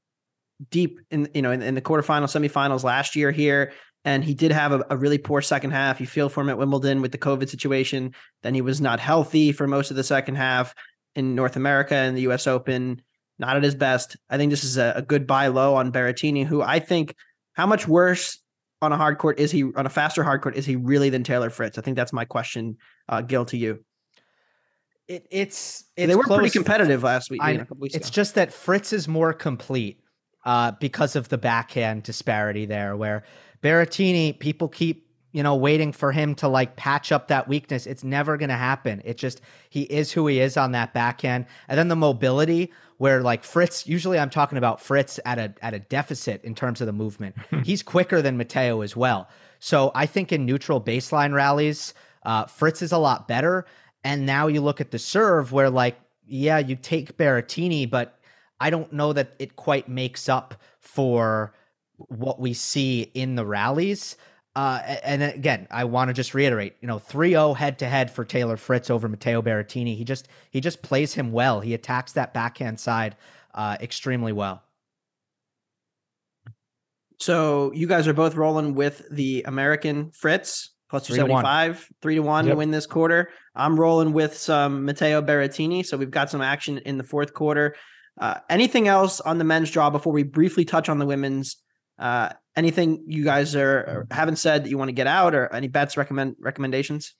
deep 0.70 1.00
in 1.11 1.29
you 1.35 1.42
know 1.42 1.50
in, 1.50 1.62
in 1.62 1.74
the 1.74 1.81
quarterfinals, 1.81 2.37
semifinals 2.37 2.85
last 2.85 3.16
year 3.16 3.31
here 3.31 3.72
and 4.04 4.24
he 4.24 4.34
did 4.34 4.52
have 4.52 4.72
a, 4.72 4.84
a, 4.90 4.96
really 4.96 5.18
poor 5.18 5.42
second 5.42 5.72
half. 5.72 6.00
You 6.00 6.06
feel 6.06 6.28
for 6.28 6.40
him 6.40 6.48
at 6.48 6.58
Wimbledon 6.58 7.02
with 7.02 7.12
the 7.12 7.18
COVID 7.18 7.48
situation. 7.48 8.14
Then 8.42 8.54
he 8.54 8.62
was 8.62 8.80
not 8.80 8.98
healthy 8.98 9.52
for 9.52 9.66
most 9.66 9.90
of 9.90 9.96
the 9.96 10.04
second 10.04 10.36
half 10.36 10.74
in 11.14 11.34
North 11.34 11.56
America 11.56 11.94
and 11.94 12.16
the 12.16 12.22
U.S. 12.22 12.46
Open. 12.46 13.02
Not 13.38 13.56
at 13.56 13.62
his 13.62 13.74
best. 13.74 14.16
I 14.28 14.36
think 14.36 14.50
this 14.50 14.64
is 14.64 14.76
a, 14.76 14.94
a 14.96 15.02
good 15.02 15.26
buy 15.26 15.48
low 15.48 15.74
on 15.74 15.92
Berrettini, 15.92 16.44
who 16.44 16.62
I 16.62 16.78
think 16.78 17.14
how 17.54 17.66
much 17.66 17.88
worse 17.88 18.38
on 18.82 18.92
a 18.92 18.96
hard 18.96 19.18
court 19.18 19.38
is 19.38 19.50
he 19.50 19.64
on 19.64 19.86
a 19.86 19.90
faster 19.90 20.22
hard 20.22 20.40
court 20.40 20.56
is 20.56 20.66
he 20.66 20.76
really 20.76 21.10
than 21.10 21.22
Taylor 21.22 21.50
Fritz? 21.50 21.78
I 21.78 21.82
think 21.82 21.96
that's 21.96 22.12
my 22.12 22.24
question, 22.24 22.76
uh, 23.08 23.22
Gill, 23.22 23.44
to 23.46 23.56
you. 23.56 23.84
It, 25.08 25.26
it's, 25.30 25.84
it's 25.96 26.06
they 26.06 26.16
were 26.16 26.22
close. 26.22 26.38
pretty 26.38 26.52
competitive 26.52 27.02
last 27.02 27.30
week. 27.30 27.40
I, 27.42 27.50
you 27.52 27.58
know, 27.58 27.66
it's 27.82 27.96
ago. 27.96 28.08
just 28.10 28.36
that 28.36 28.52
Fritz 28.52 28.92
is 28.92 29.08
more 29.08 29.32
complete 29.32 30.00
uh, 30.44 30.72
because 30.80 31.16
of 31.16 31.28
the 31.28 31.38
backhand 31.38 32.04
disparity 32.04 32.64
there, 32.64 32.96
where 32.96 33.24
Berrettini, 33.62 34.38
people 34.38 34.68
keep 34.68 35.06
you 35.32 35.42
know 35.42 35.54
waiting 35.54 35.92
for 35.92 36.12
him 36.12 36.34
to 36.36 36.48
like 36.48 36.76
patch 36.76 37.12
up 37.12 37.28
that 37.28 37.48
weakness. 37.48 37.86
It's 37.86 38.04
never 38.04 38.36
going 38.36 38.48
to 38.48 38.56
happen. 38.56 39.02
It 39.04 39.16
just 39.16 39.40
he 39.68 39.82
is 39.82 40.12
who 40.12 40.26
he 40.26 40.40
is 40.40 40.56
on 40.56 40.72
that 40.72 40.92
backhand, 40.94 41.46
and 41.68 41.78
then 41.78 41.88
the 41.88 41.96
mobility 41.96 42.72
where 42.98 43.22
like 43.22 43.44
Fritz. 43.44 43.86
Usually, 43.86 44.18
I'm 44.18 44.30
talking 44.30 44.58
about 44.58 44.80
Fritz 44.80 45.20
at 45.24 45.38
a 45.38 45.54
at 45.62 45.74
a 45.74 45.78
deficit 45.78 46.44
in 46.44 46.54
terms 46.54 46.80
of 46.80 46.86
the 46.86 46.92
movement. 46.92 47.36
He's 47.64 47.82
quicker 47.82 48.22
than 48.22 48.36
Matteo 48.36 48.80
as 48.82 48.96
well. 48.96 49.28
So 49.58 49.92
I 49.94 50.06
think 50.06 50.32
in 50.32 50.46
neutral 50.46 50.80
baseline 50.80 51.34
rallies, 51.34 51.94
uh, 52.24 52.46
Fritz 52.46 52.82
is 52.82 52.92
a 52.92 52.98
lot 52.98 53.28
better. 53.28 53.66
And 54.02 54.24
now 54.24 54.46
you 54.46 54.62
look 54.62 54.80
at 54.80 54.90
the 54.90 54.98
serve 54.98 55.52
where 55.52 55.68
like 55.70 55.98
yeah, 56.26 56.58
you 56.58 56.76
take 56.76 57.16
Berrettini, 57.16 57.90
but 57.90 58.18
I 58.60 58.70
don't 58.70 58.92
know 58.92 59.12
that 59.12 59.34
it 59.38 59.56
quite 59.56 59.88
makes 59.88 60.28
up 60.28 60.54
for 60.78 61.52
what 62.08 62.40
we 62.40 62.54
see 62.54 63.02
in 63.14 63.34
the 63.34 63.44
rallies. 63.44 64.16
Uh, 64.56 64.80
and 65.04 65.22
again, 65.22 65.68
I 65.70 65.84
want 65.84 66.08
to 66.08 66.14
just 66.14 66.34
reiterate, 66.34 66.74
you 66.80 66.88
know, 66.88 66.98
3-0 66.98 67.56
head 67.56 67.78
to 67.78 67.88
head 67.88 68.10
for 68.10 68.24
Taylor 68.24 68.56
Fritz 68.56 68.90
over 68.90 69.08
Matteo 69.08 69.42
Berrettini. 69.42 69.96
He 69.96 70.04
just 70.04 70.28
he 70.50 70.60
just 70.60 70.82
plays 70.82 71.14
him 71.14 71.30
well. 71.30 71.60
He 71.60 71.72
attacks 71.72 72.12
that 72.12 72.34
backhand 72.34 72.80
side 72.80 73.16
uh, 73.54 73.76
extremely 73.80 74.32
well. 74.32 74.62
So 77.20 77.72
you 77.74 77.86
guys 77.86 78.08
are 78.08 78.12
both 78.12 78.34
rolling 78.34 78.74
with 78.74 79.06
the 79.10 79.44
American 79.46 80.10
Fritz 80.10 80.70
plus 80.88 81.06
275, 81.06 81.88
three 82.02 82.16
to 82.16 82.20
one, 82.20 82.26
to, 82.26 82.28
one 82.28 82.46
yep. 82.46 82.54
to 82.54 82.58
win 82.58 82.70
this 82.72 82.86
quarter. 82.86 83.30
I'm 83.54 83.78
rolling 83.78 84.12
with 84.12 84.36
some 84.36 84.84
Matteo 84.84 85.22
Berrettini. 85.22 85.86
So 85.86 85.96
we've 85.96 86.10
got 86.10 86.30
some 86.30 86.40
action 86.40 86.78
in 86.78 86.98
the 86.98 87.04
fourth 87.04 87.32
quarter. 87.32 87.76
Uh, 88.20 88.40
anything 88.50 88.88
else 88.88 89.20
on 89.20 89.38
the 89.38 89.44
men's 89.44 89.70
draw 89.70 89.90
before 89.90 90.12
we 90.12 90.24
briefly 90.24 90.64
touch 90.64 90.88
on 90.88 90.98
the 90.98 91.06
women's? 91.06 91.56
Uh, 92.00 92.30
anything 92.56 93.04
you 93.06 93.22
guys 93.22 93.54
are 93.54 94.06
haven't 94.10 94.36
said 94.36 94.64
that 94.64 94.70
you 94.70 94.78
want 94.78 94.88
to 94.88 94.94
get 94.94 95.06
out, 95.06 95.34
or 95.34 95.52
any 95.54 95.68
bets 95.68 95.96
recommend 95.96 96.36
recommendations? 96.40 97.14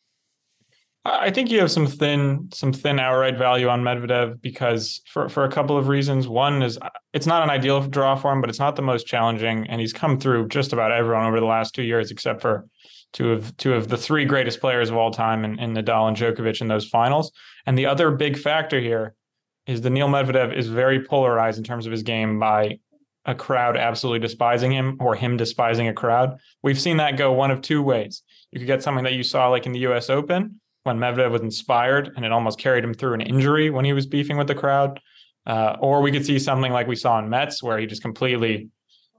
I 1.05 1.31
think 1.31 1.51
you 1.51 1.61
have 1.61 1.71
some 1.71 1.87
thin 1.87 2.51
some 2.53 2.73
thin 2.73 2.99
outright 2.99 3.39
value 3.39 3.69
on 3.69 3.83
Medvedev 3.83 4.41
because 4.43 5.01
for 5.07 5.29
for 5.29 5.45
a 5.45 5.51
couple 5.51 5.79
of 5.79 5.89
reasons. 5.89 6.29
One 6.29 6.63
is 6.63 6.79
it's 7.15 7.27
not 7.27 7.43
an 7.43 7.51
ideal 7.51 7.81
draw 7.87 8.17
for 8.17 8.33
him, 8.33 8.41
but 8.41 8.51
it's 8.51 8.59
not 8.59 8.77
the 8.77 8.83
most 8.83 9.07
challenging, 9.07 9.67
and 9.69 9.81
he's 9.81 9.93
come 9.93 10.19
through 10.19 10.49
just 10.49 10.73
about 10.73 10.93
everyone 10.93 11.27
over 11.27 11.41
the 11.41 11.47
last 11.47 11.75
two 11.75 11.83
years, 11.83 12.11
except 12.11 12.43
for 12.43 12.67
two 13.13 13.33
of 13.33 13.57
two 13.57 13.73
of 13.73 13.89
the 13.89 13.97
three 13.97 14.27
greatest 14.27 14.61
players 14.61 14.91
of 14.91 14.97
all 14.97 15.11
time 15.11 15.45
in, 15.45 15.59
in 15.59 15.75
Nadal 15.75 16.09
and 16.09 16.17
Djokovic 16.17 16.61
in 16.61 16.69
those 16.69 16.87
finals. 16.87 17.33
And 17.67 17.79
the 17.79 17.87
other 17.87 18.11
big 18.11 18.39
factor 18.39 18.81
here 18.81 19.15
is 19.67 19.81
Daniil 19.81 20.09
Medvedev 20.09 20.55
is 20.55 20.69
very 20.69 21.05
polarized 21.05 21.57
in 21.57 21.65
terms 21.65 21.87
of 21.87 21.93
his 21.93 22.03
game 22.03 22.39
by 22.39 22.79
a 23.27 23.35
crowd 23.35 23.77
absolutely 23.77 24.19
despising 24.19 24.73
him 24.73 24.97
or 25.01 25.15
him 25.15 25.37
despising 25.37 25.89
a 25.89 25.93
crowd. 25.93 26.39
We've 26.63 26.81
seen 26.81 26.97
that 26.99 27.17
go 27.17 27.33
one 27.33 27.51
of 27.51 27.61
two 27.61 27.83
ways. 27.83 28.23
You 28.51 28.59
could 28.59 28.67
get 28.67 28.83
something 28.83 29.05
that 29.05 29.13
you 29.13 29.23
saw 29.23 29.49
like 29.49 29.67
in 29.67 29.73
the 29.73 29.81
US 29.81 30.11
Open 30.11 30.61
when 30.85 30.99
Medvedev 30.99 31.31
was 31.31 31.43
inspired 31.43 32.13
and 32.17 32.25
it 32.25 32.33
almost 32.33 32.59
carried 32.59 32.85
him 32.85 32.95
through 32.95 33.15
an 33.15 33.21
injury 33.21 33.71
when 33.71 33.85
he 33.85 33.93
was 33.93 34.07
beefing 34.07 34.37
with 34.37 34.47
the 34.47 34.55
crowd. 34.55 35.01
Uh, 35.47 35.77
or 35.81 36.01
we 36.01 36.13
could 36.13 36.25
see 36.25 36.39
something 36.39 36.73
like 36.73 36.87
we 36.87 36.97
saw 36.97 37.19
in 37.19 37.29
Metz 37.29 37.63
where 37.63 37.79
he 37.79 37.87
just 37.87 38.03
completely 38.03 38.69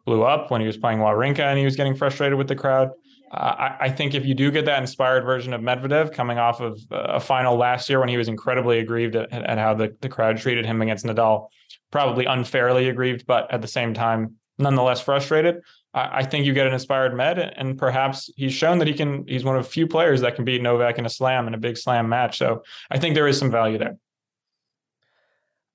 blew 0.06 0.24
up 0.24 0.52
when 0.52 0.62
he 0.62 0.68
was 0.68 0.78
playing 0.78 1.00
Wawrinka 1.00 1.40
and 1.40 1.58
he 1.60 1.66
was 1.66 1.76
getting 1.76 1.96
frustrated 1.96 2.38
with 2.38 2.48
the 2.48 2.56
crowd. 2.56 2.90
Uh, 3.32 3.56
I, 3.58 3.78
I, 3.82 3.90
think 3.90 4.14
if 4.14 4.26
you 4.26 4.34
do 4.34 4.52
get 4.52 4.66
that 4.66 4.80
inspired 4.80 5.24
version 5.24 5.54
of 5.54 5.62
Medvedev 5.62 6.12
coming 6.12 6.38
off 6.38 6.60
of 6.60 6.78
a 6.92 7.20
final 7.20 7.56
last 7.56 7.90
year 7.90 8.00
when 8.00 8.10
he 8.10 8.18
was 8.18 8.28
incredibly 8.28 8.80
aggrieved 8.80 9.16
at, 9.16 9.32
at 9.32 9.58
how 9.58 9.74
the, 9.74 9.96
the 10.02 10.10
crowd 10.10 10.38
treated 10.38 10.66
him 10.66 10.82
against 10.82 11.06
Nadal, 11.06 11.48
probably 11.92 12.26
unfairly 12.26 12.90
aggrieved, 12.90 13.26
but 13.26 13.52
at 13.52 13.62
the 13.62 13.68
same 13.68 13.94
time, 13.94 14.36
nonetheless 14.58 15.02
frustrated. 15.02 15.62
I, 15.94 16.24
think 16.24 16.46
you 16.46 16.54
get 16.54 16.68
an 16.68 16.74
inspired 16.74 17.14
Med, 17.14 17.38
and 17.38 17.78
perhaps 17.78 18.30
he's 18.38 18.54
shown 18.54 18.80
that 18.80 18.88
he 18.88 18.94
can. 18.94 19.26
He's 19.28 19.44
one 19.44 19.58
of 19.58 19.66
a 19.66 19.68
few 19.68 19.88
players 19.88 20.22
that 20.22 20.36
can 20.36 20.46
beat 20.46 20.62
Novak 20.62 20.98
in 20.98 21.06
a 21.06 21.10
slam 21.10 21.48
in 21.48 21.54
a 21.54 21.58
big 21.58 21.78
slam 21.78 22.08
match. 22.08 22.38
So 22.38 22.64
I 22.90 22.98
think 22.98 23.14
there 23.14 23.28
is 23.28 23.38
some 23.38 23.52
value 23.52 23.78
there. 23.78 23.98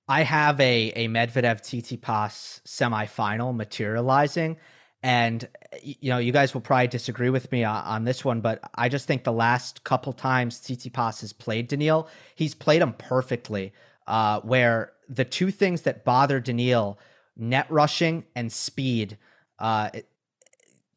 I 0.09 0.23
have 0.23 0.59
a 0.59 0.93
a 0.97 1.09
Medvedev 1.09 1.61
Tsitsipas 1.61 2.63
semifinal 2.63 3.55
materializing 3.55 4.57
and 5.03 5.49
you 5.83 6.11
know, 6.11 6.19
you 6.19 6.33
guys 6.33 6.55
will 6.55 6.61
probably 6.61 6.89
disagree 6.89 7.31
with 7.31 7.53
me 7.53 7.63
on, 7.63 7.85
on 7.85 8.05
this 8.05 8.25
one, 8.25 8.41
but 8.41 8.59
I 8.75 8.89
just 8.89 9.07
think 9.07 9.25
the 9.25 9.33
last 9.33 9.85
couple 9.85 10.13
times 10.13 10.59
Tsitsipas 10.59 11.21
has 11.21 11.33
played 11.33 11.69
Daniil, 11.69 12.09
he's 12.35 12.55
played 12.55 12.83
him 12.83 12.93
perfectly. 12.95 13.73
Uh, 14.07 14.41
where 14.41 14.93
the 15.09 15.25
two 15.25 15.51
things 15.51 15.83
that 15.83 16.05
bother 16.05 16.41
Daniil, 16.41 16.99
net 17.37 17.67
rushing 17.71 18.25
and 18.35 18.53
speed, 18.53 19.19
uh, 19.59 19.91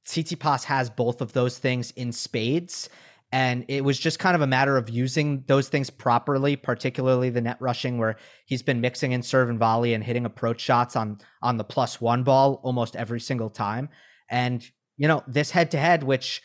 Tsitsipas 0.06 0.64
has 0.66 0.90
both 0.90 1.22
of 1.22 1.34
those 1.34 1.58
things 1.58 1.92
in 1.92 2.12
spades. 2.12 2.90
And 3.32 3.66
it 3.68 3.84
was 3.84 4.00
just 4.00 4.18
kind 4.18 4.36
of 4.36 4.42
a 4.42 4.48
matter 4.48 4.76
of 4.76 4.90
using 4.90 5.44
those 5.46 5.70
things 5.70 5.92
properly, 5.92 6.56
particularly 6.56 7.30
the 7.30 7.42
net 7.42 7.58
rushing, 7.60 8.00
where 8.00 8.18
he's 8.48 8.64
been 8.64 8.82
mixing 8.82 9.12
in 9.12 9.22
serve 9.22 9.50
and 9.50 9.60
volley 9.60 9.94
and 9.94 10.04
hitting 10.04 10.26
approach 10.26 10.60
shots 10.60 10.96
on 10.96 11.20
on 11.44 11.58
the 11.58 11.64
plus 11.64 12.02
one 12.02 12.24
ball 12.24 12.60
almost 12.64 12.96
every 12.96 13.20
single 13.20 13.52
time. 13.52 13.90
And 14.30 14.68
you 14.98 15.08
know, 15.08 15.24
this 15.28 15.52
head 15.52 15.72
to 15.72 15.78
head, 15.78 16.04
which 16.04 16.42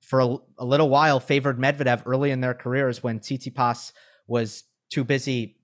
for 0.00 0.20
a, 0.20 0.36
a, 0.58 0.64
little 0.64 0.88
while 0.88 1.20
favored 1.20 1.58
Medvedev 1.58 2.02
early 2.06 2.30
in 2.30 2.40
their 2.40 2.54
careers 2.54 3.02
when 3.02 3.20
Tsitsipas 3.20 3.92
was 4.26 4.64
too 4.90 5.04
busy 5.04 5.59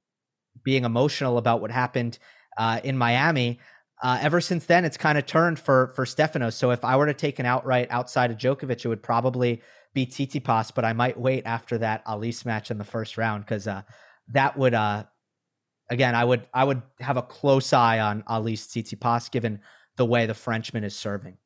being 0.62 0.84
emotional 0.84 1.38
about 1.38 1.60
what 1.60 1.70
happened 1.70 2.18
uh, 2.56 2.80
in 2.84 2.96
Miami. 2.96 3.60
Uh, 4.02 4.18
ever 4.20 4.40
since 4.40 4.66
then, 4.66 4.84
it's 4.84 4.96
kind 4.96 5.16
of 5.16 5.26
turned 5.26 5.58
for 5.58 5.92
for 5.94 6.04
Stefanos. 6.04 6.54
So 6.54 6.70
if 6.70 6.84
I 6.84 6.96
were 6.96 7.06
to 7.06 7.14
take 7.14 7.38
an 7.38 7.46
outright 7.46 7.88
outside 7.90 8.30
of 8.30 8.36
Djokovic, 8.36 8.84
it 8.84 8.88
would 8.88 9.02
probably 9.02 9.62
be 9.94 10.06
Tsitsipas, 10.06 10.74
but 10.74 10.84
I 10.84 10.92
might 10.92 11.18
wait 11.18 11.46
after 11.46 11.78
that 11.78 12.04
Halys 12.04 12.44
match 12.44 12.70
in 12.70 12.76
the 12.76 12.84
first 12.84 13.16
round 13.16 13.44
because 13.44 13.66
uh, 13.66 13.82
that 14.28 14.58
would 14.58 14.74
uh, 14.74 15.04
again 15.90 16.14
I 16.14 16.24
would 16.24 16.46
I 16.52 16.64
would 16.64 16.82
have 17.00 17.16
a 17.16 17.22
close 17.22 17.72
eye 17.72 18.00
on 18.00 18.22
Halys 18.28 18.66
Tsitsipas 18.66 19.30
given 19.30 19.60
the 19.96 20.04
way 20.04 20.26
the 20.26 20.34
Frenchman 20.34 20.84
is 20.84 20.94
serving. 20.94 21.38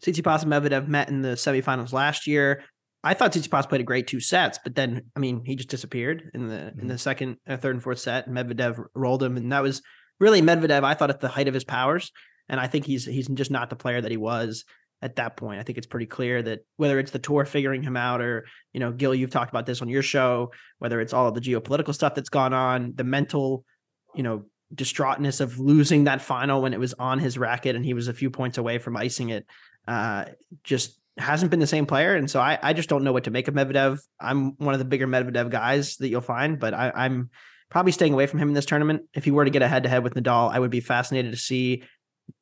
Tsitsipas 0.00 0.42
and 0.42 0.52
Medvedev 0.52 0.88
met 0.88 1.08
in 1.08 1.22
the 1.22 1.30
semifinals 1.30 1.92
last 1.92 2.26
year. 2.26 2.64
I 3.04 3.14
thought 3.14 3.32
Tsitsipas 3.32 3.68
played 3.68 3.82
a 3.82 3.84
great 3.84 4.06
two 4.06 4.20
sets, 4.20 4.58
but 4.64 4.74
then 4.74 5.02
I 5.14 5.20
mean 5.20 5.44
he 5.44 5.56
just 5.56 5.68
disappeared 5.68 6.30
in 6.34 6.48
the 6.48 6.56
mm-hmm. 6.56 6.80
in 6.80 6.86
the 6.88 6.98
second, 6.98 7.36
uh, 7.46 7.56
third, 7.56 7.74
and 7.76 7.82
fourth 7.82 7.98
set. 7.98 8.26
And 8.26 8.36
Medvedev 8.36 8.82
rolled 8.94 9.22
him, 9.22 9.36
and 9.36 9.52
that 9.52 9.62
was 9.62 9.82
really 10.18 10.42
Medvedev, 10.42 10.84
I 10.84 10.94
thought 10.94 11.10
at 11.10 11.20
the 11.20 11.28
height 11.28 11.48
of 11.48 11.54
his 11.54 11.64
powers, 11.64 12.10
and 12.48 12.58
I 12.58 12.66
think 12.66 12.86
he's 12.86 13.04
he's 13.04 13.28
just 13.28 13.50
not 13.50 13.70
the 13.70 13.76
player 13.76 14.00
that 14.00 14.10
he 14.10 14.16
was 14.16 14.64
at 15.02 15.16
that 15.16 15.36
point. 15.36 15.60
I 15.60 15.62
think 15.62 15.76
it's 15.76 15.86
pretty 15.86 16.06
clear 16.06 16.42
that 16.42 16.60
whether 16.76 16.98
it's 16.98 17.10
the 17.10 17.18
tour 17.18 17.44
figuring 17.44 17.82
him 17.82 17.96
out 17.96 18.22
or, 18.22 18.46
you 18.72 18.80
know, 18.80 18.90
Gill, 18.90 19.14
you've 19.14 19.30
talked 19.30 19.50
about 19.50 19.66
this 19.66 19.82
on 19.82 19.88
your 19.90 20.02
show, 20.02 20.50
whether 20.78 20.98
it's 20.98 21.12
all 21.12 21.28
of 21.28 21.34
the 21.34 21.42
geopolitical 21.42 21.94
stuff 21.94 22.14
that's 22.14 22.30
gone 22.30 22.54
on, 22.54 22.94
the 22.94 23.04
mental, 23.04 23.66
you 24.14 24.22
know, 24.22 24.44
distraughtness 24.74 25.42
of 25.42 25.58
losing 25.60 26.04
that 26.04 26.22
final 26.22 26.62
when 26.62 26.72
it 26.72 26.80
was 26.80 26.94
on 26.94 27.18
his 27.18 27.36
racket 27.36 27.76
and 27.76 27.84
he 27.84 27.92
was 27.92 28.08
a 28.08 28.14
few 28.14 28.30
points 28.30 28.56
away 28.56 28.78
from 28.78 28.96
icing 28.96 29.28
it, 29.28 29.44
uh, 29.86 30.24
just 30.62 30.98
hasn't 31.16 31.50
been 31.50 31.60
the 31.60 31.66
same 31.66 31.86
player. 31.86 32.14
And 32.14 32.30
so 32.30 32.40
I, 32.40 32.58
I 32.60 32.72
just 32.72 32.88
don't 32.88 33.04
know 33.04 33.12
what 33.12 33.24
to 33.24 33.30
make 33.30 33.48
of 33.48 33.54
Medvedev. 33.54 34.00
I'm 34.20 34.56
one 34.56 34.74
of 34.74 34.78
the 34.78 34.84
bigger 34.84 35.06
Medvedev 35.06 35.50
guys 35.50 35.96
that 35.98 36.08
you'll 36.08 36.20
find, 36.20 36.58
but 36.58 36.74
I, 36.74 36.92
I'm 36.94 37.30
probably 37.70 37.92
staying 37.92 38.12
away 38.12 38.26
from 38.26 38.40
him 38.40 38.48
in 38.48 38.54
this 38.54 38.66
tournament. 38.66 39.02
If 39.14 39.24
he 39.24 39.30
were 39.30 39.44
to 39.44 39.50
get 39.50 39.62
a 39.62 39.68
head 39.68 39.84
to 39.84 39.88
head 39.88 40.02
with 40.02 40.14
Nadal, 40.14 40.52
I 40.52 40.58
would 40.58 40.70
be 40.70 40.80
fascinated 40.80 41.32
to 41.32 41.38
see 41.38 41.84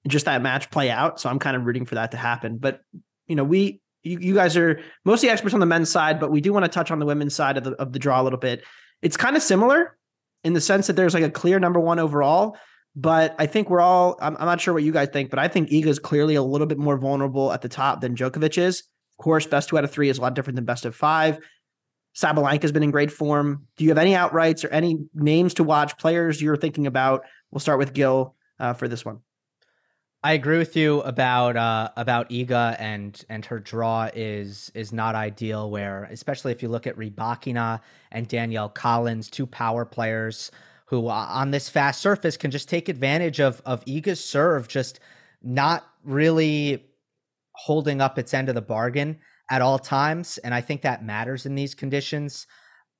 just 0.06 0.24
that 0.24 0.42
match 0.42 0.70
play 0.70 0.90
out. 0.90 1.20
So 1.20 1.28
I'm 1.28 1.38
kind 1.38 1.56
of 1.56 1.64
rooting 1.64 1.86
for 1.86 1.96
that 1.96 2.12
to 2.12 2.16
happen. 2.16 2.58
But 2.58 2.80
you 3.26 3.36
know, 3.36 3.44
we 3.44 3.80
you, 4.02 4.18
you 4.20 4.34
guys 4.34 4.56
are 4.56 4.80
mostly 5.04 5.28
experts 5.28 5.54
on 5.54 5.60
the 5.60 5.66
men's 5.66 5.90
side, 5.90 6.18
but 6.18 6.30
we 6.30 6.40
do 6.40 6.52
want 6.52 6.64
to 6.64 6.70
touch 6.70 6.90
on 6.90 6.98
the 6.98 7.06
women's 7.06 7.34
side 7.34 7.56
of 7.56 7.64
the 7.64 7.72
of 7.72 7.92
the 7.92 7.98
draw 7.98 8.20
a 8.20 8.24
little 8.24 8.38
bit. 8.38 8.64
It's 9.00 9.16
kind 9.16 9.36
of 9.36 9.42
similar 9.42 9.96
in 10.44 10.54
the 10.54 10.60
sense 10.60 10.86
that 10.88 10.96
there's 10.96 11.14
like 11.14 11.22
a 11.22 11.30
clear 11.30 11.58
number 11.58 11.80
one 11.80 11.98
overall. 11.98 12.56
But 12.94 13.34
I 13.38 13.46
think 13.46 13.70
we're 13.70 13.80
all, 13.80 14.18
I'm, 14.20 14.36
I'm 14.36 14.46
not 14.46 14.60
sure 14.60 14.74
what 14.74 14.82
you 14.82 14.92
guys 14.92 15.08
think, 15.12 15.30
but 15.30 15.38
I 15.38 15.48
think 15.48 15.70
Iga 15.70 15.86
is 15.86 15.98
clearly 15.98 16.34
a 16.34 16.42
little 16.42 16.66
bit 16.66 16.78
more 16.78 16.98
vulnerable 16.98 17.52
at 17.52 17.62
the 17.62 17.68
top 17.68 18.00
than 18.00 18.14
Djokovic 18.14 18.58
is. 18.58 18.80
Of 19.18 19.24
course, 19.24 19.46
best 19.46 19.68
two 19.68 19.78
out 19.78 19.84
of 19.84 19.90
three 19.90 20.08
is 20.08 20.18
a 20.18 20.20
lot 20.20 20.34
different 20.34 20.56
than 20.56 20.64
best 20.64 20.84
of 20.84 20.94
five. 20.94 21.38
Sabalenka 22.14 22.62
has 22.62 22.72
been 22.72 22.82
in 22.82 22.90
great 22.90 23.10
form. 23.10 23.66
Do 23.76 23.84
you 23.84 23.90
have 23.90 23.98
any 23.98 24.12
outrights 24.12 24.64
or 24.64 24.68
any 24.68 24.98
names 25.14 25.54
to 25.54 25.64
watch, 25.64 25.96
players 25.96 26.42
you're 26.42 26.56
thinking 26.56 26.86
about? 26.86 27.24
We'll 27.50 27.60
start 27.60 27.78
with 27.78 27.94
Gill 27.94 28.34
uh, 28.58 28.74
for 28.74 28.88
this 28.88 29.04
one. 29.04 29.20
I 30.24 30.34
agree 30.34 30.58
with 30.58 30.76
you 30.76 31.00
about 31.00 31.56
uh, 31.56 31.90
about 31.96 32.30
Iga 32.30 32.76
and 32.78 33.20
and 33.28 33.44
her 33.46 33.58
draw 33.58 34.08
is 34.14 34.70
is 34.72 34.92
not 34.92 35.16
ideal. 35.16 35.68
Where 35.68 36.04
especially 36.04 36.52
if 36.52 36.62
you 36.62 36.68
look 36.68 36.86
at 36.86 36.96
Rybakina 36.96 37.80
and 38.12 38.28
Danielle 38.28 38.68
Collins, 38.68 39.28
two 39.28 39.46
power 39.46 39.84
players 39.84 40.52
who 40.92 41.08
on 41.08 41.50
this 41.52 41.70
fast 41.70 42.02
surface 42.02 42.36
can 42.36 42.50
just 42.50 42.68
take 42.68 42.90
advantage 42.90 43.40
of 43.40 43.62
of 43.64 43.82
Iga's 43.86 44.22
serve, 44.22 44.68
just 44.68 45.00
not 45.42 45.86
really 46.04 46.84
holding 47.54 48.02
up 48.02 48.18
its 48.18 48.34
end 48.34 48.50
of 48.50 48.54
the 48.54 48.60
bargain 48.60 49.18
at 49.50 49.62
all 49.62 49.78
times, 49.78 50.36
and 50.38 50.52
I 50.52 50.60
think 50.60 50.82
that 50.82 51.02
matters 51.02 51.46
in 51.46 51.54
these 51.54 51.74
conditions. 51.74 52.46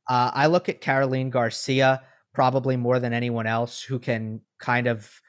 Uh, 0.09 0.31
I 0.33 0.47
look 0.47 0.71
at 0.71 0.81
Caroline 0.81 1.29
Garcia 1.29 2.03
probably 2.33 2.79
more 2.79 2.99
than 2.99 3.13
anyone 3.13 3.47
else 3.47 3.83
who 3.83 3.99
can 3.99 4.41
kind 4.59 4.87
of 4.87 5.21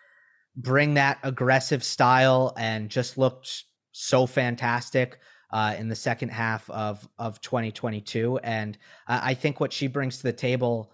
bring 0.55 0.93
that 0.93 1.19
aggressive 1.21 1.83
style 1.83 2.53
and 2.57 2.89
just 2.89 3.17
looked 3.17 3.65
so 3.91 4.25
fantastic 4.25 5.19
uh, 5.51 5.75
in 5.77 5.89
the 5.89 5.97
second 5.97 6.29
half 6.29 6.69
of 6.69 7.05
of 7.19 7.41
2022. 7.41 8.37
And 8.37 8.77
I 9.05 9.33
think 9.33 9.59
what 9.59 9.73
she 9.73 9.87
brings 9.87 10.19
to 10.19 10.23
the 10.23 10.31
table 10.31 10.93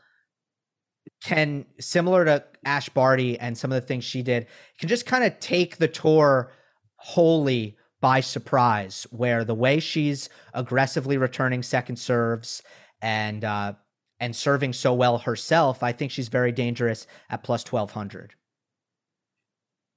can 1.24 1.66
similar 1.80 2.26
to 2.26 2.44
Ash 2.66 2.90
Barty 2.90 3.40
and 3.40 3.58
some 3.58 3.72
of 3.72 3.82
the 3.82 3.88
things 3.88 4.04
she 4.04 4.22
did 4.22 4.48
can 4.80 4.90
just 4.90 5.06
kind 5.06 5.24
of 5.24 5.40
take 5.40 5.78
the 5.78 5.88
tour 5.88 6.52
wholly 6.98 7.78
by 8.02 8.22
surprise, 8.22 9.06
where 9.12 9.44
the 9.44 9.56
way 9.56 9.80
she's 9.80 10.30
aggressively 10.54 11.18
returning 11.18 11.62
second 11.64 11.98
serves 11.98 12.64
and 13.02 13.44
uh, 13.44 13.74
and 14.20 14.36
serving 14.36 14.74
so 14.74 14.94
well 14.94 15.18
herself, 15.18 15.84
I 15.84 15.92
think 15.92 16.12
she's 16.12 16.28
very 16.30 16.52
dangerous 16.52 17.08
at 17.30 17.44
plus 17.44 17.64
twelve 17.64 17.92
hundred. 17.92 18.34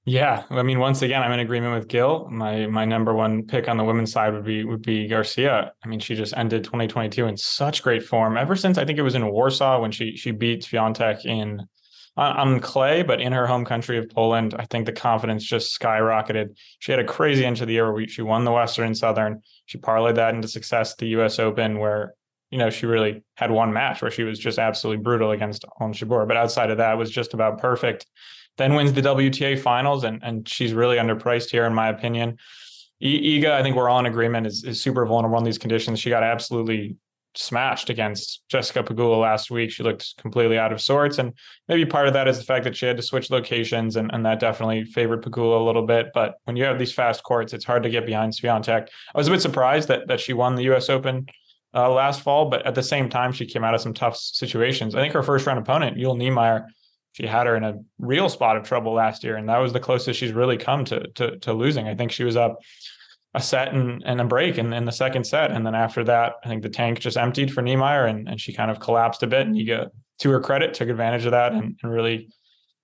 Yeah, 0.04 0.44
I 0.50 0.62
mean, 0.62 0.80
once 0.80 1.00
again, 1.02 1.22
I'm 1.22 1.30
in 1.30 1.38
agreement 1.38 1.74
with 1.74 1.86
Gill. 1.86 2.28
My 2.28 2.66
my 2.66 2.84
number 2.84 3.14
one 3.14 3.44
pick 3.44 3.68
on 3.68 3.76
the 3.76 3.84
women's 3.84 4.10
side 4.10 4.32
would 4.32 4.44
be 4.44 4.64
would 4.64 4.82
be 4.82 5.06
Garcia. 5.06 5.72
I 5.84 5.88
mean, 5.88 6.00
she 6.00 6.16
just 6.16 6.36
ended 6.36 6.64
2022 6.64 7.26
in 7.26 7.36
such 7.36 7.84
great 7.84 8.02
form. 8.02 8.36
Ever 8.36 8.56
since 8.56 8.78
I 8.78 8.84
think 8.84 8.98
it 8.98 9.02
was 9.02 9.14
in 9.14 9.24
Warsaw 9.30 9.80
when 9.80 9.92
she 9.92 10.16
she 10.16 10.32
beat 10.32 10.64
Swiatek 10.64 11.24
in 11.24 11.68
on, 12.16 12.60
clay, 12.60 13.02
but 13.02 13.20
in 13.20 13.32
her 13.32 13.46
home 13.46 13.64
country 13.64 13.96
of 13.96 14.10
Poland, 14.10 14.54
I 14.58 14.66
think 14.66 14.86
the 14.86 14.92
confidence 14.92 15.44
just 15.44 15.80
skyrocketed. 15.80 16.56
She 16.80 16.92
had 16.92 17.00
a 17.00 17.04
crazy 17.04 17.44
end 17.46 17.60
of 17.62 17.68
the 17.68 17.74
year 17.74 17.90
where 17.90 18.06
she 18.06 18.20
won 18.22 18.44
the 18.44 18.52
Western 18.52 18.86
and 18.86 18.96
Southern. 18.98 19.40
She 19.66 19.78
parlayed 19.78 20.16
that 20.16 20.34
into 20.34 20.48
success 20.48 20.92
at 20.92 20.98
the 20.98 21.08
U.S. 21.08 21.38
Open, 21.38 21.78
where 21.78 22.14
you 22.50 22.58
know 22.58 22.70
she 22.70 22.86
really 22.86 23.22
had 23.36 23.52
one 23.52 23.72
match 23.72 24.02
where 24.02 24.10
she 24.10 24.24
was 24.24 24.40
just 24.40 24.58
absolutely 24.58 25.00
brutal 25.00 25.30
against 25.30 25.64
Ons 25.80 26.00
Jabeur. 26.00 26.26
But 26.26 26.36
outside 26.36 26.70
of 26.70 26.78
that, 26.78 26.98
was 26.98 27.10
just 27.10 27.34
about 27.34 27.58
perfect. 27.58 28.06
Then 28.58 28.74
wins 28.74 28.92
the 28.92 29.00
WTA 29.00 29.58
finals, 29.58 30.04
and 30.04 30.22
and 30.22 30.48
she's 30.48 30.74
really 30.74 30.96
underpriced 30.96 31.50
here, 31.50 31.64
in 31.64 31.74
my 31.74 31.88
opinion. 31.88 32.38
Iga, 33.02 33.50
I 33.50 33.62
think 33.62 33.74
we're 33.74 33.88
all 33.88 33.98
in 33.98 34.06
agreement, 34.06 34.46
is, 34.46 34.62
is 34.62 34.80
super 34.80 35.04
vulnerable 35.04 35.38
in 35.38 35.44
these 35.44 35.58
conditions. 35.58 35.98
She 35.98 36.08
got 36.08 36.22
absolutely 36.22 36.96
smashed 37.34 37.90
against 37.90 38.42
Jessica 38.48 38.82
Pegula 38.82 39.20
last 39.20 39.50
week. 39.50 39.70
She 39.70 39.82
looked 39.82 40.16
completely 40.18 40.58
out 40.58 40.72
of 40.72 40.80
sorts. 40.80 41.18
And 41.18 41.32
maybe 41.68 41.84
part 41.84 42.06
of 42.06 42.12
that 42.12 42.28
is 42.28 42.38
the 42.38 42.44
fact 42.44 42.64
that 42.64 42.76
she 42.76 42.86
had 42.86 42.96
to 42.96 43.02
switch 43.02 43.30
locations 43.30 43.96
and, 43.96 44.12
and 44.12 44.24
that 44.26 44.38
definitely 44.38 44.84
favored 44.84 45.24
Pegula 45.24 45.60
a 45.60 45.64
little 45.64 45.86
bit. 45.86 46.08
But 46.14 46.34
when 46.44 46.56
you 46.56 46.64
have 46.64 46.78
these 46.78 46.92
fast 46.92 47.22
courts, 47.22 47.52
it's 47.52 47.64
hard 47.64 47.82
to 47.84 47.90
get 47.90 48.06
behind 48.06 48.34
Swiatek. 48.34 48.88
I 49.14 49.18
was 49.18 49.28
a 49.28 49.30
bit 49.30 49.42
surprised 49.42 49.88
that 49.88 50.08
that 50.08 50.20
she 50.20 50.32
won 50.32 50.54
the 50.54 50.72
US 50.74 50.88
Open 50.90 51.26
uh, 51.74 51.90
last 51.90 52.20
fall, 52.20 52.50
but 52.50 52.66
at 52.66 52.74
the 52.74 52.82
same 52.82 53.08
time, 53.08 53.32
she 53.32 53.46
came 53.46 53.64
out 53.64 53.74
of 53.74 53.80
some 53.80 53.94
tough 53.94 54.16
situations. 54.16 54.94
I 54.94 55.00
think 55.00 55.14
her 55.14 55.22
first 55.22 55.46
round 55.46 55.58
opponent, 55.58 55.96
Jule 55.96 56.16
Niemeier, 56.16 56.66
she 57.12 57.26
had 57.26 57.46
her 57.46 57.56
in 57.56 57.64
a 57.64 57.78
real 57.98 58.28
spot 58.28 58.56
of 58.56 58.64
trouble 58.64 58.92
last 58.92 59.22
year, 59.24 59.36
and 59.36 59.48
that 59.48 59.58
was 59.58 59.72
the 59.72 59.80
closest 59.80 60.18
she's 60.18 60.32
really 60.32 60.56
come 60.56 60.84
to 60.86 61.08
to, 61.14 61.38
to 61.40 61.52
losing. 61.52 61.86
I 61.86 61.94
think 61.94 62.12
she 62.12 62.24
was 62.24 62.36
up 62.36 62.58
a 63.34 63.40
set 63.40 63.72
and, 63.72 64.02
and 64.04 64.20
a 64.20 64.24
break 64.24 64.58
in, 64.58 64.72
in 64.72 64.84
the 64.84 64.92
second 64.92 65.24
set. 65.24 65.50
And 65.50 65.66
then 65.66 65.74
after 65.74 66.04
that, 66.04 66.34
I 66.44 66.48
think 66.48 66.62
the 66.62 66.68
tank 66.68 67.00
just 67.00 67.16
emptied 67.16 67.52
for 67.52 67.62
Niemeier 67.62 68.08
and, 68.08 68.28
and 68.28 68.40
she 68.40 68.52
kind 68.52 68.70
of 68.70 68.78
collapsed 68.78 69.22
a 69.22 69.26
bit. 69.26 69.46
And 69.46 69.56
Iga, 69.56 69.88
to 70.18 70.30
her 70.30 70.40
credit, 70.40 70.74
took 70.74 70.88
advantage 70.88 71.24
of 71.24 71.30
that 71.30 71.52
and, 71.52 71.78
and 71.82 71.92
really 71.92 72.28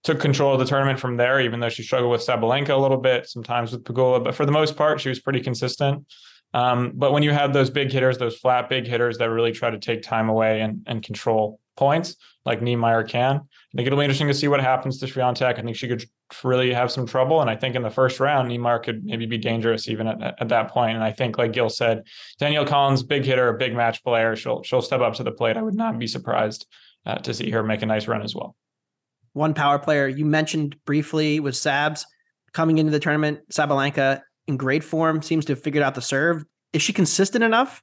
took 0.04 0.20
control 0.20 0.54
of 0.54 0.58
the 0.58 0.64
tournament 0.64 0.98
from 0.98 1.16
there, 1.16 1.40
even 1.40 1.60
though 1.60 1.68
she 1.68 1.82
struggled 1.82 2.10
with 2.10 2.24
Sabalenka 2.24 2.70
a 2.70 2.76
little 2.76 2.96
bit, 2.96 3.28
sometimes 3.28 3.72
with 3.72 3.84
Pegula, 3.84 4.24
But 4.24 4.34
for 4.34 4.46
the 4.46 4.52
most 4.52 4.76
part, 4.76 5.00
she 5.00 5.08
was 5.08 5.20
pretty 5.20 5.40
consistent. 5.40 6.06
Um, 6.54 6.92
but 6.94 7.12
when 7.12 7.22
you 7.22 7.32
have 7.32 7.52
those 7.52 7.68
big 7.68 7.92
hitters, 7.92 8.16
those 8.16 8.36
flat 8.36 8.70
big 8.70 8.86
hitters 8.86 9.18
that 9.18 9.28
really 9.28 9.52
try 9.52 9.68
to 9.70 9.78
take 9.78 10.02
time 10.02 10.30
away 10.30 10.62
and, 10.62 10.82
and 10.86 11.02
control 11.02 11.60
points 11.78 12.16
like 12.44 12.60
Niemeier 12.60 13.08
can, 13.08 13.36
I 13.36 13.76
think 13.76 13.86
it'll 13.86 13.98
be 13.98 14.04
interesting 14.04 14.28
to 14.28 14.34
see 14.34 14.48
what 14.48 14.60
happens 14.60 14.98
to 14.98 15.06
Swiatek. 15.06 15.58
I 15.58 15.62
think 15.62 15.76
she 15.76 15.88
could 15.88 16.02
really 16.42 16.72
have 16.72 16.90
some 16.90 17.06
trouble. 17.06 17.40
And 17.42 17.50
I 17.50 17.56
think 17.56 17.76
in 17.76 17.82
the 17.82 17.90
first 17.90 18.18
round, 18.18 18.50
Niemeier 18.50 18.82
could 18.82 19.04
maybe 19.04 19.26
be 19.26 19.36
dangerous 19.36 19.88
even 19.88 20.06
at, 20.06 20.40
at 20.40 20.48
that 20.48 20.70
point. 20.70 20.94
And 20.94 21.04
I 21.04 21.12
think, 21.12 21.36
like 21.36 21.52
Gil 21.52 21.68
said, 21.68 22.04
Danielle 22.38 22.66
Collins, 22.66 23.02
big 23.02 23.24
hitter, 23.24 23.52
big 23.52 23.74
match 23.74 24.02
player. 24.02 24.34
She'll 24.36 24.62
she'll 24.62 24.80
step 24.80 25.00
up 25.00 25.14
to 25.14 25.22
the 25.22 25.32
plate. 25.32 25.56
I 25.58 25.62
would 25.62 25.74
not 25.74 25.98
be 25.98 26.06
surprised 26.06 26.66
uh, 27.04 27.16
to 27.16 27.34
see 27.34 27.50
her 27.50 27.62
make 27.62 27.82
a 27.82 27.86
nice 27.86 28.08
run 28.08 28.22
as 28.22 28.34
well. 28.34 28.56
One 29.34 29.52
power 29.52 29.78
player 29.78 30.08
you 30.08 30.24
mentioned 30.24 30.76
briefly 30.86 31.40
was 31.40 31.58
Sabs 31.58 32.04
coming 32.52 32.78
into 32.78 32.90
the 32.90 33.00
tournament. 33.00 33.40
Sabalenka 33.52 34.22
in 34.46 34.56
great 34.56 34.82
form 34.82 35.20
seems 35.20 35.44
to 35.44 35.52
have 35.52 35.62
figured 35.62 35.84
out 35.84 35.94
the 35.94 36.02
serve. 36.02 36.42
Is 36.72 36.80
she 36.80 36.94
consistent 36.94 37.44
enough 37.44 37.82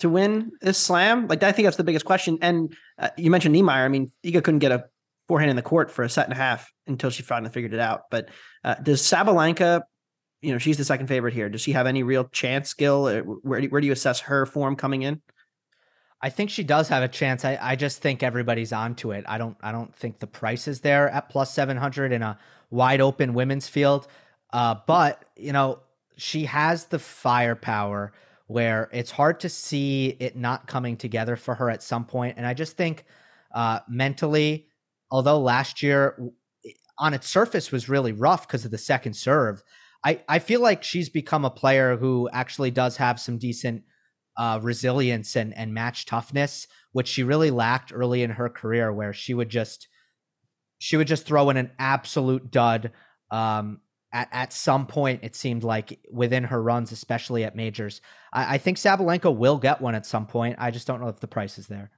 to 0.00 0.08
win 0.08 0.52
this 0.60 0.78
slam? 0.78 1.26
Like 1.26 1.42
I 1.42 1.52
think 1.52 1.66
that's 1.66 1.76
the 1.76 1.84
biggest 1.84 2.04
question. 2.04 2.38
And 2.42 2.74
uh, 2.98 3.10
you 3.16 3.30
mentioned 3.30 3.54
Niemeier. 3.54 3.84
I 3.84 3.88
mean, 3.88 4.10
Iga 4.24 4.42
couldn't 4.44 4.60
get 4.60 4.72
a 4.72 4.84
forehand 5.28 5.50
in 5.50 5.56
the 5.56 5.62
court 5.62 5.90
for 5.90 6.04
a 6.04 6.10
set 6.10 6.26
and 6.26 6.32
a 6.32 6.36
half 6.36 6.70
until 6.86 7.10
she 7.10 7.22
finally 7.22 7.50
figured 7.50 7.74
it 7.74 7.80
out. 7.80 8.02
But 8.10 8.28
uh, 8.64 8.74
does 8.74 9.02
Sabalenka, 9.02 9.82
you 10.40 10.52
know, 10.52 10.58
she's 10.58 10.76
the 10.76 10.84
second 10.84 11.08
favorite 11.08 11.34
here. 11.34 11.48
Does 11.48 11.60
she 11.60 11.72
have 11.72 11.86
any 11.86 12.02
real 12.02 12.24
chance, 12.24 12.74
Gill? 12.74 13.06
Uh, 13.06 13.20
where, 13.20 13.62
where 13.62 13.80
do 13.80 13.86
you 13.86 13.92
assess 13.92 14.20
her 14.20 14.46
form 14.46 14.76
coming 14.76 15.02
in? 15.02 15.20
I 16.20 16.30
think 16.30 16.50
she 16.50 16.64
does 16.64 16.88
have 16.88 17.02
a 17.02 17.08
chance. 17.08 17.44
I, 17.44 17.58
I 17.60 17.76
just 17.76 18.00
think 18.00 18.22
everybody's 18.22 18.72
onto 18.72 19.12
it. 19.12 19.24
I 19.28 19.38
don't 19.38 19.56
I 19.60 19.70
don't 19.70 19.94
think 19.94 20.18
the 20.18 20.26
price 20.26 20.66
is 20.66 20.80
there 20.80 21.10
at 21.10 21.28
plus 21.28 21.52
seven 21.52 21.76
hundred 21.76 22.12
in 22.12 22.22
a 22.22 22.38
wide 22.70 23.00
open 23.00 23.34
women's 23.34 23.68
field. 23.68 24.08
Uh, 24.52 24.76
but 24.86 25.24
you 25.36 25.52
know, 25.52 25.80
she 26.16 26.46
has 26.46 26.86
the 26.86 26.98
firepower 26.98 28.12
where 28.46 28.88
it's 28.92 29.10
hard 29.10 29.40
to 29.40 29.48
see 29.48 30.16
it 30.20 30.36
not 30.36 30.66
coming 30.66 30.96
together 30.96 31.36
for 31.36 31.54
her 31.54 31.68
at 31.70 31.82
some 31.82 32.04
point. 32.04 32.36
And 32.36 32.46
I 32.46 32.54
just 32.54 32.76
think 32.76 33.04
uh, 33.54 33.80
mentally, 33.88 34.68
although 35.10 35.40
last 35.40 35.82
year 35.82 36.18
on 36.98 37.14
its 37.14 37.28
surface 37.28 37.72
was 37.72 37.88
really 37.88 38.12
rough 38.12 38.46
because 38.46 38.64
of 38.64 38.70
the 38.70 38.78
second 38.78 39.14
serve, 39.14 39.62
I, 40.04 40.22
I 40.28 40.38
feel 40.38 40.60
like 40.60 40.84
she's 40.84 41.08
become 41.08 41.44
a 41.44 41.50
player 41.50 41.96
who 41.96 42.28
actually 42.32 42.70
does 42.70 42.96
have 42.98 43.18
some 43.18 43.38
decent 43.38 43.82
uh, 44.38 44.60
resilience 44.62 45.34
and, 45.34 45.56
and 45.56 45.74
match 45.74 46.06
toughness, 46.06 46.68
which 46.92 47.08
she 47.08 47.24
really 47.24 47.50
lacked 47.50 47.92
early 47.92 48.22
in 48.22 48.30
her 48.30 48.48
career, 48.48 48.92
where 48.92 49.12
she 49.12 49.34
would 49.34 49.48
just 49.48 49.88
she 50.78 50.96
would 50.96 51.06
just 51.06 51.24
throw 51.26 51.48
in 51.48 51.56
an 51.56 51.70
absolute 51.78 52.50
dud 52.50 52.92
um, 53.30 53.80
at, 54.16 54.28
at 54.32 54.52
some 54.52 54.86
point 54.86 55.20
it 55.22 55.36
seemed 55.36 55.62
like 55.62 56.00
within 56.10 56.44
her 56.44 56.62
runs 56.62 56.90
especially 56.90 57.44
at 57.44 57.54
majors. 57.54 58.00
I, 58.32 58.54
I, 58.54 58.58
think 58.58 58.78
sabalenka 58.78 59.34
will 59.34 59.58
get 59.58 59.82
one 59.82 59.94
at 59.94 60.06
some 60.06 60.26
point. 60.26 60.56
I 60.58 60.70
just 60.70 60.86
don't 60.86 61.02
know 61.02 61.08
if 61.08 61.20
the 61.20 61.28
price 61.28 61.58
is 61.58 61.66
there. 61.66 61.90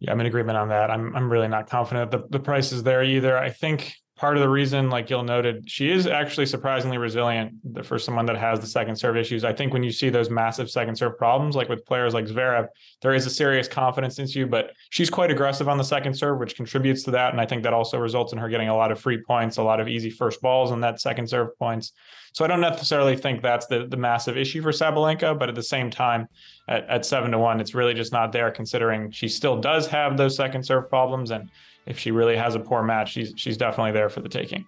Yeah 0.00 0.12
i'm 0.12 0.20
in 0.20 0.26
agreement 0.26 0.58
on 0.58 0.68
that. 0.68 0.90
I'm, 0.90 1.16
I'm 1.16 1.32
really 1.32 1.48
not 1.48 1.70
confident 1.70 2.10
the, 2.10 2.24
the 2.28 2.40
price 2.40 2.72
is 2.72 2.82
there 2.82 3.02
either. 3.02 3.38
I 3.38 3.48
think 3.50 3.94
part 4.18 4.36
of 4.36 4.42
the 4.42 4.48
reason, 4.48 4.90
like 4.90 5.06
Gill 5.06 5.22
noted, 5.22 5.70
she 5.70 5.90
is 5.90 6.06
actually 6.08 6.46
surprisingly 6.46 6.98
resilient 6.98 7.52
for 7.84 7.98
someone 7.98 8.26
that 8.26 8.36
has 8.36 8.58
the 8.58 8.66
second 8.66 8.96
serve 8.96 9.16
issues. 9.16 9.44
I 9.44 9.52
think 9.52 9.72
when 9.72 9.84
you 9.84 9.92
see 9.92 10.10
those 10.10 10.28
massive 10.28 10.68
second 10.68 10.96
serve 10.96 11.16
problems, 11.16 11.54
like 11.54 11.68
with 11.68 11.86
players 11.86 12.14
like 12.14 12.26
Zverev, 12.26 12.66
there 13.00 13.14
is 13.14 13.26
a 13.26 13.30
serious 13.30 13.68
confidence 13.68 14.18
issue, 14.18 14.46
but 14.46 14.72
she's 14.90 15.08
quite 15.08 15.30
aggressive 15.30 15.68
on 15.68 15.78
the 15.78 15.84
second 15.84 16.14
serve, 16.14 16.40
which 16.40 16.56
contributes 16.56 17.04
to 17.04 17.12
that. 17.12 17.32
And 17.32 17.40
I 17.40 17.46
think 17.46 17.62
that 17.62 17.72
also 17.72 17.96
results 17.98 18.32
in 18.32 18.38
her 18.38 18.48
getting 18.48 18.68
a 18.68 18.76
lot 18.76 18.90
of 18.90 19.00
free 19.00 19.22
points, 19.22 19.56
a 19.56 19.62
lot 19.62 19.78
of 19.78 19.86
easy 19.86 20.10
first 20.10 20.42
balls 20.42 20.72
and 20.72 20.82
that 20.82 21.00
second 21.00 21.28
serve 21.28 21.56
points. 21.56 21.92
So 22.32 22.44
I 22.44 22.48
don't 22.48 22.60
necessarily 22.60 23.16
think 23.16 23.40
that's 23.40 23.66
the, 23.66 23.86
the 23.86 23.96
massive 23.96 24.36
issue 24.36 24.62
for 24.62 24.70
Sabalenka, 24.70 25.38
but 25.38 25.48
at 25.48 25.54
the 25.54 25.62
same 25.62 25.90
time, 25.90 26.28
at, 26.68 26.88
at 26.88 27.06
seven 27.06 27.30
to 27.30 27.38
one, 27.38 27.60
it's 27.60 27.74
really 27.74 27.94
just 27.94 28.12
not 28.12 28.32
there 28.32 28.50
considering 28.50 29.10
she 29.10 29.28
still 29.28 29.60
does 29.60 29.86
have 29.86 30.16
those 30.16 30.36
second 30.36 30.64
serve 30.64 30.88
problems. 30.88 31.30
And 31.30 31.50
if 31.88 31.98
she 31.98 32.10
really 32.10 32.36
has 32.36 32.54
a 32.54 32.60
poor 32.60 32.82
match, 32.82 33.12
she's 33.12 33.32
she's 33.36 33.56
definitely 33.56 33.92
there 33.92 34.08
for 34.08 34.20
the 34.20 34.28
taking. 34.28 34.66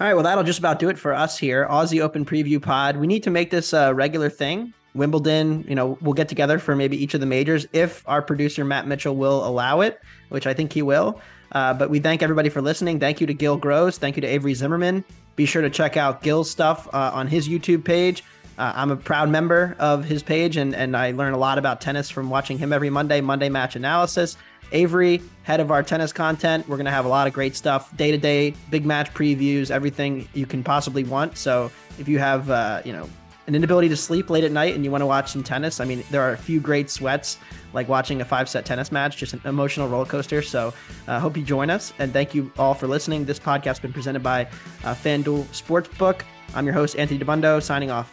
All 0.00 0.06
right, 0.06 0.14
well, 0.14 0.22
that'll 0.22 0.44
just 0.44 0.60
about 0.60 0.78
do 0.78 0.88
it 0.88 0.96
for 0.96 1.12
us 1.12 1.36
here. 1.36 1.66
Aussie 1.68 2.00
Open 2.00 2.24
Preview 2.24 2.62
Pod. 2.62 2.96
We 2.96 3.08
need 3.08 3.24
to 3.24 3.30
make 3.30 3.50
this 3.50 3.72
a 3.72 3.92
regular 3.92 4.30
thing. 4.30 4.72
Wimbledon, 4.94 5.64
you 5.68 5.74
know, 5.74 5.98
we'll 6.00 6.14
get 6.14 6.28
together 6.28 6.60
for 6.60 6.76
maybe 6.76 6.96
each 6.96 7.14
of 7.14 7.20
the 7.20 7.26
majors 7.26 7.66
if 7.72 8.08
our 8.08 8.22
producer 8.22 8.64
Matt 8.64 8.86
Mitchell 8.86 9.16
will 9.16 9.44
allow 9.44 9.80
it, 9.80 10.00
which 10.28 10.46
I 10.46 10.54
think 10.54 10.72
he 10.72 10.82
will. 10.82 11.20
Uh, 11.50 11.74
but 11.74 11.90
we 11.90 11.98
thank 11.98 12.22
everybody 12.22 12.48
for 12.48 12.62
listening. 12.62 13.00
Thank 13.00 13.20
you 13.20 13.26
to 13.26 13.34
Gill 13.34 13.56
Gross. 13.56 13.98
Thank 13.98 14.16
you 14.16 14.20
to 14.20 14.26
Avery 14.26 14.54
Zimmerman. 14.54 15.04
Be 15.34 15.46
sure 15.46 15.62
to 15.62 15.70
check 15.70 15.96
out 15.96 16.22
Gill's 16.22 16.50
stuff 16.50 16.86
uh, 16.92 17.10
on 17.12 17.26
his 17.26 17.48
YouTube 17.48 17.84
page. 17.84 18.22
Uh, 18.56 18.72
I'm 18.74 18.90
a 18.90 18.96
proud 18.96 19.30
member 19.30 19.76
of 19.78 20.04
his 20.04 20.22
page, 20.22 20.56
and, 20.56 20.74
and 20.74 20.96
I 20.96 21.12
learn 21.12 21.32
a 21.32 21.38
lot 21.38 21.58
about 21.58 21.80
tennis 21.80 22.10
from 22.10 22.28
watching 22.28 22.58
him 22.58 22.72
every 22.72 22.90
Monday, 22.90 23.20
Monday 23.20 23.48
Match 23.48 23.76
Analysis. 23.76 24.36
Avery, 24.72 25.22
head 25.42 25.60
of 25.60 25.70
our 25.70 25.82
tennis 25.82 26.12
content. 26.12 26.68
We're 26.68 26.76
going 26.76 26.86
to 26.86 26.90
have 26.90 27.04
a 27.04 27.08
lot 27.08 27.26
of 27.26 27.32
great 27.32 27.56
stuff, 27.56 27.96
day 27.96 28.10
to 28.10 28.18
day, 28.18 28.54
big 28.70 28.84
match 28.84 29.12
previews, 29.14 29.70
everything 29.70 30.28
you 30.34 30.46
can 30.46 30.62
possibly 30.62 31.04
want. 31.04 31.36
So 31.38 31.70
if 31.98 32.08
you 32.08 32.18
have, 32.18 32.50
uh, 32.50 32.82
you 32.84 32.92
know, 32.92 33.08
an 33.46 33.54
inability 33.54 33.88
to 33.88 33.96
sleep 33.96 34.28
late 34.28 34.44
at 34.44 34.52
night 34.52 34.74
and 34.74 34.84
you 34.84 34.90
want 34.90 35.00
to 35.00 35.06
watch 35.06 35.32
some 35.32 35.42
tennis, 35.42 35.80
I 35.80 35.86
mean, 35.86 36.04
there 36.10 36.20
are 36.20 36.32
a 36.32 36.36
few 36.36 36.60
great 36.60 36.90
sweats 36.90 37.38
like 37.72 37.88
watching 37.88 38.20
a 38.20 38.24
five 38.24 38.48
set 38.48 38.66
tennis 38.66 38.92
match, 38.92 39.16
just 39.16 39.32
an 39.32 39.40
emotional 39.46 39.88
roller 39.88 40.04
coaster. 40.04 40.42
So 40.42 40.74
I 41.06 41.16
uh, 41.16 41.20
hope 41.20 41.36
you 41.36 41.42
join 41.42 41.70
us. 41.70 41.92
And 41.98 42.12
thank 42.12 42.34
you 42.34 42.52
all 42.58 42.74
for 42.74 42.86
listening. 42.86 43.24
This 43.24 43.38
podcast 43.38 43.64
has 43.64 43.80
been 43.80 43.92
presented 43.92 44.22
by 44.22 44.44
uh, 44.84 44.94
FanDuel 44.94 45.44
Sportsbook. 45.46 46.22
I'm 46.54 46.66
your 46.66 46.74
host, 46.74 46.96
Anthony 46.96 47.20
Dabbundo, 47.20 47.62
signing 47.62 47.90
off. 47.90 48.12